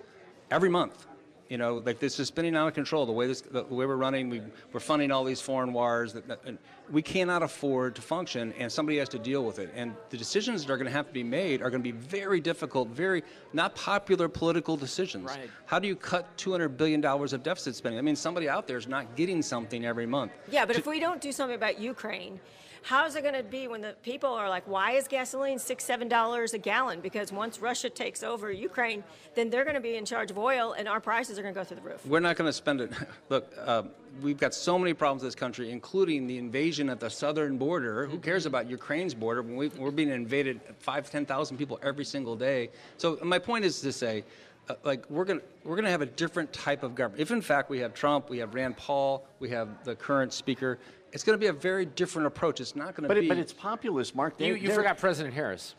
every 0.52 0.70
month. 0.70 1.08
You 1.50 1.58
know, 1.58 1.82
like 1.84 2.00
this 2.00 2.20
is 2.20 2.28
spinning 2.28 2.56
out 2.56 2.68
of 2.68 2.76
control. 2.76 3.08
The 3.08 3.12
way 3.12 3.26
this, 3.26 3.42
the 3.42 3.64
way 3.64 3.88
we're 3.88 3.96
running, 3.96 4.30
we, 4.30 4.40
we're 4.72 4.80
funding 4.80 5.12
all 5.12 5.24
these 5.24 5.42
foreign 5.42 5.74
wars. 5.74 6.14
That, 6.14 6.28
that- 6.28 6.42
and 6.46 6.60
we 6.92 7.02
cannot 7.02 7.42
afford 7.42 7.96
to 7.96 8.04
function, 8.04 8.54
and 8.60 8.72
somebody 8.72 9.00
has 9.00 9.10
to 9.10 9.20
deal 9.20 9.44
with 9.44 9.58
it. 9.58 9.72
And 9.76 9.96
the 10.12 10.18
decisions 10.18 10.64
that 10.64 10.72
are 10.72 10.78
going 10.78 10.86
to 10.86 10.92
have 10.92 11.08
to 11.08 11.14
be 11.14 11.24
made 11.24 11.64
are 11.64 11.72
going 11.72 11.82
to 11.82 11.92
be 11.92 11.98
very 11.98 12.40
difficult, 12.40 12.90
very 12.90 13.24
not 13.52 13.74
popular 13.74 14.30
political 14.30 14.78
decisions. 14.78 15.26
Right. 15.26 15.50
How 15.66 15.80
do 15.80 15.88
you 15.88 15.96
cut 15.96 16.38
200 16.38 16.70
billion 16.78 17.02
dollars 17.02 17.34
of 17.34 17.42
deficit 17.42 17.76
spending? 17.76 17.98
I 17.98 18.04
mean, 18.04 18.16
somebody 18.16 18.48
out 18.48 18.68
there 18.68 18.78
is 18.78 18.88
not 18.88 19.16
getting 19.16 19.42
something 19.42 19.86
every 19.86 20.06
month. 20.06 20.32
Yeah, 20.52 20.68
but 20.68 20.78
if 20.78 20.86
we 20.86 21.00
don't 21.00 21.20
do 21.20 21.32
something 21.32 21.56
about 21.56 21.80
Ukraine, 21.80 22.40
how's 22.82 23.16
it 23.16 23.22
going 23.22 23.36
to 23.36 23.44
be 23.44 23.68
when 23.68 23.82
the 23.82 23.96
people 24.04 24.30
are 24.30 24.50
like, 24.50 24.68
why 24.68 24.92
is 24.92 25.08
gasoline 25.08 25.60
six, 25.60 25.84
seven 25.84 26.08
dollars 26.08 26.54
a 26.54 26.58
gallon? 26.58 27.02
Because 27.02 27.32
once 27.32 27.60
Russia 27.60 27.90
takes 27.90 28.24
over 28.24 28.52
Ukraine, 28.52 29.04
then 29.36 29.50
they're 29.50 29.64
going 29.64 29.76
to 29.76 29.82
be 29.82 29.96
in 29.96 30.06
charge 30.06 30.32
of 30.32 30.38
oil, 30.38 30.74
and 30.74 30.88
our 30.88 31.00
prices 31.00 31.38
are 31.38 31.42
going 31.42 31.54
to 31.54 31.60
go 31.60 31.64
through 31.64 31.78
the 31.78 31.82
roof. 31.82 32.06
We're 32.06 32.20
not 32.20 32.36
going 32.36 32.48
to 32.48 32.54
spend 32.54 32.82
it. 32.82 32.92
Look, 33.30 33.54
uh, 33.60 33.84
we've 34.22 34.38
got 34.38 34.54
so 34.54 34.78
many 34.78 34.94
problems 34.94 35.24
in 35.24 35.28
this 35.28 35.36
country, 35.36 35.72
including 35.72 36.28
the 36.28 36.38
invasion 36.38 36.90
at 36.90 37.00
the 37.00 37.10
southern 37.10 37.58
border. 37.58 38.06
Who 38.06 38.20
cares 38.20 38.46
about 38.46 38.70
Ukraine's 38.70 39.14
border 39.14 39.42
when 39.42 39.56
we, 39.56 39.68
we're 39.70 39.92
being 39.92 40.10
invaded 40.10 40.62
five, 40.80 41.10
ten 41.10 41.26
thousand 41.26 41.58
people 41.58 41.80
every 41.84 42.06
single 42.06 42.36
day? 42.36 42.70
So 42.98 43.18
my 43.24 43.40
point 43.40 43.66
is 43.66 43.82
to 43.82 43.92
say. 43.92 44.24
Uh, 44.70 44.76
like 44.84 45.04
we're 45.10 45.26
gonna 45.26 45.42
we're 45.64 45.76
gonna 45.76 45.90
have 45.90 46.04
a 46.04 46.06
different 46.06 46.54
type 46.54 46.84
of 46.84 46.94
government. 46.94 47.20
If 47.20 47.32
in 47.32 47.42
fact 47.42 47.72
we 47.72 47.80
have 47.80 47.96
Trump, 47.96 48.30
we 48.30 48.38
have 48.38 48.54
Rand 48.54 48.78
Paul, 48.78 49.26
we 49.40 49.50
have 49.50 49.84
the 49.84 49.96
current 49.96 50.32
speaker, 50.32 50.78
it's 51.12 51.24
going 51.24 51.38
to 51.38 51.40
be 51.40 51.48
a 51.48 51.54
very 51.54 51.86
different 51.86 52.28
approach. 52.28 52.60
It's 52.62 52.76
not 52.76 52.96
going 52.96 53.04
to 53.04 53.08
but, 53.08 53.20
be. 53.20 53.26
it, 53.26 53.30
but 53.30 53.38
it's 53.38 53.54
populist, 53.54 54.16
Mark. 54.16 54.40
You, 54.40 54.54
They're- 54.54 54.58
you 54.58 54.72
forgot 54.74 54.98
President 54.98 55.34
Harris. 55.34 55.76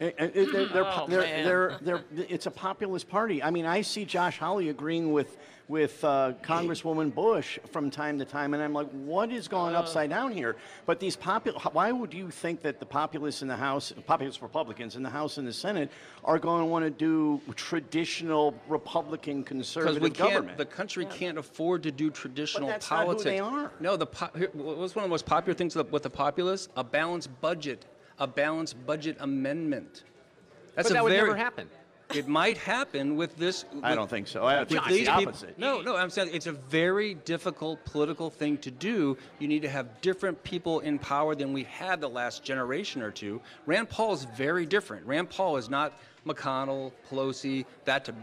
Uh, 0.00 0.04
uh, 0.04 0.10
They're, 0.18 0.66
they're, 0.66 0.84
Oh, 0.86 1.06
they're, 1.08 1.22
they're, 1.22 1.78
they're, 1.80 2.04
it's 2.28 2.46
a 2.46 2.50
populist 2.50 3.08
party. 3.08 3.42
I 3.42 3.50
mean, 3.50 3.66
I 3.66 3.82
see 3.82 4.04
Josh 4.04 4.38
Hawley 4.38 4.68
agreeing 4.68 5.12
with 5.12 5.36
with 5.68 6.02
uh, 6.02 6.32
Congresswoman 6.42 7.14
Bush 7.14 7.58
from 7.70 7.90
time 7.90 8.18
to 8.18 8.24
time, 8.24 8.54
and 8.54 8.62
I'm 8.62 8.72
like, 8.72 8.88
what 8.90 9.30
is 9.30 9.48
going 9.48 9.74
upside 9.74 10.08
down 10.08 10.32
here? 10.32 10.56
But 10.86 10.98
these 10.98 11.14
popul- 11.14 11.60
why 11.74 11.92
would 11.92 12.14
you 12.14 12.30
think 12.30 12.62
that 12.62 12.80
the 12.80 12.86
populists 12.86 13.42
in 13.42 13.48
the 13.48 13.56
House, 13.56 13.92
populist 14.06 14.40
Republicans 14.40 14.96
in 14.96 15.02
the 15.02 15.10
House 15.10 15.36
and 15.36 15.46
the 15.46 15.52
Senate, 15.52 15.90
are 16.24 16.38
going 16.38 16.62
to 16.62 16.66
want 16.66 16.86
to 16.86 16.90
do 16.90 17.42
traditional 17.54 18.54
Republican 18.66 19.40
because 19.42 19.48
conservative 19.48 20.02
we 20.02 20.08
can't, 20.08 20.32
government? 20.32 20.56
the 20.56 20.64
country 20.64 21.04
can't 21.04 21.36
afford 21.36 21.82
to 21.82 21.92
do 21.92 22.10
traditional 22.10 22.68
that's 22.68 22.90
not 22.90 23.00
who 23.00 23.04
politics. 23.04 23.24
they 23.24 23.38
are. 23.38 23.70
No, 23.78 23.96
the 23.96 24.06
po- 24.06 24.30
here, 24.38 24.48
what's 24.54 24.94
one 24.94 25.04
of 25.04 25.08
the 25.08 25.12
most 25.12 25.26
popular 25.26 25.54
things 25.54 25.76
with 25.76 25.92
with 25.92 26.02
the 26.02 26.10
populace? 26.10 26.70
A 26.76 26.84
balanced 26.84 27.28
budget, 27.42 27.84
a 28.18 28.26
balanced 28.26 28.84
budget 28.86 29.16
amendment. 29.20 30.04
That's 30.74 30.88
but 30.88 30.94
that 30.94 31.00
a 31.00 31.02
would 31.04 31.12
very, 31.12 31.28
never 31.28 31.36
happen. 31.36 31.68
It 32.14 32.26
might 32.26 32.56
happen 32.56 33.16
with 33.16 33.36
this. 33.36 33.66
I 33.82 33.94
don't 33.94 34.08
think 34.08 34.28
so. 34.28 34.42
I 34.44 34.60
with 34.60 34.70
think 34.70 34.80
it's 34.86 34.88
these 34.96 35.06
the 35.06 35.12
people- 35.16 35.34
No, 35.58 35.82
no, 35.82 35.94
I'm 35.96 36.08
saying 36.08 36.30
it's 36.32 36.46
a 36.46 36.52
very 36.52 37.14
difficult 37.14 37.84
political 37.84 38.30
thing 38.30 38.56
to 38.58 38.70
do. 38.70 39.18
You 39.38 39.46
need 39.48 39.60
to 39.62 39.68
have 39.68 40.00
different 40.00 40.42
people 40.42 40.80
in 40.80 40.98
power 40.98 41.34
than 41.34 41.52
we've 41.52 41.66
had 41.66 42.00
the 42.00 42.08
last 42.08 42.42
generation 42.44 43.02
or 43.02 43.10
two. 43.10 43.42
Rand 43.66 43.90
Paul 43.90 44.14
is 44.14 44.24
very 44.24 44.64
different. 44.64 45.04
Rand 45.06 45.28
Paul 45.28 45.58
is 45.58 45.68
not 45.68 45.92
McConnell, 46.26 46.92
Pelosi, 47.10 47.66
that 47.84 48.06
to 48.06 48.14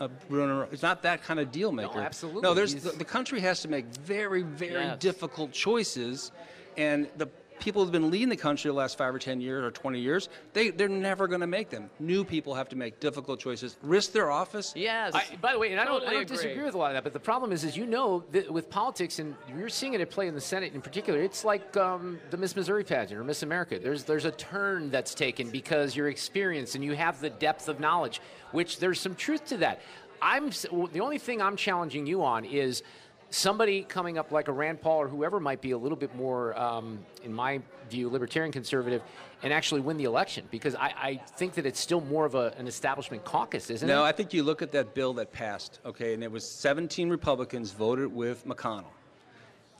uh, 0.00 0.08
Bruner. 0.30 0.66
It's 0.72 0.82
not 0.82 1.02
that 1.02 1.22
kind 1.22 1.38
of 1.38 1.52
deal 1.52 1.72
maker. 1.72 2.00
absolutely. 2.00 2.40
No, 2.42 2.54
there's 2.54 2.74
the, 2.74 2.90
the 2.90 3.04
country 3.04 3.40
has 3.40 3.60
to 3.62 3.68
make 3.68 3.84
very, 3.86 4.42
very 4.42 4.72
Yes. 4.84 4.98
difficult 4.98 5.52
choices, 5.52 6.32
and 6.78 7.06
the 7.18 7.28
people 7.58 7.82
who've 7.82 7.92
been 7.92 8.10
leading 8.10 8.28
the 8.28 8.36
country 8.36 8.68
the 8.68 8.74
last 8.74 8.98
five 8.98 9.14
or 9.14 9.18
ten 9.18 9.40
years 9.40 9.64
or 9.64 9.70
20 9.70 10.00
years, 10.00 10.28
they, 10.52 10.70
they're 10.70 10.88
never 10.88 11.26
going 11.28 11.40
to 11.40 11.46
make 11.46 11.70
them. 11.70 11.90
New 11.98 12.24
people 12.24 12.54
have 12.54 12.68
to 12.70 12.76
make 12.76 13.00
difficult 13.00 13.40
choices, 13.40 13.76
risk 13.82 14.12
their 14.12 14.30
office. 14.30 14.72
Yes. 14.76 15.14
I, 15.14 15.24
by 15.40 15.52
the 15.52 15.58
way, 15.58 15.72
and 15.72 15.80
I 15.80 15.84
don't, 15.84 16.04
I 16.04 16.12
don't 16.12 16.26
disagree 16.26 16.64
with 16.64 16.74
a 16.74 16.78
lot 16.78 16.90
of 16.90 16.94
that, 16.94 17.04
but 17.04 17.12
the 17.12 17.20
problem 17.20 17.52
is, 17.52 17.64
is 17.64 17.76
you 17.76 17.86
know, 17.86 18.24
that 18.32 18.50
with 18.50 18.70
politics, 18.70 19.18
and 19.18 19.34
you're 19.56 19.68
seeing 19.68 19.94
it 19.94 20.00
at 20.00 20.10
play 20.10 20.28
in 20.28 20.34
the 20.34 20.40
Senate 20.40 20.74
in 20.74 20.80
particular. 20.80 21.20
It's 21.20 21.44
like 21.44 21.76
um, 21.76 22.18
the 22.30 22.36
Miss 22.36 22.54
Missouri 22.56 22.84
pageant 22.84 23.20
or 23.20 23.24
Miss 23.24 23.42
America. 23.42 23.78
There's 23.78 24.04
there's 24.04 24.24
a 24.24 24.30
turn 24.32 24.90
that's 24.90 25.14
taken 25.14 25.50
because 25.50 25.96
you're 25.96 26.08
experienced 26.08 26.74
and 26.74 26.84
you 26.84 26.94
have 26.94 27.20
the 27.20 27.30
depth 27.30 27.68
of 27.68 27.80
knowledge, 27.80 28.20
which 28.52 28.78
there's 28.78 29.00
some 29.00 29.14
truth 29.14 29.46
to 29.46 29.58
that. 29.58 29.80
I'm 30.22 30.50
the 30.50 31.00
only 31.00 31.18
thing 31.18 31.42
I'm 31.42 31.56
challenging 31.56 32.06
you 32.06 32.24
on 32.24 32.44
is 32.44 32.82
somebody 33.30 33.82
coming 33.82 34.18
up 34.18 34.32
like 34.32 34.48
a 34.48 34.52
Rand 34.52 34.80
Paul 34.80 34.98
or 35.02 35.08
whoever 35.08 35.40
might 35.40 35.60
be 35.60 35.72
a 35.72 35.78
little 35.78 35.96
bit 35.96 36.14
more, 36.14 36.58
um, 36.58 36.98
in 37.24 37.32
my 37.32 37.60
view, 37.90 38.08
libertarian 38.08 38.52
conservative, 38.52 39.02
and 39.42 39.52
actually 39.52 39.80
win 39.80 39.96
the 39.96 40.04
election? 40.04 40.46
Because 40.50 40.74
I, 40.74 40.94
I 40.96 41.20
think 41.36 41.54
that 41.54 41.66
it's 41.66 41.80
still 41.80 42.00
more 42.00 42.24
of 42.24 42.34
a, 42.34 42.54
an 42.58 42.66
establishment 42.66 43.24
caucus, 43.24 43.70
isn't 43.70 43.86
no, 43.86 43.94
it? 43.94 43.96
No, 43.96 44.04
I 44.04 44.12
think 44.12 44.32
you 44.32 44.42
look 44.42 44.62
at 44.62 44.72
that 44.72 44.94
bill 44.94 45.12
that 45.14 45.32
passed, 45.32 45.80
okay, 45.84 46.14
and 46.14 46.22
it 46.22 46.30
was 46.30 46.48
17 46.48 47.08
Republicans 47.08 47.72
voted 47.72 48.12
with 48.12 48.46
McConnell. 48.46 48.84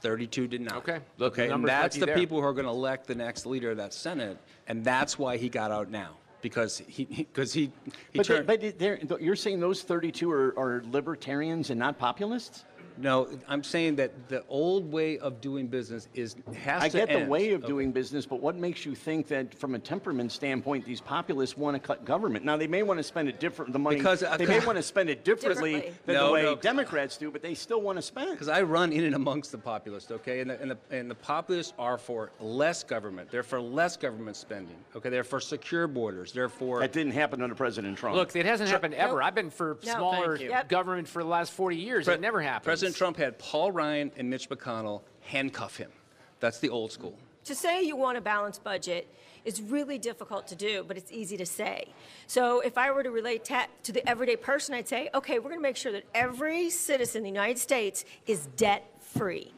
32 0.00 0.46
did 0.46 0.60
not. 0.60 0.76
Okay. 0.76 1.00
Look, 1.16 1.36
the 1.36 1.42
okay, 1.44 1.52
and 1.52 1.66
that's 1.66 1.96
the 1.96 2.06
there. 2.06 2.14
people 2.14 2.38
who 2.40 2.46
are 2.46 2.52
going 2.52 2.66
to 2.66 2.70
elect 2.70 3.06
the 3.06 3.14
next 3.14 3.46
leader 3.46 3.70
of 3.70 3.78
that 3.78 3.94
Senate, 3.94 4.38
and 4.68 4.84
that's 4.84 5.18
why 5.18 5.36
he 5.36 5.48
got 5.48 5.70
out 5.70 5.90
now 5.90 6.16
because 6.42 6.78
he 6.86 7.04
because 7.04 7.52
he, 7.52 7.72
he, 8.12 8.18
But, 8.18 8.26
turned. 8.26 8.46
they're- 8.46 9.00
you're 9.18 9.36
saying 9.36 9.58
those 9.58 9.82
32 9.82 10.30
are, 10.30 10.54
are 10.58 10.82
libertarians 10.90 11.70
and 11.70 11.78
not 11.78 11.98
populists? 11.98 12.64
No, 12.98 13.28
I'm 13.48 13.62
saying 13.62 13.96
that 13.96 14.28
the 14.28 14.44
old 14.48 14.90
way 14.90 15.18
of 15.18 15.40
doing 15.40 15.66
business 15.66 16.08
is 16.14 16.36
has 16.54 16.80
to 16.80 16.86
I 16.86 16.88
to 16.88 16.96
get 16.98 17.08
the 17.08 17.14
end. 17.20 17.30
way 17.30 17.52
of 17.52 17.62
Okay. 17.62 17.68
doing 17.68 17.92
business, 17.92 18.26
but 18.26 18.40
what 18.40 18.56
makes 18.56 18.84
you 18.86 18.94
think 18.94 19.28
that, 19.28 19.54
from 19.54 19.74
a 19.74 19.78
temperament 19.78 20.32
standpoint, 20.32 20.84
these 20.84 21.00
populists 21.00 21.56
want 21.56 21.74
to 21.74 21.80
cut 21.80 22.04
government? 22.04 22.44
Now 22.44 22.56
they 22.56 22.66
may 22.66 22.82
want 22.82 22.98
to 22.98 23.02
spend 23.04 23.28
it 23.28 23.40
different. 23.40 23.72
The 23.72 23.78
money 23.78 23.96
Because, 23.96 24.22
uh, 24.22 24.36
they 24.36 24.46
may 24.46 24.60
want 24.66 24.76
to 24.76 24.82
spend 24.82 25.10
it 25.10 25.24
differently, 25.24 25.72
Differently. 25.74 26.00
than 26.06 26.14
No, 26.16 26.26
the 26.28 26.32
way 26.32 26.42
no. 26.42 26.54
Democrats 26.56 27.16
do, 27.16 27.30
but 27.30 27.42
they 27.42 27.54
still 27.54 27.80
want 27.80 27.96
to 27.98 28.02
spend. 28.02 28.30
Because 28.32 28.48
I 28.48 28.62
run 28.62 28.92
in 28.92 29.04
and 29.04 29.14
amongst 29.14 29.52
the 29.52 29.58
populists, 29.58 30.10
okay, 30.10 30.40
and 30.40 30.50
the, 30.50 30.60
and 30.60 30.70
the 30.70 30.78
and 30.90 31.10
the 31.10 31.14
populists 31.14 31.72
are 31.78 31.98
for 31.98 32.30
less 32.40 32.82
government. 32.84 33.30
They're 33.30 33.42
for 33.42 33.60
less 33.60 33.96
government 33.96 34.36
spending. 34.36 34.76
Okay, 34.94 35.08
they're 35.10 35.24
for 35.24 35.40
secure 35.40 35.86
borders. 35.86 36.32
They're 36.32 36.48
for 36.48 36.80
that 36.80 36.92
didn't 36.92 37.12
happen 37.12 37.42
under 37.42 37.54
President 37.54 37.96
Trump. 37.98 38.16
Look, 38.16 38.34
it 38.36 38.46
hasn't 38.46 38.68
happened 38.70 38.94
ever. 38.94 39.22
I've 39.22 39.34
been 39.34 39.50
for 39.50 39.78
No, 39.84 39.92
smaller 39.92 40.36
thank 40.36 40.40
you. 40.44 40.50
Yep. 40.50 40.68
government 40.68 41.08
for 41.08 41.22
the 41.22 41.28
last 41.28 41.52
40 41.52 41.76
years. 41.76 42.04
Pre- 42.06 42.14
it 42.14 42.20
never 42.20 42.40
happened. 42.40 42.64
President 42.86 42.98
Trump 42.98 43.16
had 43.16 43.36
Paul 43.40 43.72
Ryan 43.72 44.12
and 44.16 44.30
Mitch 44.30 44.48
McConnell 44.48 45.02
handcuff 45.22 45.76
him. 45.76 45.90
That's 46.38 46.60
the 46.60 46.68
old 46.68 46.92
school. 46.92 47.18
To 47.46 47.54
say 47.56 47.82
you 47.82 47.96
want 47.96 48.16
a 48.16 48.20
balanced 48.20 48.62
budget 48.62 49.12
is 49.44 49.60
really 49.60 49.98
difficult 49.98 50.46
to 50.46 50.54
do, 50.54 50.84
but 50.86 50.96
it's 50.96 51.10
easy 51.10 51.36
to 51.36 51.46
say. 51.46 51.88
So 52.28 52.60
if 52.60 52.78
I 52.78 52.92
were 52.92 53.02
to 53.02 53.10
relate 53.10 53.44
ta- 53.44 53.66
to 53.82 53.90
the 53.90 54.08
everyday 54.08 54.36
person, 54.36 54.72
I'd 54.72 54.86
say, 54.86 55.10
okay, 55.14 55.40
we're 55.40 55.50
going 55.50 55.58
to 55.58 55.62
make 55.62 55.76
sure 55.76 55.90
that 55.90 56.04
every 56.14 56.70
citizen 56.70 57.18
in 57.18 57.22
the 57.24 57.30
United 57.30 57.58
States 57.58 58.04
is 58.24 58.46
debt 58.56 58.88
free. 59.00 59.52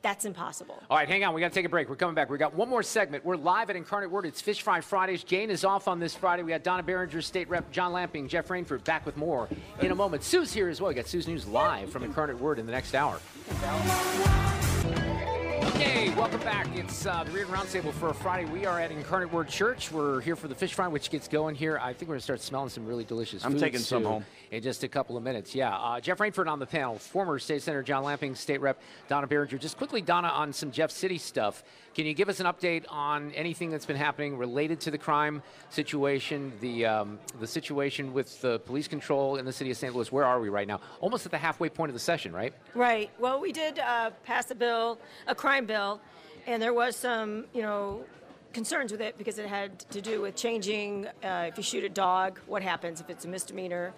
That's 0.00 0.24
impossible. 0.24 0.80
All 0.88 0.96
right, 0.96 1.08
hang 1.08 1.24
on. 1.24 1.34
We 1.34 1.40
got 1.40 1.48
to 1.48 1.54
take 1.54 1.66
a 1.66 1.68
break. 1.68 1.88
We're 1.88 1.96
coming 1.96 2.14
back. 2.14 2.30
We 2.30 2.38
got 2.38 2.54
one 2.54 2.68
more 2.68 2.82
segment. 2.84 3.24
We're 3.24 3.36
live 3.36 3.68
at 3.68 3.76
Incarnate 3.76 4.10
Word. 4.10 4.26
It's 4.26 4.40
Fish 4.40 4.62
Fry 4.62 4.80
Fridays. 4.80 5.24
Jane 5.24 5.50
is 5.50 5.64
off 5.64 5.88
on 5.88 5.98
this 5.98 6.14
Friday. 6.14 6.44
We 6.44 6.50
got 6.50 6.62
Donna 6.62 6.84
Baringer, 6.84 7.22
State 7.22 7.48
Rep 7.48 7.70
John 7.72 7.92
Lamping, 7.92 8.28
Jeff 8.28 8.48
Rainford 8.48 8.84
back 8.84 9.04
with 9.04 9.16
more 9.16 9.48
in 9.80 9.90
a 9.90 9.94
moment. 9.96 10.22
Sue's 10.22 10.52
here 10.52 10.68
as 10.68 10.80
well. 10.80 10.88
We 10.88 10.94
got 10.94 11.08
Sue's 11.08 11.26
News 11.26 11.46
live 11.48 11.90
from 11.90 12.04
Incarnate 12.04 12.38
Word 12.38 12.58
in 12.58 12.66
the 12.66 12.72
next 12.72 12.94
hour. 12.94 13.20
Okay, 15.80 16.12
welcome 16.16 16.40
back. 16.40 16.66
It's 16.74 17.06
uh, 17.06 17.22
the 17.22 17.30
Reardon 17.30 17.54
Roundtable 17.54 17.92
for 17.92 18.08
a 18.08 18.12
Friday. 18.12 18.50
We 18.50 18.66
are 18.66 18.80
at 18.80 18.90
Incarnate 18.90 19.32
Word 19.32 19.46
Church. 19.46 19.92
We're 19.92 20.20
here 20.20 20.34
for 20.34 20.48
the 20.48 20.54
fish 20.56 20.74
fry, 20.74 20.88
which 20.88 21.08
gets 21.08 21.28
going 21.28 21.54
here. 21.54 21.78
I 21.80 21.92
think 21.92 22.08
we're 22.08 22.14
going 22.14 22.18
to 22.18 22.24
start 22.24 22.40
smelling 22.40 22.68
some 22.68 22.84
really 22.84 23.04
delicious 23.04 23.44
I'm 23.44 23.56
taking 23.56 23.78
some 23.78 24.02
home. 24.02 24.24
in 24.50 24.60
just 24.60 24.82
a 24.82 24.88
couple 24.88 25.16
of 25.16 25.22
minutes. 25.22 25.54
Yeah. 25.54 25.72
Uh, 25.76 26.00
Jeff 26.00 26.18
Rainford 26.18 26.48
on 26.48 26.58
the 26.58 26.66
panel, 26.66 26.98
former 26.98 27.38
State 27.38 27.62
Senator 27.62 27.84
John 27.84 28.02
Lamping, 28.02 28.34
State 28.34 28.60
Rep 28.60 28.80
Donna 29.06 29.28
Baringer. 29.28 29.56
Just 29.56 29.76
quickly, 29.76 30.02
Donna, 30.02 30.26
on 30.26 30.52
some 30.52 30.72
Jeff 30.72 30.90
City 30.90 31.16
stuff. 31.16 31.62
Can 31.98 32.06
you 32.06 32.14
give 32.14 32.28
us 32.28 32.38
an 32.38 32.46
update 32.46 32.84
on 32.88 33.32
anything 33.32 33.70
that's 33.70 33.84
been 33.84 33.96
happening 33.96 34.38
related 34.38 34.78
to 34.82 34.92
the 34.92 34.98
crime 34.98 35.42
situation, 35.68 36.52
the 36.60 36.86
um, 36.86 37.18
the 37.40 37.46
situation 37.48 38.14
with 38.14 38.40
the 38.40 38.60
police 38.60 38.86
control 38.86 39.34
in 39.34 39.44
the 39.44 39.52
city 39.52 39.72
of 39.72 39.76
St. 39.76 39.92
Louis? 39.92 40.12
Where 40.12 40.24
are 40.24 40.38
we 40.38 40.48
right 40.48 40.68
now? 40.68 40.78
Almost 41.00 41.26
at 41.26 41.32
the 41.32 41.38
halfway 41.38 41.68
point 41.68 41.90
of 41.90 41.94
the 41.94 41.98
session, 41.98 42.32
right? 42.32 42.54
Right. 42.72 43.10
Well, 43.18 43.40
we 43.40 43.50
did 43.50 43.80
uh, 43.80 44.10
pass 44.22 44.48
a 44.52 44.54
bill, 44.54 45.00
a 45.26 45.34
crime 45.34 45.66
bill, 45.66 46.00
and 46.46 46.62
there 46.62 46.72
was 46.72 46.94
some, 46.94 47.46
you 47.52 47.62
know, 47.62 48.04
concerns 48.52 48.92
with 48.92 49.00
it 49.00 49.18
because 49.18 49.40
it 49.40 49.46
had 49.46 49.80
to 49.90 50.00
do 50.00 50.20
with 50.20 50.36
changing 50.36 51.08
uh, 51.24 51.46
if 51.48 51.56
you 51.56 51.64
shoot 51.64 51.82
a 51.82 51.88
dog, 51.88 52.38
what 52.46 52.62
happens 52.62 53.00
if 53.00 53.10
it's 53.10 53.24
a 53.24 53.28
misdemeanor. 53.28 53.92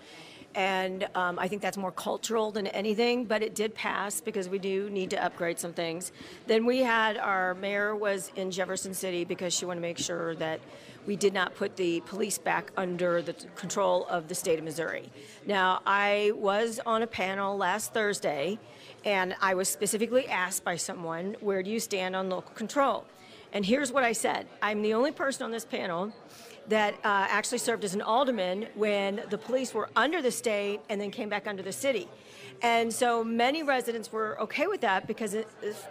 And 0.54 1.08
um, 1.14 1.38
I 1.38 1.46
think 1.46 1.62
that's 1.62 1.76
more 1.76 1.92
cultural 1.92 2.50
than 2.50 2.66
anything, 2.68 3.24
but 3.24 3.42
it 3.42 3.54
did 3.54 3.74
pass 3.74 4.20
because 4.20 4.48
we 4.48 4.58
do 4.58 4.90
need 4.90 5.10
to 5.10 5.24
upgrade 5.24 5.58
some 5.60 5.72
things. 5.72 6.10
Then 6.46 6.66
we 6.66 6.78
had 6.78 7.16
our 7.16 7.54
mayor 7.54 7.94
was 7.94 8.32
in 8.34 8.50
Jefferson 8.50 8.92
City 8.92 9.24
because 9.24 9.54
she 9.54 9.64
wanted 9.64 9.80
to 9.80 9.86
make 9.86 9.98
sure 9.98 10.34
that 10.36 10.60
we 11.06 11.16
did 11.16 11.32
not 11.32 11.54
put 11.54 11.76
the 11.76 12.00
police 12.02 12.36
back 12.38 12.72
under 12.76 13.22
the 13.22 13.32
control 13.54 14.06
of 14.08 14.28
the 14.28 14.34
state 14.34 14.58
of 14.58 14.64
Missouri. 14.64 15.10
Now, 15.46 15.80
I 15.86 16.32
was 16.34 16.80
on 16.84 17.02
a 17.02 17.06
panel 17.06 17.56
last 17.56 17.94
Thursday, 17.94 18.58
and 19.04 19.34
I 19.40 19.54
was 19.54 19.68
specifically 19.68 20.26
asked 20.28 20.64
by 20.64 20.76
someone, 20.76 21.36
Where 21.40 21.62
do 21.62 21.70
you 21.70 21.80
stand 21.80 22.16
on 22.16 22.28
local 22.28 22.52
control? 22.54 23.06
And 23.52 23.64
here's 23.64 23.90
what 23.90 24.04
I 24.04 24.12
said 24.12 24.46
I'm 24.62 24.82
the 24.82 24.94
only 24.94 25.12
person 25.12 25.44
on 25.44 25.50
this 25.50 25.64
panel 25.64 26.12
that 26.70 26.94
uh, 27.04 27.26
actually 27.28 27.58
served 27.58 27.84
as 27.84 27.94
an 27.94 28.00
alderman 28.00 28.66
when 28.74 29.22
the 29.28 29.36
police 29.36 29.74
were 29.74 29.90
under 29.96 30.22
the 30.22 30.30
state 30.30 30.80
and 30.88 31.00
then 31.00 31.10
came 31.10 31.28
back 31.28 31.46
under 31.46 31.62
the 31.62 31.72
city. 31.72 32.08
And 32.62 32.92
so 32.92 33.24
many 33.24 33.62
residents 33.62 34.12
were 34.12 34.40
okay 34.40 34.66
with 34.66 34.82
that 34.82 35.06
because 35.06 35.34
it, 35.34 35.48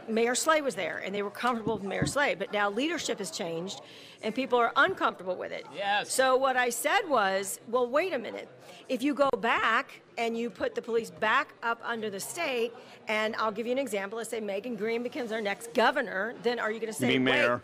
Mayor 0.07 0.35
Slay 0.35 0.61
was 0.61 0.75
there 0.75 1.01
and 1.03 1.13
they 1.13 1.21
were 1.21 1.31
comfortable 1.31 1.75
with 1.75 1.83
Mayor 1.83 2.05
Slay. 2.05 2.35
But 2.35 2.53
now 2.53 2.69
leadership 2.69 3.17
has 3.17 3.29
changed 3.29 3.81
and 4.21 4.33
people 4.33 4.57
are 4.57 4.71
uncomfortable 4.75 5.35
with 5.35 5.51
it. 5.51 5.65
Yes. 5.75 6.13
So 6.13 6.37
what 6.37 6.55
I 6.55 6.69
said 6.69 7.01
was, 7.09 7.59
well, 7.67 7.87
wait 7.87 8.13
a 8.13 8.19
minute. 8.19 8.47
If 8.87 9.03
you 9.03 9.13
go 9.13 9.29
back 9.39 10.01
and 10.17 10.37
you 10.37 10.49
put 10.49 10.75
the 10.75 10.81
police 10.81 11.09
back 11.09 11.53
up 11.61 11.81
under 11.83 12.09
the 12.09 12.19
state, 12.19 12.71
and 13.07 13.35
I'll 13.35 13.51
give 13.51 13.65
you 13.65 13.71
an 13.71 13.79
example. 13.79 14.17
Let's 14.17 14.29
say 14.29 14.39
Megan 14.39 14.75
Green 14.75 15.03
becomes 15.03 15.31
our 15.31 15.41
next 15.41 15.73
governor, 15.73 16.35
then 16.43 16.59
are 16.59 16.71
you 16.71 16.79
going 16.79 16.93
to 16.93 16.97
say, 16.97 17.07
Me, 17.07 17.13
wait, 17.13 17.19
mayor, 17.19 17.61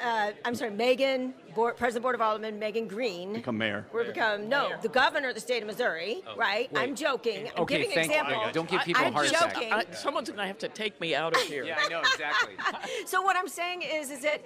uh, 0.00 0.32
I'm 0.44 0.54
sorry, 0.54 0.70
Megan, 0.70 1.34
board, 1.56 1.76
President 1.76 2.02
Board 2.02 2.14
of 2.14 2.20
Aldermen, 2.20 2.58
Megan 2.58 2.86
Green. 2.86 3.32
become 3.32 3.58
mayor. 3.58 3.86
We're 3.92 4.04
become 4.04 4.48
no 4.48 4.72
the 4.82 4.88
governor 4.88 5.30
of 5.30 5.34
the 5.34 5.40
state 5.40 5.62
of 5.62 5.66
Missouri, 5.66 6.22
oh. 6.26 6.36
right? 6.36 6.70
wait. 6.70 6.80
I'm 6.80 6.94
joking. 6.94 7.48
I'm 7.56 7.62
Okay, 7.62 7.78
giving 7.82 7.88
an 7.88 7.94
thank 8.08 8.12
you. 8.12 8.20
example. 8.20 8.52
Don't 8.52 8.68
give 8.68 8.82
people 8.82 9.04
I, 9.04 9.08
a 9.08 9.12
heart 9.12 9.26
I'm 9.28 9.34
attack. 9.34 9.54
joking. 9.54 9.72
I- 9.72 9.84
someone's 9.92 10.28
going 10.28 10.38
to 10.38 10.46
have 10.46 10.58
to 10.58 10.68
take 10.68 11.00
me 11.00 11.14
out 11.14 11.34
of 11.34 11.42
here. 11.42 11.64
Yeah, 11.64 11.78
I 11.80 11.88
know 11.88 12.00
exactly. 12.00 12.54
so 13.06 13.22
what 13.22 13.36
I'm 13.36 13.48
saying 13.48 13.82
is, 13.82 14.10
is 14.10 14.20
that 14.20 14.44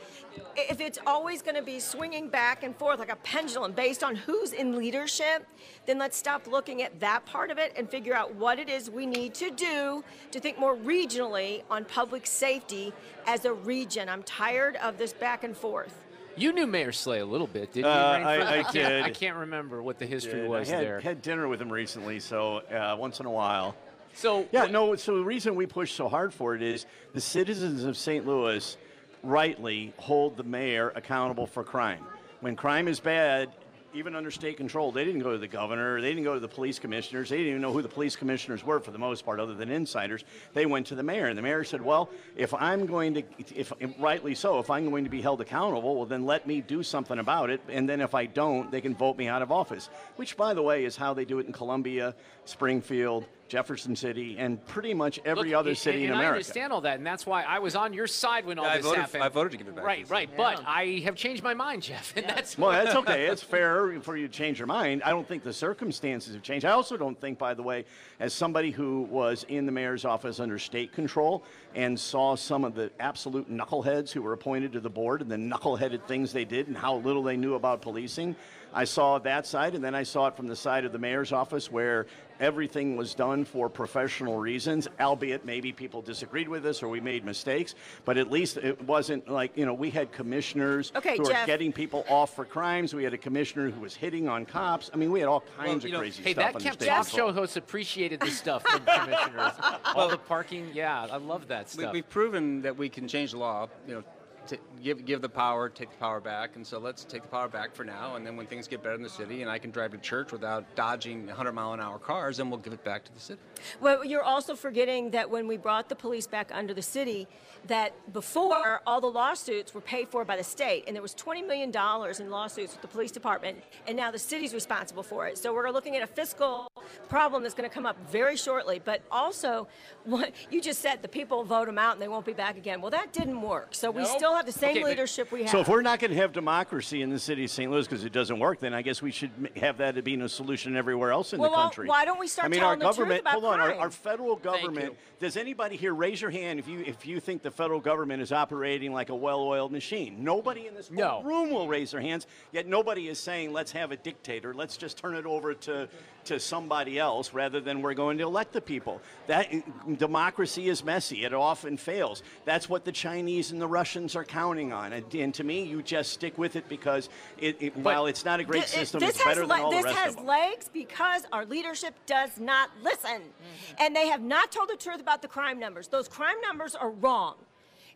if 0.57 0.81
it's 0.81 0.99
always 1.07 1.42
going 1.42 1.57
to 1.57 1.62
be 1.62 1.81
swinging 1.81 2.29
back 2.29 2.62
and 2.62 2.75
forth 2.77 3.01
like 3.01 3.12
a 3.12 3.16
pendulum 3.16 3.73
based 3.73 4.05
on 4.05 4.14
who's 4.14 4.53
in 4.53 4.79
leadership, 4.79 5.46
then 5.87 5.99
let's 5.99 6.16
stop 6.16 6.46
looking 6.46 6.83
at 6.83 6.99
that 7.01 7.27
part 7.27 7.51
of 7.51 7.59
it 7.59 7.73
and 7.77 7.90
figure 7.90 8.14
out 8.14 8.35
what 8.37 8.59
it 8.61 8.68
is 8.68 8.88
we 8.88 9.05
need 9.05 9.35
to 9.35 9.51
do 9.51 10.05
to 10.31 10.38
think 10.38 10.59
more 10.59 10.77
regionally 10.77 11.64
on 11.68 11.85
public 11.85 12.25
safety 12.27 12.92
as 13.27 13.44
a 13.44 13.53
region. 13.53 14.09
I'm 14.09 14.23
tired 14.23 14.77
of 14.77 14.96
this 14.96 15.12
back 15.12 15.42
and 15.42 15.57
forth. 15.57 16.07
You 16.37 16.53
knew 16.53 16.66
Mayor 16.66 16.93
Slay 16.93 17.21
a 17.21 17.27
little 17.27 17.47
bit, 17.47 17.73
didn't 17.73 17.87
you? 17.87 17.90
Uh, 17.90 18.19
Rainford? 18.19 18.25
I- 18.27 18.59
I 18.59 18.62
can't- 18.62 18.73
did. 18.73 19.03
I 19.03 19.11
can't 19.11 19.37
remember 19.38 19.83
what 19.83 19.99
the 19.99 20.07
history 20.07 20.47
was 20.49 20.71
I 20.71 20.77
had, 20.77 20.85
there. 20.85 21.01
had 21.01 21.23
dinner 21.23 21.49
with 21.49 21.61
him 21.61 21.73
recently, 21.73 22.21
so 22.21 22.59
uh, 22.59 22.97
once 22.99 23.21
in 23.21 23.27
a 23.27 23.31
while. 23.31 23.75
So 24.14 24.47
yeah, 24.53 24.66
no. 24.66 24.97
So 24.97 25.16
the 25.19 25.25
reason 25.25 25.55
we 25.55 25.66
push 25.66 25.93
so 25.93 26.09
hard 26.09 26.33
for 26.35 26.55
it 26.55 26.62
is 26.62 26.87
the 27.14 27.21
citizens 27.21 27.85
of 27.85 27.97
St. 27.97 28.27
Louis 28.27 28.77
rightly 29.23 29.93
hold 29.99 30.37
the 30.37 30.43
mayor 30.43 30.93
accountable 30.95 31.47
for 31.47 31.62
crime. 31.62 32.05
When 32.40 32.57
crime 32.57 32.88
is 32.88 33.01
bad, 33.01 33.51
even 33.94 34.14
under 34.14 34.31
state 34.31 34.57
control, 34.57 34.92
they 34.92 35.05
didn't 35.05 35.22
go 35.22 35.33
to 35.33 35.38
the 35.38 35.48
governor, 35.48 36.00
they 36.00 36.09
didn't 36.09 36.24
go 36.24 36.35
to 36.35 36.40
the 36.40 36.48
police 36.48 36.79
commissioners, 36.79 37.29
they 37.29 37.37
didn't 37.37 37.50
even 37.50 37.62
know 37.62 37.72
who 37.72 37.83
the 37.83 37.88
police 37.88 38.16
commissioners 38.16 38.64
were 38.64 38.81
for 38.81 38.90
the 38.90 38.98
most 38.98 39.24
part, 39.24 39.40
other 39.40 39.55
than 39.55 39.70
insiders. 39.70 40.24
They 40.55 40.66
went 40.66 40.87
to 40.88 40.94
the 40.94 41.03
mayor, 41.03 41.26
and 41.26 41.37
the 41.37 41.42
mayor 41.42 41.64
said, 41.64 41.83
"Well, 41.83 42.09
if 42.37 42.55
I'm 42.55 42.87
going 42.87 43.14
to, 43.14 43.22
if 43.55 43.72
rightly 43.98 44.35
so, 44.35 44.59
if 44.59 44.70
I'm 44.70 44.90
going 44.90 45.05
to 45.05 45.11
be 45.11 45.20
held 45.20 45.40
accountable, 45.40 45.96
well, 45.96 46.07
then 46.07 46.24
let 46.24 46.46
me 46.46 46.61
do 46.61 46.83
something 46.83 47.18
about 47.18 47.50
it, 47.50 47.61
and 47.68 47.88
then 47.88 48.00
if 48.00 48.14
I 48.14 48.26
don't, 48.26 48.70
they 48.70 48.81
can 48.81 48.94
vote 48.94 49.16
me 49.16 49.29
out 49.29 49.42
of 49.42 49.50
office." 49.50 49.88
Which, 50.16 50.37
by 50.37 50.55
the 50.55 50.62
way, 50.62 50.85
is 50.85 50.96
how 50.96 51.14
they 51.14 51.24
do 51.24 51.38
it 51.38 51.46
in 51.46 51.53
Columbia, 51.53 52.14
Springfield, 52.44 53.26
Jefferson 53.54 53.96
City, 53.96 54.36
and 54.38 54.64
pretty 54.66 54.94
much 54.94 55.18
every 55.24 55.50
Look, 55.50 55.58
other 55.58 55.70
and- 55.70 55.78
city 55.78 56.04
in 56.04 56.10
and 56.10 56.14
I 56.14 56.18
America. 56.20 56.34
understand 56.36 56.72
all 56.72 56.80
that, 56.82 56.98
and 56.98 57.06
that's 57.06 57.26
why 57.26 57.42
I 57.42 57.58
was 57.58 57.74
on 57.74 57.92
your 57.92 58.06
side 58.06 58.46
when 58.46 58.58
all 58.60 58.64
Yeah, 58.64 58.70
I 58.70 58.76
this 58.76 58.86
voted- 58.86 59.00
happened. 59.00 59.22
I 59.24 59.28
voted 59.28 59.52
to 59.52 59.58
give 59.58 59.66
it 59.68 59.74
back 59.74 59.84
Right, 59.84 60.08
right. 60.08 60.28
city. 60.28 60.36
But 60.36 60.62
I 60.64 61.02
have 61.04 61.16
changed 61.16 61.42
my 61.42 61.52
mind, 61.52 61.82
Jeff, 61.82 62.16
and 62.16 62.26
that's 62.26 62.56
Well, 62.56 62.70
that's 62.70 62.94
okay. 63.00 63.26
It's 63.26 63.42
fair 63.42 64.00
for 64.00 64.16
you 64.16 64.28
to 64.28 64.32
change 64.32 64.58
your 64.60 64.68
mind. 64.68 65.02
I 65.04 65.10
don't 65.10 65.26
think 65.26 65.42
the 65.42 65.52
circumstances 65.52 66.32
have 66.34 66.44
changed. 66.44 66.64
I 66.64 66.70
also 66.70 66.96
don't 66.96 67.20
think, 67.20 67.38
by 67.38 67.52
the 67.54 67.62
way, 67.62 67.84
as 68.20 68.32
somebody 68.32 68.70
who 68.70 69.02
was 69.02 69.44
in 69.48 69.66
the 69.66 69.72
mayor's 69.72 70.04
office 70.04 70.38
under 70.38 70.58
state 70.58 70.92
control 70.92 71.42
and 71.74 71.98
saw 71.98 72.36
some 72.36 72.64
of 72.64 72.74
the 72.76 72.92
absolute 73.00 73.50
knuckleheads 73.50 74.12
who 74.12 74.22
were 74.22 74.32
appointed 74.32 74.72
to 74.74 74.80
the 74.80 74.90
board 74.90 75.22
and 75.22 75.30
the 75.30 75.36
knuckleheaded 75.36 76.04
things 76.06 76.32
they 76.32 76.44
did 76.44 76.68
and 76.68 76.76
how 76.76 76.96
little 76.96 77.22
they 77.24 77.36
knew 77.36 77.54
about 77.54 77.82
policing, 77.82 78.36
I 78.72 78.85
saw 78.85 79.18
that 79.18 79.46
side, 79.46 79.74
and 79.74 79.83
then 79.85 79.94
I 79.94 80.02
saw 80.04 80.26
it 80.28 80.37
from 80.37 80.46
the 80.48 80.56
side 80.56 80.85
of 80.85 80.92
the 80.92 80.98
mayor's 80.98 81.33
office 81.33 81.70
where 81.70 82.06
everything 82.38 82.96
was 82.96 83.14
done 83.14 83.44
for 83.44 83.68
professional 83.68 84.38
reasons, 84.38 84.88
albeit 84.98 85.44
maybe 85.44 85.72
people 85.72 86.00
disagreed 86.00 86.48
with 86.48 86.64
us 86.64 86.83
or 86.83 86.88
we 86.88 86.99
made 87.01 87.22
mistakes, 87.24 87.74
but 88.07 88.16
at 88.16 88.30
least 88.30 88.57
it 88.57 88.80
wasn't 88.84 89.28
like, 89.28 89.55
you 89.57 89.66
know, 89.66 89.74
we 89.74 89.90
had 89.90 90.11
commissioners 90.11 90.90
Okay, 90.97 91.18
who 91.18 91.24
were 91.24 91.36
getting 91.45 91.70
people 91.70 92.05
off 92.09 92.34
for 92.34 92.47
crimes. 92.47 92.95
We 92.95 93.05
had 93.05 93.12
a 93.12 93.18
commissioner 93.18 93.68
who 93.70 93.80
was 93.80 93.95
hitting 93.95 94.26
on 94.26 94.47
cops. 94.47 94.90
I 94.95 94.97
mean, 94.97 95.11
we 95.12 95.20
had 95.20 95.28
all 95.28 95.45
kinds 95.59 95.84
you 95.84 95.88
of 95.88 95.92
know, 95.92 95.99
crazy 95.99 96.22
hey, 96.22 96.32
stuff 96.32 96.45
that 96.45 96.55
on 96.57 96.61
kept 96.62 96.78
the 96.78 96.86
talk 96.86 97.07
show 97.09 97.26
control. 97.26 97.32
hosts 97.32 97.57
appreciated 97.59 98.20
this 98.20 98.38
stuff 98.38 98.62
from 98.66 98.80
commissioners. 98.86 99.53
All 99.95 100.09
the 100.09 100.16
parking, 100.16 100.70
yeah, 100.72 101.09
I 101.11 101.16
love 101.18 101.49
that 101.49 101.66
We, 101.76 101.82
stuff. 101.82 101.92
we've 101.92 102.09
proven 102.09 102.62
that 102.62 102.76
we 102.76 102.88
can 102.88 103.07
change 103.07 103.32
the 103.32 103.38
law. 103.38 103.68
You 103.86 103.95
know, 103.97 104.05
to 104.49 104.59
give 104.82 105.05
give 105.05 105.22
the 105.22 105.28
power, 105.28 105.68
take 105.68 105.91
the 105.91 105.97
power 105.97 106.20
back, 106.20 106.57
and 106.57 106.66
so 106.66 106.78
let's 106.78 107.05
take 107.05 107.22
the 107.22 107.28
power 107.28 107.49
back 107.49 107.74
for 107.74 107.84
now. 107.84 108.16
And 108.16 108.26
then 108.26 108.36
when 108.36 108.47
things 108.47 108.66
get 108.68 108.82
better 108.82 108.95
in 108.95 109.03
the 109.03 109.09
city, 109.09 109.43
and 109.43 109.51
I 109.51 109.59
can 109.59 109.70
drive 109.70 109.93
to 109.93 109.99
church 109.99 110.32
without 110.32 110.74
dodging 110.74 111.26
100 111.26 111.53
mile 111.53 111.72
an 111.72 111.80
hour 111.80 111.99
cars, 111.99 112.38
then 112.38 112.51
we'll 112.51 112.59
give 112.59 112.72
it 112.72 112.84
back 112.84 113.05
to 113.05 113.12
the 113.12 113.20
city. 113.20 113.41
Well, 113.80 114.05
you're 114.05 114.22
also 114.22 114.55
forgetting 114.55 115.11
that 115.11 115.30
when 115.30 115.47
we 115.47 115.57
brought 115.57 115.88
the 115.88 115.97
police 115.97 116.26
back 116.26 116.51
under 116.53 116.74
the 116.74 116.82
city, 116.82 117.28
that 117.66 117.93
before 118.12 118.80
all 118.86 119.01
the 119.01 119.11
lawsuits 119.11 119.74
were 119.74 119.80
paid 119.80 120.09
for 120.09 120.24
by 120.24 120.36
the 120.36 120.45
state, 120.45 120.84
and 120.86 120.95
there 120.95 121.03
was 121.03 121.14
20 121.14 121.43
million 121.43 121.70
dollars 121.70 122.20
in 122.20 122.30
lawsuits 122.30 122.72
with 122.72 122.82
the 122.82 122.88
police 122.88 123.11
department, 123.11 123.59
and 123.86 123.97
now 123.97 124.11
the 124.11 124.18
city's 124.18 124.55
responsible 124.55 125.03
for 125.03 125.26
it. 125.26 125.38
So 125.38 125.53
we're 125.53 125.70
looking 125.70 125.97
at 125.97 126.03
a 126.03 126.07
fiscal 126.07 126.70
problem 127.09 127.43
that's 127.43 127.55
going 127.55 127.68
to 127.68 127.74
come 127.74 127.86
up 127.86 127.97
very 128.11 128.36
shortly. 128.36 128.80
But 128.84 129.03
also, 129.11 129.68
what 130.05 130.32
you 130.51 130.61
just 130.61 130.80
said, 130.80 131.03
the 131.03 131.09
people 131.09 131.45
vote 131.45 131.66
them 131.66 131.78
out 131.78 131.93
and 131.95 132.03
they 132.03 132.09
won't 132.09 132.26
be 132.26 132.32
back 132.32 132.57
again. 132.57 132.80
Well, 132.80 132.91
that 132.93 133.12
didn't 133.12 133.41
work. 133.43 133.74
So 133.74 133.91
we 133.91 134.03
Nope. 134.03 134.16
still 134.16 134.34
have 134.34 134.47
the 134.47 134.53
same 134.53 134.76
Okay, 134.78 134.84
leadership 134.84 135.32
we 135.32 135.43
have. 135.43 135.51
So 135.51 135.61
if 135.61 135.68
we're 135.68 135.82
not 135.82 135.99
going 135.99 136.11
to 136.12 136.16
have 136.16 136.32
democracy 136.32 137.03
in 137.03 137.11
the 137.11 137.18
city 137.18 137.45
of 137.45 137.51
St. 137.51 137.70
Louis 137.70 137.86
because 137.86 138.05
it 138.05 138.12
doesn't 138.12 138.38
work, 138.38 138.61
then 138.61 138.74
I 138.74 138.82
guess 138.82 139.03
we 139.03 139.11
should 139.11 139.30
have 139.57 139.78
that 139.78 139.95
to 139.97 140.03
be 140.03 140.20
a 140.20 140.28
solution 140.28 140.76
everywhere 140.76 141.12
else 141.12 141.32
in 141.32 141.41
Well, 141.41 141.51
the 141.51 141.57
well, 141.57 141.62
country. 141.66 141.88
why 141.88 142.05
don't 142.05 142.20
we 142.20 142.26
start 142.28 142.47
I 142.47 142.49
mean, 142.49 142.62
our 142.62 142.76
government. 142.76 143.26
hold 143.26 143.45
on, 143.45 143.61
our, 143.61 143.74
our 143.74 143.91
federal 143.91 144.36
government. 144.36 144.97
Does 145.18 145.36
anybody 145.36 145.76
here 145.76 145.95
raise 145.95 146.20
your 146.20 146.30
hand 146.30 146.59
if 146.59 146.68
you 146.68 146.80
if 146.80 147.07
you 147.07 147.20
think 147.20 147.43
the 147.43 147.51
federal 147.51 147.80
government 147.80 148.22
is 148.22 148.32
operating 148.32 148.93
like 148.93 149.09
a 149.11 149.14
well-oiled 149.14 149.72
machine? 149.72 150.22
Nobody 150.24 150.66
in 150.66 150.74
this 150.74 150.91
No. 150.91 151.22
room 151.22 151.51
will 151.51 151.68
raise 151.68 151.91
their 151.91 152.01
hands. 152.01 152.26
Yet 152.53 152.66
nobody 152.66 153.09
is 153.09 153.18
saying, 153.18 153.53
"Let's 153.53 153.72
have 153.72 153.93
a 153.93 153.97
dictator. 153.97 154.53
Let's 154.55 154.76
just 154.76 154.97
turn 154.99 155.14
it 155.14 155.26
over 155.26 155.55
to." 155.55 155.88
To 156.27 156.39
somebody 156.39 156.99
else 156.99 157.35
rather 157.35 157.61
than 157.61 157.83
we're 157.83 157.95
going 157.95 158.18
to 158.18 158.25
elect 158.25 158.53
the 158.53 158.61
people. 158.61 159.01
That 159.27 159.51
democracy 159.99 160.68
is 160.68 160.85
messy. 160.85 161.25
It 161.25 161.35
often 161.35 161.77
fails. 161.77 162.23
That's 162.45 162.68
what 162.68 162.85
the 162.85 162.93
Chinese 162.93 163.51
and 163.51 163.61
the 163.61 163.66
Russians 163.66 164.14
are 164.14 164.25
counting 164.25 164.73
on. 164.73 164.93
And, 164.93 165.12
and 165.14 165.35
to 165.35 165.43
me, 165.45 165.64
you 165.64 165.83
just 165.83 166.12
stick 166.12 166.39
with 166.39 166.55
it 166.55 166.68
because 166.68 167.09
it, 167.39 167.57
it, 167.61 167.77
while 167.77 168.07
it's 168.07 168.25
not 168.25 168.39
a 168.39 168.45
great 168.45 168.64
Th- 168.66 168.79
system, 168.79 169.01
this 169.01 169.11
it's 169.11 169.23
has 169.23 169.37
better 169.37 169.47
than 169.47 169.61
all 169.61 169.71
this 169.71 169.83
the 169.83 169.87
rest 169.89 169.99
has 169.99 170.11
of 170.12 170.16
them. 170.18 170.27
legs 170.27 170.71
because 170.73 171.23
our 171.33 171.45
leadership 171.47 171.95
does 172.07 172.39
not 172.39 172.71
listen, 172.83 173.11
mm-hmm. 173.11 173.75
and 173.81 173.97
they 173.97 174.07
have 174.09 174.21
not 174.23 174.53
told 174.53 174.68
the 174.68 174.77
truth 174.77 175.01
about 175.01 175.23
the 175.23 175.29
crime 175.29 175.59
numbers. 175.59 175.89
Those 175.89 176.07
crime 176.07 176.41
numbers 176.43 176.75
are 176.77 176.91
wrong, 176.91 177.35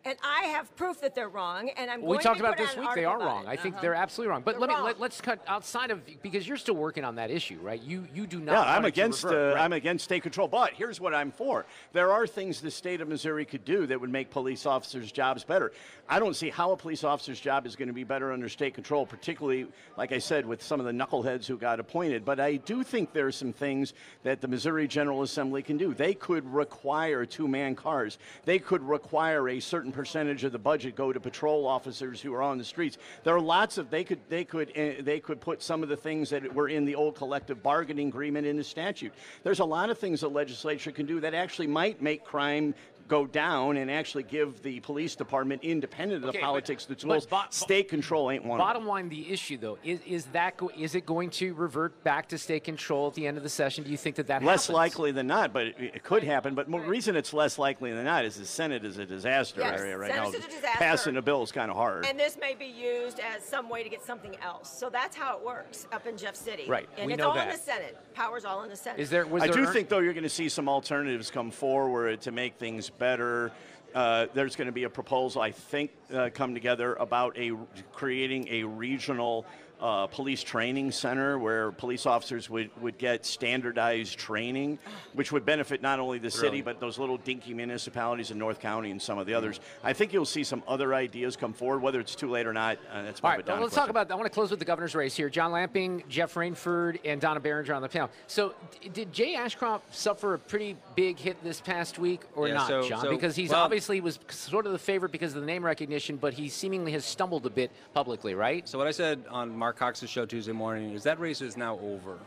and 0.04 0.16
I 0.22 0.44
have 0.48 0.74
proof 0.76 1.00
that 1.00 1.14
they're 1.14 1.28
wrong. 1.28 1.70
And 1.76 1.90
I'm 1.90 2.00
we 2.02 2.06
going 2.08 2.20
talked 2.20 2.36
to 2.38 2.42
be 2.42 2.46
about 2.46 2.56
putting 2.58 2.66
this 2.66 2.76
out 2.76 2.80
an 2.82 2.86
week. 2.88 2.94
They 2.96 3.04
are 3.04 3.18
wrong. 3.18 3.44
it. 3.44 3.48
I 3.48 3.56
think 3.56 3.74
Uh-huh. 3.76 3.82
they're 3.82 3.94
absolutely 3.94 4.30
wrong. 4.32 4.42
But 4.42 4.52
They're 4.52 4.60
let 4.60 4.68
me 4.68 4.74
wrong. 4.74 4.84
let, 4.84 5.00
let's 5.00 5.20
cut 5.20 5.40
outside 5.46 5.90
of 5.90 6.00
because 6.22 6.46
you're 6.46 6.56
still 6.56 6.74
working 6.76 7.04
on 7.04 7.14
that 7.16 7.30
issue, 7.30 7.58
right? 7.62 7.80
You 7.82 8.06
you 8.14 8.26
do 8.26 8.38
not. 8.40 8.52
Yeah, 8.52 8.58
want 8.58 8.68
I'm 8.70 8.78
it 8.78 8.82
to 8.82 8.88
against. 8.88 9.24
revert, 9.24 9.52
uh, 9.52 9.54
right? 9.56 9.64
I'm 9.64 9.72
against 9.72 10.04
state 10.04 10.22
control. 10.22 10.48
But 10.48 10.72
here's 10.74 11.00
what 11.00 11.14
I'm 11.14 11.30
for: 11.32 11.64
there 11.92 12.12
are 12.12 12.26
things 12.26 12.60
the 12.60 12.70
state 12.70 13.00
of 13.00 13.08
Missouri 13.08 13.44
could 13.44 13.64
do 13.64 13.86
that 13.86 14.00
would 14.00 14.10
make 14.10 14.30
police 14.30 14.66
officers' 14.66 15.10
jobs 15.10 15.44
better. 15.44 15.72
I 16.08 16.18
don't 16.18 16.36
see 16.36 16.50
how 16.50 16.72
a 16.72 16.76
police 16.76 17.02
officer's 17.02 17.40
job 17.40 17.64
is 17.66 17.76
going 17.76 17.88
to 17.88 17.94
be 17.94 18.04
better 18.04 18.30
under 18.30 18.48
state 18.50 18.74
control, 18.74 19.06
particularly, 19.06 19.66
like 19.96 20.12
I 20.12 20.18
said, 20.18 20.44
with 20.44 20.62
some 20.62 20.78
of 20.78 20.84
the 20.84 20.92
knuckleheads 20.92 21.46
who 21.46 21.56
got 21.56 21.80
appointed. 21.80 22.26
But 22.26 22.40
I 22.40 22.56
do 22.56 22.82
think 22.82 23.14
there 23.14 23.26
are 23.26 23.32
some 23.32 23.54
things 23.54 23.94
that 24.22 24.42
the 24.42 24.48
Missouri 24.48 24.86
General 24.86 25.22
Assembly 25.22 25.62
can 25.62 25.78
do. 25.78 25.94
They 25.94 26.12
could 26.12 26.44
require 26.52 27.24
two-man 27.24 27.74
cars. 27.74 28.18
They 28.44 28.58
could 28.58 28.82
require 28.82 29.48
a 29.48 29.60
certain 29.60 29.92
percentage 29.94 30.44
of 30.44 30.52
the 30.52 30.58
budget 30.58 30.96
go 30.96 31.12
to 31.12 31.20
patrol 31.20 31.66
officers 31.66 32.20
who 32.20 32.34
are 32.34 32.42
on 32.42 32.58
the 32.58 32.64
streets. 32.64 32.98
There 33.22 33.34
are 33.34 33.40
lots 33.40 33.78
of 33.78 33.90
they 33.90 34.04
could 34.04 34.20
they 34.28 34.44
could 34.44 34.70
uh, 34.76 35.02
they 35.02 35.20
could 35.20 35.40
put 35.40 35.62
some 35.62 35.82
of 35.82 35.88
the 35.88 35.96
things 35.96 36.30
that 36.30 36.54
were 36.54 36.68
in 36.68 36.84
the 36.84 36.94
old 36.94 37.14
collective 37.14 37.62
bargaining 37.62 38.08
agreement 38.08 38.46
in 38.46 38.56
the 38.56 38.64
statute. 38.64 39.12
There's 39.42 39.60
a 39.60 39.64
lot 39.64 39.90
of 39.90 39.98
things 39.98 40.20
the 40.20 40.28
legislature 40.28 40.90
can 40.90 41.06
do 41.06 41.20
that 41.20 41.34
actually 41.34 41.68
might 41.68 42.02
make 42.02 42.24
crime 42.24 42.74
go 43.08 43.26
down 43.26 43.76
and 43.76 43.90
actually 43.90 44.22
give 44.22 44.62
the 44.62 44.80
police 44.80 45.14
department 45.14 45.62
independent 45.62 46.22
of 46.24 46.30
Okay, 46.30 46.38
the 46.38 46.42
but- 46.42 46.46
politics 46.46 46.84
the 46.86 46.94
but 46.94 46.98
tools 47.00 47.26
bo- 47.26 47.36
bo- 47.36 47.42
state 47.50 47.88
control 47.88 48.30
ain't 48.30 48.44
one. 48.44 48.58
Bottom 48.58 48.86
line, 48.86 49.08
the 49.08 49.30
issue 49.30 49.58
though 49.58 49.78
is 49.84 50.00
is 50.06 50.24
that 50.26 50.56
go, 50.56 50.70
is 50.76 50.94
it 50.94 51.04
going 51.06 51.30
to 51.30 51.54
revert 51.54 52.02
back 52.04 52.28
to 52.28 52.38
state 52.38 52.64
control 52.64 53.08
at 53.08 53.14
the 53.14 53.26
end 53.26 53.36
of 53.36 53.42
the 53.42 53.48
session? 53.48 53.84
Do 53.84 53.90
you 53.90 53.96
think 53.96 54.16
that 54.16 54.26
that 54.28 54.42
less 54.42 54.66
happens? 54.66 54.74
likely 54.76 55.12
than 55.12 55.26
not, 55.26 55.52
but 55.52 55.66
it, 55.66 55.76
it 55.78 56.02
could 56.02 56.22
happen. 56.24 56.54
But 56.54 56.70
the 56.70 56.78
reason 56.78 57.16
it's 57.16 57.32
less 57.32 57.58
likely 57.58 57.92
than 57.92 58.04
not 58.04 58.24
is 58.24 58.36
the 58.36 58.46
Senate 58.46 58.84
is 58.84 58.98
a 58.98 59.06
disaster 59.06 59.60
Yes, 59.60 59.80
area 59.80 59.98
right 59.98 60.10
Senate's 60.10 60.32
now. 60.32 60.38
a 60.38 60.42
disaster. 60.48 60.78
Passing 60.78 61.16
a 61.16 61.22
bill 61.22 61.42
is 61.42 61.52
kind 61.52 61.70
of 61.70 61.76
hard. 61.76 62.06
And 62.06 62.18
this 62.18 62.38
may 62.40 62.54
be 62.54 62.66
used 62.66 63.20
as 63.20 63.42
some 63.44 63.68
way 63.68 63.82
to 63.82 63.88
get 63.88 64.02
something 64.04 64.36
else. 64.42 64.70
So 64.78 64.88
that's 64.90 65.14
how 65.16 65.36
it 65.38 65.44
works 65.44 65.86
up 65.92 66.06
in 66.06 66.16
Jeff 66.16 66.34
City. 66.36 66.64
Right, 66.66 66.88
And 66.96 67.06
we 67.06 67.12
it's 67.14 67.18
know 67.20 67.30
all 67.30 67.38
in 67.38 67.48
that. 67.48 67.56
the 67.56 67.62
Senate. 67.62 67.98
Power's 68.14 68.44
all 68.44 68.62
in 68.62 68.70
the 68.70 68.76
Senate. 68.76 69.00
Is 69.00 69.10
there? 69.10 69.26
Was 69.26 69.42
I 69.42 69.46
there 69.48 69.56
do 69.56 69.66
earn- 69.66 69.72
think, 69.72 69.88
though, 69.88 69.98
you're 69.98 70.12
going 70.14 70.22
to 70.22 70.28
see 70.28 70.48
some 70.48 70.68
alternatives 70.68 71.30
come 71.30 71.50
forward 71.50 72.20
to 72.22 72.30
make 72.32 72.56
things 72.56 72.90
better. 72.98 73.52
Uh, 73.94 74.26
there's 74.34 74.56
going 74.56 74.66
to 74.66 74.72
be 74.72 74.84
a 74.84 74.90
proposal, 74.90 75.40
I 75.40 75.52
think, 75.52 75.92
uh, 76.12 76.30
come 76.34 76.52
together 76.54 76.94
about 76.94 77.38
a 77.38 77.52
creating 77.92 78.48
a 78.48 78.64
regional 78.64 79.46
uh, 79.80 80.06
police 80.06 80.42
training 80.42 80.90
center 80.92 81.38
where 81.38 81.72
police 81.72 82.06
officers 82.06 82.48
would, 82.48 82.70
would 82.80 82.96
get 82.98 83.26
standardized 83.26 84.18
training, 84.18 84.78
which 85.12 85.32
would 85.32 85.44
benefit 85.44 85.82
not 85.82 86.00
only 86.00 86.18
the 86.18 86.30
city 86.30 86.44
Really? 86.48 86.62
but 86.62 86.80
those 86.80 86.98
little 86.98 87.16
dinky 87.18 87.54
municipalities 87.54 88.30
in 88.30 88.38
North 88.38 88.60
County 88.60 88.90
and 88.90 89.00
some 89.00 89.18
of 89.18 89.26
the 89.26 89.34
others. 89.34 89.60
I 89.82 89.92
think 89.92 90.12
you'll 90.12 90.24
see 90.24 90.44
some 90.44 90.62
other 90.66 90.94
ideas 90.94 91.36
come 91.36 91.52
forward, 91.52 91.80
whether 91.82 92.00
it's 92.00 92.14
too 92.14 92.30
late 92.30 92.46
or 92.46 92.52
not. 92.52 92.78
Uh, 92.92 93.02
that's 93.02 93.20
All 93.20 93.28
more 93.28 93.32
right, 93.36 93.40
of 93.40 93.46
a 93.46 93.48
Don 93.48 93.56
well, 93.56 93.62
let's 93.64 93.74
question. 93.74 93.82
talk 93.86 93.90
about. 93.90 94.10
I 94.10 94.14
want 94.14 94.26
to 94.26 94.30
close 94.34 94.50
with 94.50 94.58
the 94.58 94.64
governor's 94.64 94.94
race 94.94 95.14
here. 95.16 95.28
John 95.28 95.52
Lamping, 95.52 96.02
Jeff 96.08 96.34
Rainford, 96.34 96.98
and 97.04 97.20
Donna 97.20 97.40
Baringer 97.40 97.74
on 97.74 97.82
the 97.82 97.88
panel. 97.88 98.10
So, 98.26 98.54
d- 98.80 98.88
did 98.88 99.12
Jay 99.12 99.34
Ashcroft 99.34 99.94
suffer 99.94 100.34
a 100.34 100.38
pretty 100.38 100.76
big 100.94 101.18
hit 101.18 101.42
this 101.44 101.60
past 101.60 101.98
week, 101.98 102.22
or 102.34 102.48
Yeah, 102.48 102.54
not, 102.54 102.68
so- 102.68 102.88
John? 102.88 103.02
so- 103.02 103.10
because 103.10 103.36
he's 103.36 103.50
well- 103.50 103.60
obviously 103.62 104.00
was 104.00 104.18
sort 104.28 104.66
of 104.66 104.72
the 104.72 104.78
favorite 104.78 105.12
because 105.12 105.34
of 105.34 105.40
the 105.40 105.46
name 105.46 105.64
recognition, 105.64 106.16
but 106.16 106.34
he 106.34 106.48
seemingly 106.48 106.92
has 106.92 107.04
stumbled 107.04 107.46
a 107.46 107.50
bit 107.50 107.70
publicly, 107.92 108.34
right? 108.34 108.68
So 108.68 108.78
what 108.78 108.86
I 108.86 108.90
said 108.92 109.24
on 109.30 109.56
Marc 109.56 109.73
Cox's 109.76 110.10
show 110.10 110.26
Tuesday 110.26 110.52
morning 110.52 110.92
is 110.92 111.02
that 111.02 111.18
race 111.18 111.40
is 111.40 111.56
now 111.56 111.78
over. 111.80 112.18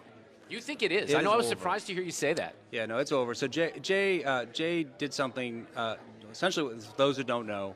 You 0.50 0.62
think 0.62 0.82
it 0.82 0.92
is? 0.92 1.12
It 1.12 1.18
I 1.18 1.22
know 1.22 1.32
is 1.32 1.34
I 1.34 1.38
was 1.38 1.46
over. 1.48 1.56
surprised 1.56 1.88
to 1.88 1.94
hear 1.94 2.04
you 2.04 2.12
say 2.12 2.34
that. 2.34 2.56
Yeah, 2.72 2.86
no, 2.86 3.00
it's 3.00 3.12
over. 3.12 3.34
So 3.34 3.48
Jay, 3.48 3.74
Jay, 3.82 4.24
uh, 4.24 4.46
Jay 4.46 4.84
did 4.84 5.14
something. 5.14 5.68
Uh, 5.76 5.96
essentially, 6.32 6.74
with 6.74 6.96
those 6.96 7.18
who 7.18 7.24
don't 7.24 7.48
know, 7.48 7.76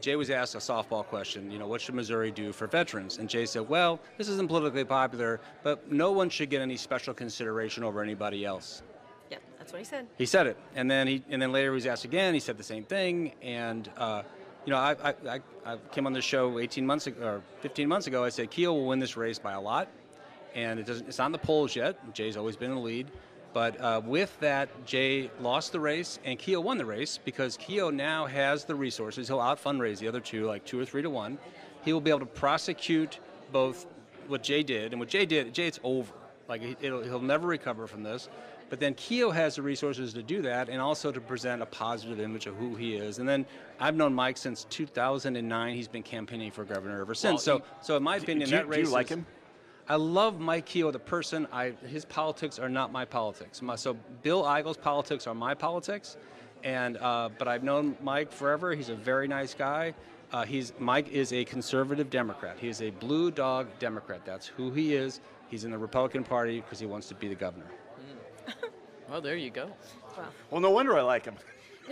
Jay 0.00 0.16
was 0.16 0.30
asked 0.30 0.54
a 0.54 0.58
softball 0.58 1.04
question. 1.04 1.50
You 1.50 1.58
know, 1.58 1.66
what 1.66 1.80
should 1.80 1.94
Missouri 1.94 2.30
do 2.30 2.52
for 2.52 2.66
veterans? 2.66 3.18
And 3.18 3.28
Jay 3.28 3.46
said, 3.46 3.68
"Well, 3.68 4.00
this 4.16 4.28
isn't 4.28 4.48
politically 4.48 4.84
popular, 4.84 5.40
but 5.62 5.90
no 5.92 6.10
one 6.12 6.28
should 6.28 6.50
get 6.50 6.60
any 6.60 6.76
special 6.76 7.14
consideration 7.14 7.84
over 7.84 8.02
anybody 8.02 8.44
else." 8.44 8.82
Yeah, 9.30 9.38
that's 9.58 9.72
what 9.72 9.78
he 9.78 9.84
said. 9.84 10.06
He 10.16 10.26
said 10.26 10.46
it, 10.48 10.56
and 10.74 10.90
then 10.90 11.06
he, 11.06 11.22
and 11.30 11.40
then 11.40 11.52
later 11.52 11.70
he 11.70 11.74
was 11.74 11.86
asked 11.86 12.04
again. 12.04 12.34
He 12.34 12.40
said 12.40 12.56
the 12.58 12.64
same 12.64 12.84
thing, 12.84 13.32
and 13.42 13.88
uh, 13.96 14.22
you 14.64 14.70
know, 14.70 14.78
I, 14.78 15.14
I, 15.26 15.40
I, 15.64 15.76
came 15.92 16.06
on 16.06 16.12
the 16.12 16.20
show 16.20 16.58
18 16.58 16.84
months 16.84 17.06
ago, 17.06 17.26
or 17.26 17.42
15 17.60 17.88
months 17.88 18.06
ago. 18.06 18.24
I 18.24 18.28
said 18.28 18.50
Kehoe 18.50 18.72
will 18.72 18.86
win 18.86 18.98
this 18.98 19.16
race 19.16 19.38
by 19.38 19.52
a 19.52 19.60
lot, 19.60 19.88
and 20.54 20.78
it 20.78 20.86
doesn't. 20.86 21.08
It's 21.08 21.18
not 21.18 21.26
in 21.26 21.32
the 21.32 21.38
polls 21.38 21.74
yet. 21.74 22.14
Jay's 22.14 22.36
always 22.36 22.56
been 22.56 22.70
in 22.70 22.76
the 22.76 22.82
lead, 22.82 23.10
but 23.52 23.80
uh, 23.80 24.00
with 24.04 24.38
that, 24.40 24.68
Jay 24.84 25.30
lost 25.40 25.72
the 25.72 25.80
race, 25.80 26.18
and 26.24 26.38
Kehoe 26.38 26.60
won 26.60 26.78
the 26.78 26.84
race 26.84 27.18
because 27.24 27.56
Kehoe 27.56 27.90
now 27.90 28.26
has 28.26 28.64
the 28.64 28.74
resources. 28.74 29.28
He'll 29.28 29.40
out 29.40 29.62
fundraise 29.62 29.98
the 29.98 30.08
other 30.08 30.20
two, 30.20 30.46
like 30.46 30.64
two 30.64 30.78
or 30.78 30.84
three 30.84 31.02
to 31.02 31.10
one. 31.10 31.38
He 31.84 31.92
will 31.92 32.00
be 32.00 32.10
able 32.10 32.20
to 32.20 32.26
prosecute 32.26 33.20
both 33.52 33.86
what 34.26 34.42
Jay 34.42 34.62
did 34.62 34.92
and 34.92 35.00
what 35.00 35.08
Jay 35.08 35.24
did. 35.24 35.54
Jay, 35.54 35.66
it's 35.66 35.80
over. 35.82 36.12
Like 36.48 36.62
he'll 36.80 37.20
never 37.20 37.46
recover 37.46 37.86
from 37.86 38.02
this. 38.02 38.28
But 38.70 38.80
then 38.80 38.94
Kehoe 38.94 39.30
has 39.30 39.56
the 39.56 39.62
resources 39.62 40.12
to 40.14 40.22
do 40.22 40.42
that 40.42 40.68
and 40.68 40.80
also 40.80 41.10
to 41.10 41.20
present 41.20 41.62
a 41.62 41.66
positive 41.66 42.20
image 42.20 42.46
of 42.46 42.54
who 42.56 42.74
he 42.74 42.94
is. 42.94 43.18
And 43.18 43.28
then 43.28 43.46
I've 43.80 43.96
known 43.96 44.14
Mike 44.14 44.36
since 44.36 44.64
2009. 44.64 45.74
He's 45.74 45.88
been 45.88 46.02
campaigning 46.02 46.50
for 46.50 46.64
governor 46.64 47.00
ever 47.00 47.14
since. 47.14 47.46
Well, 47.46 47.60
so, 47.60 47.64
so 47.80 47.96
in 47.96 48.02
my 48.02 48.16
opinion, 48.16 48.50
do 48.50 48.56
that 48.56 48.70
do 48.70 48.80
you 48.80 48.88
like 48.88 49.08
him? 49.08 49.24
I 49.88 49.96
love 49.96 50.38
Mike 50.38 50.66
Kehoe, 50.66 50.90
the 50.90 50.98
person. 50.98 51.48
I 51.50 51.72
his 51.86 52.04
politics 52.04 52.58
are 52.58 52.68
not 52.68 52.92
my 52.92 53.06
politics. 53.06 53.62
My, 53.62 53.74
so 53.74 53.96
Bill 54.22 54.44
Eigel's 54.44 54.76
politics 54.76 55.26
are 55.26 55.34
my 55.34 55.54
politics, 55.54 56.18
and 56.62 56.98
uh, 56.98 57.30
but 57.38 57.48
I've 57.48 57.62
known 57.62 57.96
Mike 58.02 58.30
forever. 58.30 58.74
He's 58.74 58.90
a 58.90 58.94
very 58.94 59.26
nice 59.26 59.54
guy. 59.54 59.94
Uh, 60.30 60.44
he's 60.44 60.74
Mike 60.78 61.08
is 61.08 61.32
a 61.32 61.42
conservative 61.46 62.10
Democrat. 62.10 62.58
He 62.60 62.68
is 62.68 62.82
a 62.82 62.90
blue 62.90 63.30
dog 63.30 63.66
Democrat. 63.78 64.26
That's 64.26 64.46
who 64.46 64.70
he 64.72 64.94
is. 64.94 65.22
He's 65.48 65.64
in 65.64 65.70
the 65.70 65.78
Republican 65.78 66.22
Party 66.22 66.60
because 66.60 66.78
he 66.78 66.84
wants 66.84 67.08
to 67.08 67.14
be 67.14 67.28
the 67.28 67.34
governor. 67.34 67.70
Well, 69.08 69.20
there 69.20 69.36
you 69.36 69.50
go. 69.50 69.70
Well, 70.50 70.60
no 70.60 70.70
wonder 70.70 70.96
I 70.98 71.02
like 71.02 71.24
him. 71.24 71.36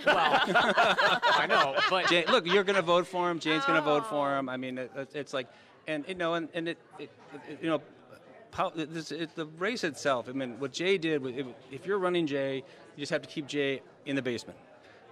Well, 0.05 0.17
I 0.17 1.47
know, 1.49 1.75
but 1.89 2.09
Jane, 2.09 2.27
look, 2.29 2.47
you're 2.47 2.65
going 2.65 2.77
to 2.77 2.83
vote 2.83 3.07
for 3.07 3.31
him. 3.31 3.39
Jane's 3.39 3.65
going 3.65 3.79
to 3.79 3.85
vote 3.85 4.07
for 4.07 4.35
oh. 4.35 4.39
him. 4.39 4.49
I 4.49 4.57
mean, 4.57 4.79
it, 4.79 4.91
it- 4.95 5.11
it's 5.15 5.33
like, 5.33 5.49
and 5.87 6.05
you 6.09 6.15
know, 6.15 6.35
and, 6.35 6.49
and 6.53 6.69
it, 6.69 6.79
it, 6.99 7.11
it, 7.49 7.59
you 7.63 7.71
know, 7.71 7.81
how, 8.53 8.71
this, 8.71 9.13
it, 9.13 9.35
the 9.37 9.47
race 9.47 9.85
itself. 9.85 10.29
I 10.29 10.33
mean, 10.33 10.59
what 10.59 10.73
Jay 10.73 10.99
did. 10.99 11.23
If 11.71 11.87
you're 11.87 11.99
running 11.99 12.27
Jay, 12.27 12.57
you 12.57 13.01
just 13.01 13.13
have 13.13 13.23
to 13.23 13.29
keep 13.29 13.47
Jay 13.47 13.83
in 14.05 14.17
the 14.17 14.23
basement 14.23 14.59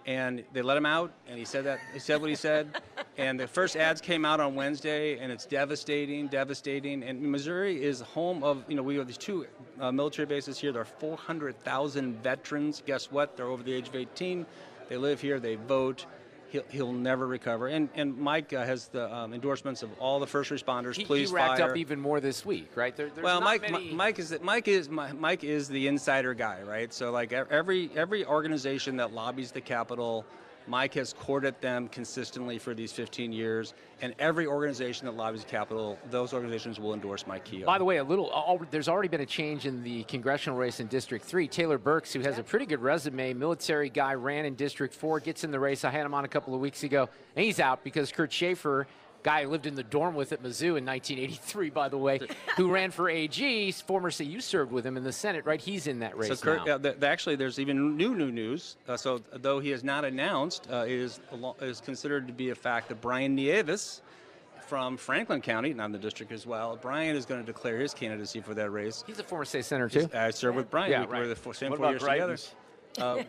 and 0.06 0.44
they 0.52 0.62
let 0.62 0.76
him 0.76 0.86
out, 0.86 1.12
and 1.28 1.38
he 1.38 1.44
said 1.44 1.64
that 1.64 1.80
he 1.92 1.98
said 1.98 2.20
what 2.20 2.30
he 2.30 2.36
said, 2.36 2.82
and 3.16 3.38
the 3.38 3.46
first 3.46 3.76
ads 3.76 4.00
came 4.00 4.24
out 4.24 4.40
on 4.40 4.54
Wednesday, 4.54 5.18
and 5.18 5.32
it's 5.32 5.46
devastating, 5.46 6.28
devastating. 6.28 7.02
And 7.02 7.20
Missouri 7.22 7.82
is 7.82 8.00
home 8.00 8.42
of 8.42 8.64
you 8.68 8.76
know 8.76 8.82
we 8.82 8.96
have 8.96 9.06
these 9.06 9.16
two 9.16 9.46
uh, 9.80 9.90
military 9.92 10.26
bases 10.26 10.58
here. 10.58 10.72
There 10.72 10.82
are 10.82 10.84
400,000 10.84 12.22
veterans. 12.22 12.82
Guess 12.84 13.10
what? 13.10 13.36
They're 13.36 13.46
over 13.46 13.62
the 13.62 13.72
age 13.72 13.88
of 13.88 13.96
18. 13.96 14.46
They 14.88 14.96
live 14.96 15.20
here. 15.20 15.40
They 15.40 15.54
vote 15.54 16.06
he'll, 16.54 16.64
he'll 16.70 16.92
never 16.92 17.26
recover. 17.26 17.66
And 17.66 17.88
and 17.94 18.16
Mike 18.16 18.52
uh, 18.52 18.64
has 18.64 18.88
the 18.88 19.12
um, 19.12 19.34
endorsements 19.34 19.82
of 19.82 19.90
all 19.98 20.20
the 20.20 20.26
first 20.26 20.50
responders. 20.50 20.96
He, 20.96 21.04
Please 21.04 21.30
he 21.30 21.34
racked 21.34 21.58
fire. 21.58 21.70
up 21.70 21.76
even 21.76 22.00
more 22.00 22.20
this 22.20 22.46
week, 22.46 22.70
right? 22.76 22.96
There, 22.96 23.10
well, 23.22 23.40
Mike, 23.40 23.70
many... 23.70 23.92
Mike 23.92 24.18
is 24.18 24.36
Mike 24.40 24.68
is 24.68 24.88
Mike 24.88 25.44
is 25.44 25.68
the 25.68 25.88
insider 25.88 26.32
guy, 26.32 26.62
right? 26.62 26.92
So 26.94 27.10
like 27.10 27.32
every 27.32 27.90
every 27.96 28.24
organization 28.24 28.96
that 28.98 29.12
lobbies 29.12 29.50
the 29.50 29.60
Capitol 29.60 30.24
Mike 30.66 30.94
has 30.94 31.12
courted 31.12 31.54
them 31.60 31.88
consistently 31.88 32.58
for 32.58 32.74
these 32.74 32.92
15 32.92 33.32
years, 33.32 33.74
and 34.00 34.14
every 34.18 34.46
organization 34.46 35.06
that 35.06 35.14
lobbies 35.14 35.44
capital, 35.46 35.98
those 36.10 36.32
organizations 36.32 36.80
will 36.80 36.94
endorse 36.94 37.26
Mike 37.26 37.44
Kehoe. 37.44 37.66
By 37.66 37.78
the 37.78 37.84
way, 37.84 37.98
a 37.98 38.04
little, 38.04 38.60
there's 38.70 38.88
already 38.88 39.08
been 39.08 39.20
a 39.20 39.26
change 39.26 39.66
in 39.66 39.82
the 39.82 40.04
congressional 40.04 40.58
race 40.58 40.80
in 40.80 40.86
District 40.86 41.24
3. 41.24 41.48
Taylor 41.48 41.78
Burks, 41.78 42.12
who 42.12 42.20
has 42.20 42.38
a 42.38 42.42
pretty 42.42 42.66
good 42.66 42.80
resume, 42.80 43.34
military 43.34 43.90
guy, 43.90 44.14
ran 44.14 44.44
in 44.44 44.54
District 44.54 44.94
4, 44.94 45.20
gets 45.20 45.44
in 45.44 45.50
the 45.50 45.60
race. 45.60 45.84
I 45.84 45.90
had 45.90 46.06
him 46.06 46.14
on 46.14 46.24
a 46.24 46.28
couple 46.28 46.54
of 46.54 46.60
weeks 46.60 46.82
ago, 46.82 47.08
and 47.36 47.44
he's 47.44 47.60
out 47.60 47.84
because 47.84 48.10
Kurt 48.10 48.32
Schaefer 48.32 48.86
guy 49.24 49.42
who 49.42 49.50
lived 49.50 49.66
in 49.66 49.74
the 49.74 49.82
dorm 49.82 50.14
with 50.14 50.32
at 50.32 50.42
Mizzou 50.42 50.76
in 50.78 50.84
1983, 50.84 51.70
by 51.70 51.88
the 51.88 51.98
way, 51.98 52.20
who 52.56 52.70
ran 52.70 52.92
for 52.92 53.10
AG, 53.10 53.72
former 53.72 54.10
you 54.18 54.40
served 54.40 54.70
with 54.70 54.86
him 54.86 54.96
in 54.96 55.02
the 55.02 55.12
Senate, 55.12 55.44
right? 55.44 55.60
He's 55.60 55.88
in 55.88 55.98
that 56.00 56.16
race 56.16 56.28
so 56.28 56.36
Kurt, 56.36 56.66
now. 56.66 56.74
Uh, 56.74 56.78
the, 56.78 57.08
actually, 57.08 57.34
there's 57.34 57.58
even 57.58 57.96
new 57.96 58.14
new 58.14 58.30
news. 58.30 58.76
Uh, 58.86 58.96
so 58.96 59.20
though 59.32 59.58
he 59.58 59.70
has 59.70 59.82
not 59.82 60.04
announced, 60.04 60.68
uh, 60.70 60.84
is 60.86 61.20
is 61.60 61.80
considered 61.80 62.28
to 62.28 62.32
be 62.32 62.50
a 62.50 62.54
fact 62.54 62.88
that 62.90 63.00
Brian 63.00 63.34
Nieves 63.34 64.02
from 64.66 64.96
Franklin 64.96 65.40
County, 65.40 65.74
not 65.74 65.86
in 65.86 65.92
the 65.92 65.98
district 65.98 66.32
as 66.32 66.46
well. 66.46 66.78
Brian 66.80 67.16
is 67.16 67.26
going 67.26 67.40
to 67.40 67.46
declare 67.46 67.78
his 67.78 67.92
candidacy 67.92 68.40
for 68.40 68.54
that 68.54 68.70
race. 68.70 69.04
He's 69.06 69.18
a 69.18 69.24
former 69.24 69.44
state 69.44 69.64
senator 69.64 69.88
too. 69.88 70.08
I 70.16 70.30
served 70.30 70.56
with 70.56 70.70
Brian. 70.70 70.90
Yeah, 70.90 71.04
we 71.04 71.12
right. 71.12 71.20
were 71.20 71.28
the 71.28 71.36
four, 71.36 71.54
same 71.54 71.70
what 71.70 71.78
four 71.78 71.86
about 71.86 71.92
years 71.92 72.02
Brighton's? 72.02 72.42
together. 72.42 72.60
Uh, 72.98 73.22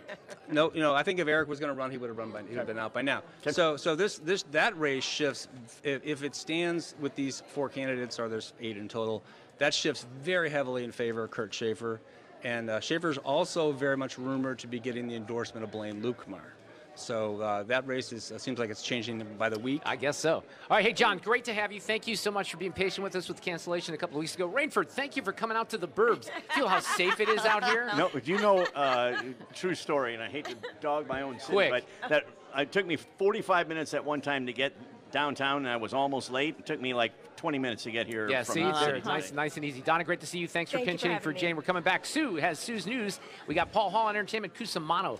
no, 0.51 0.71
you 0.73 0.81
know, 0.81 0.93
I 0.93 1.03
think 1.03 1.19
if 1.19 1.27
Eric 1.27 1.49
was 1.49 1.59
going 1.59 1.73
to 1.73 1.77
run, 1.77 1.89
he 1.91 1.97
would 1.97 2.09
have 2.09 2.17
run 2.17 2.31
by, 2.31 2.41
he 2.41 2.49
would 2.49 2.57
have 2.57 2.67
been 2.67 2.79
out 2.79 2.93
by 2.93 3.01
now. 3.01 3.23
So, 3.49 3.77
so 3.77 3.95
this, 3.95 4.19
this, 4.19 4.43
that 4.51 4.77
race 4.79 5.03
shifts. 5.03 5.47
If, 5.83 6.05
if 6.05 6.23
it 6.23 6.35
stands 6.35 6.95
with 6.99 7.15
these 7.15 7.41
four 7.47 7.69
candidates, 7.69 8.19
or 8.19 8.29
there's 8.29 8.53
eight 8.61 8.77
in 8.77 8.87
total, 8.87 9.23
that 9.57 9.73
shifts 9.73 10.05
very 10.21 10.49
heavily 10.49 10.83
in 10.83 10.91
favor 10.91 11.23
of 11.23 11.31
Kurt 11.31 11.53
Schaefer. 11.53 11.99
And 12.43 12.69
uh, 12.69 12.79
Schaefer's 12.79 13.17
also 13.17 13.71
very 13.71 13.97
much 13.97 14.19
rumored 14.19 14.59
to 14.59 14.67
be 14.67 14.79
getting 14.79 15.07
the 15.07 15.15
endorsement 15.15 15.63
of 15.63 15.71
Blaine 15.71 16.01
Luetkemeyer. 16.01 16.54
So 16.95 17.41
uh, 17.41 17.63
that 17.63 17.85
race 17.85 18.11
is, 18.11 18.31
uh, 18.31 18.37
seems 18.37 18.57
like 18.57 18.69
it's 18.69 18.81
changing 18.81 19.23
by 19.37 19.49
the 19.49 19.59
week. 19.59 19.81
I 19.85 19.95
guess 19.95 20.17
so. 20.17 20.35
All 20.35 20.77
right, 20.77 20.85
hey 20.85 20.93
John, 20.93 21.17
great 21.17 21.43
to 21.45 21.53
have 21.53 21.71
you. 21.71 21.79
Thank 21.81 22.07
you 22.07 22.15
so 22.15 22.31
much 22.31 22.51
for 22.51 22.57
being 22.57 22.71
patient 22.71 23.03
with 23.03 23.15
us 23.15 23.27
with 23.27 23.37
the 23.37 23.43
cancellation 23.43 23.93
a 23.93 23.97
couple 23.97 24.17
of 24.17 24.21
weeks 24.21 24.35
ago. 24.35 24.49
Rainford, 24.49 24.89
thank 24.89 25.15
you 25.15 25.21
for 25.23 25.31
coming 25.33 25.57
out 25.57 25.69
to 25.69 25.77
the 25.77 25.87
Burbs. 25.87 26.29
Feel 26.55 26.67
how 26.67 26.79
safe 26.79 27.19
it 27.19 27.29
is 27.29 27.45
out 27.45 27.65
here. 27.65 27.89
No, 27.97 28.09
but 28.11 28.27
you 28.27 28.37
know, 28.39 28.63
uh, 28.75 29.21
true 29.53 29.75
story, 29.75 30.13
and 30.13 30.23
I 30.23 30.29
hate 30.29 30.45
to 30.45 30.55
dog 30.79 31.07
my 31.07 31.21
own 31.21 31.39
city, 31.39 31.53
Quick. 31.53 31.71
but 31.71 32.09
that 32.09 32.25
it 32.57 32.71
took 32.71 32.85
me 32.85 32.95
45 32.95 33.67
minutes 33.67 33.93
at 33.93 34.03
one 34.03 34.21
time 34.21 34.45
to 34.47 34.53
get 34.53 34.73
downtown, 35.11 35.57
and 35.57 35.69
I 35.69 35.77
was 35.77 35.93
almost 35.93 36.31
late. 36.31 36.55
It 36.59 36.65
took 36.65 36.81
me 36.81 36.93
like 36.93 37.11
20 37.37 37.59
minutes 37.59 37.83
to 37.83 37.91
get 37.91 38.07
here. 38.07 38.29
Yeah, 38.29 38.43
from 38.43 38.53
see, 38.53 38.63
the 38.63 38.71
there, 38.71 38.83
city 38.83 38.97
it's 38.97 39.07
nice, 39.07 39.31
nice 39.31 39.55
and 39.55 39.65
easy. 39.65 39.81
Donna, 39.81 40.03
great 40.03 40.19
to 40.21 40.27
see 40.27 40.39
you. 40.39 40.47
Thanks 40.47 40.71
for 40.71 40.77
Thank 40.77 41.03
you 41.03 41.09
pinch 41.09 41.23
for 41.23 41.31
for 41.31 41.33
Jane. 41.33 41.51
me. 41.51 41.53
We're 41.55 41.61
coming 41.61 41.83
back. 41.83 42.05
Sue 42.05 42.35
has 42.35 42.59
Sue's 42.59 42.85
news. 42.85 43.19
We 43.47 43.55
got 43.55 43.71
Paul 43.71 43.89
Hall 43.89 44.07
on 44.07 44.15
Entertainment, 44.15 44.53
Cusimano 44.53 45.19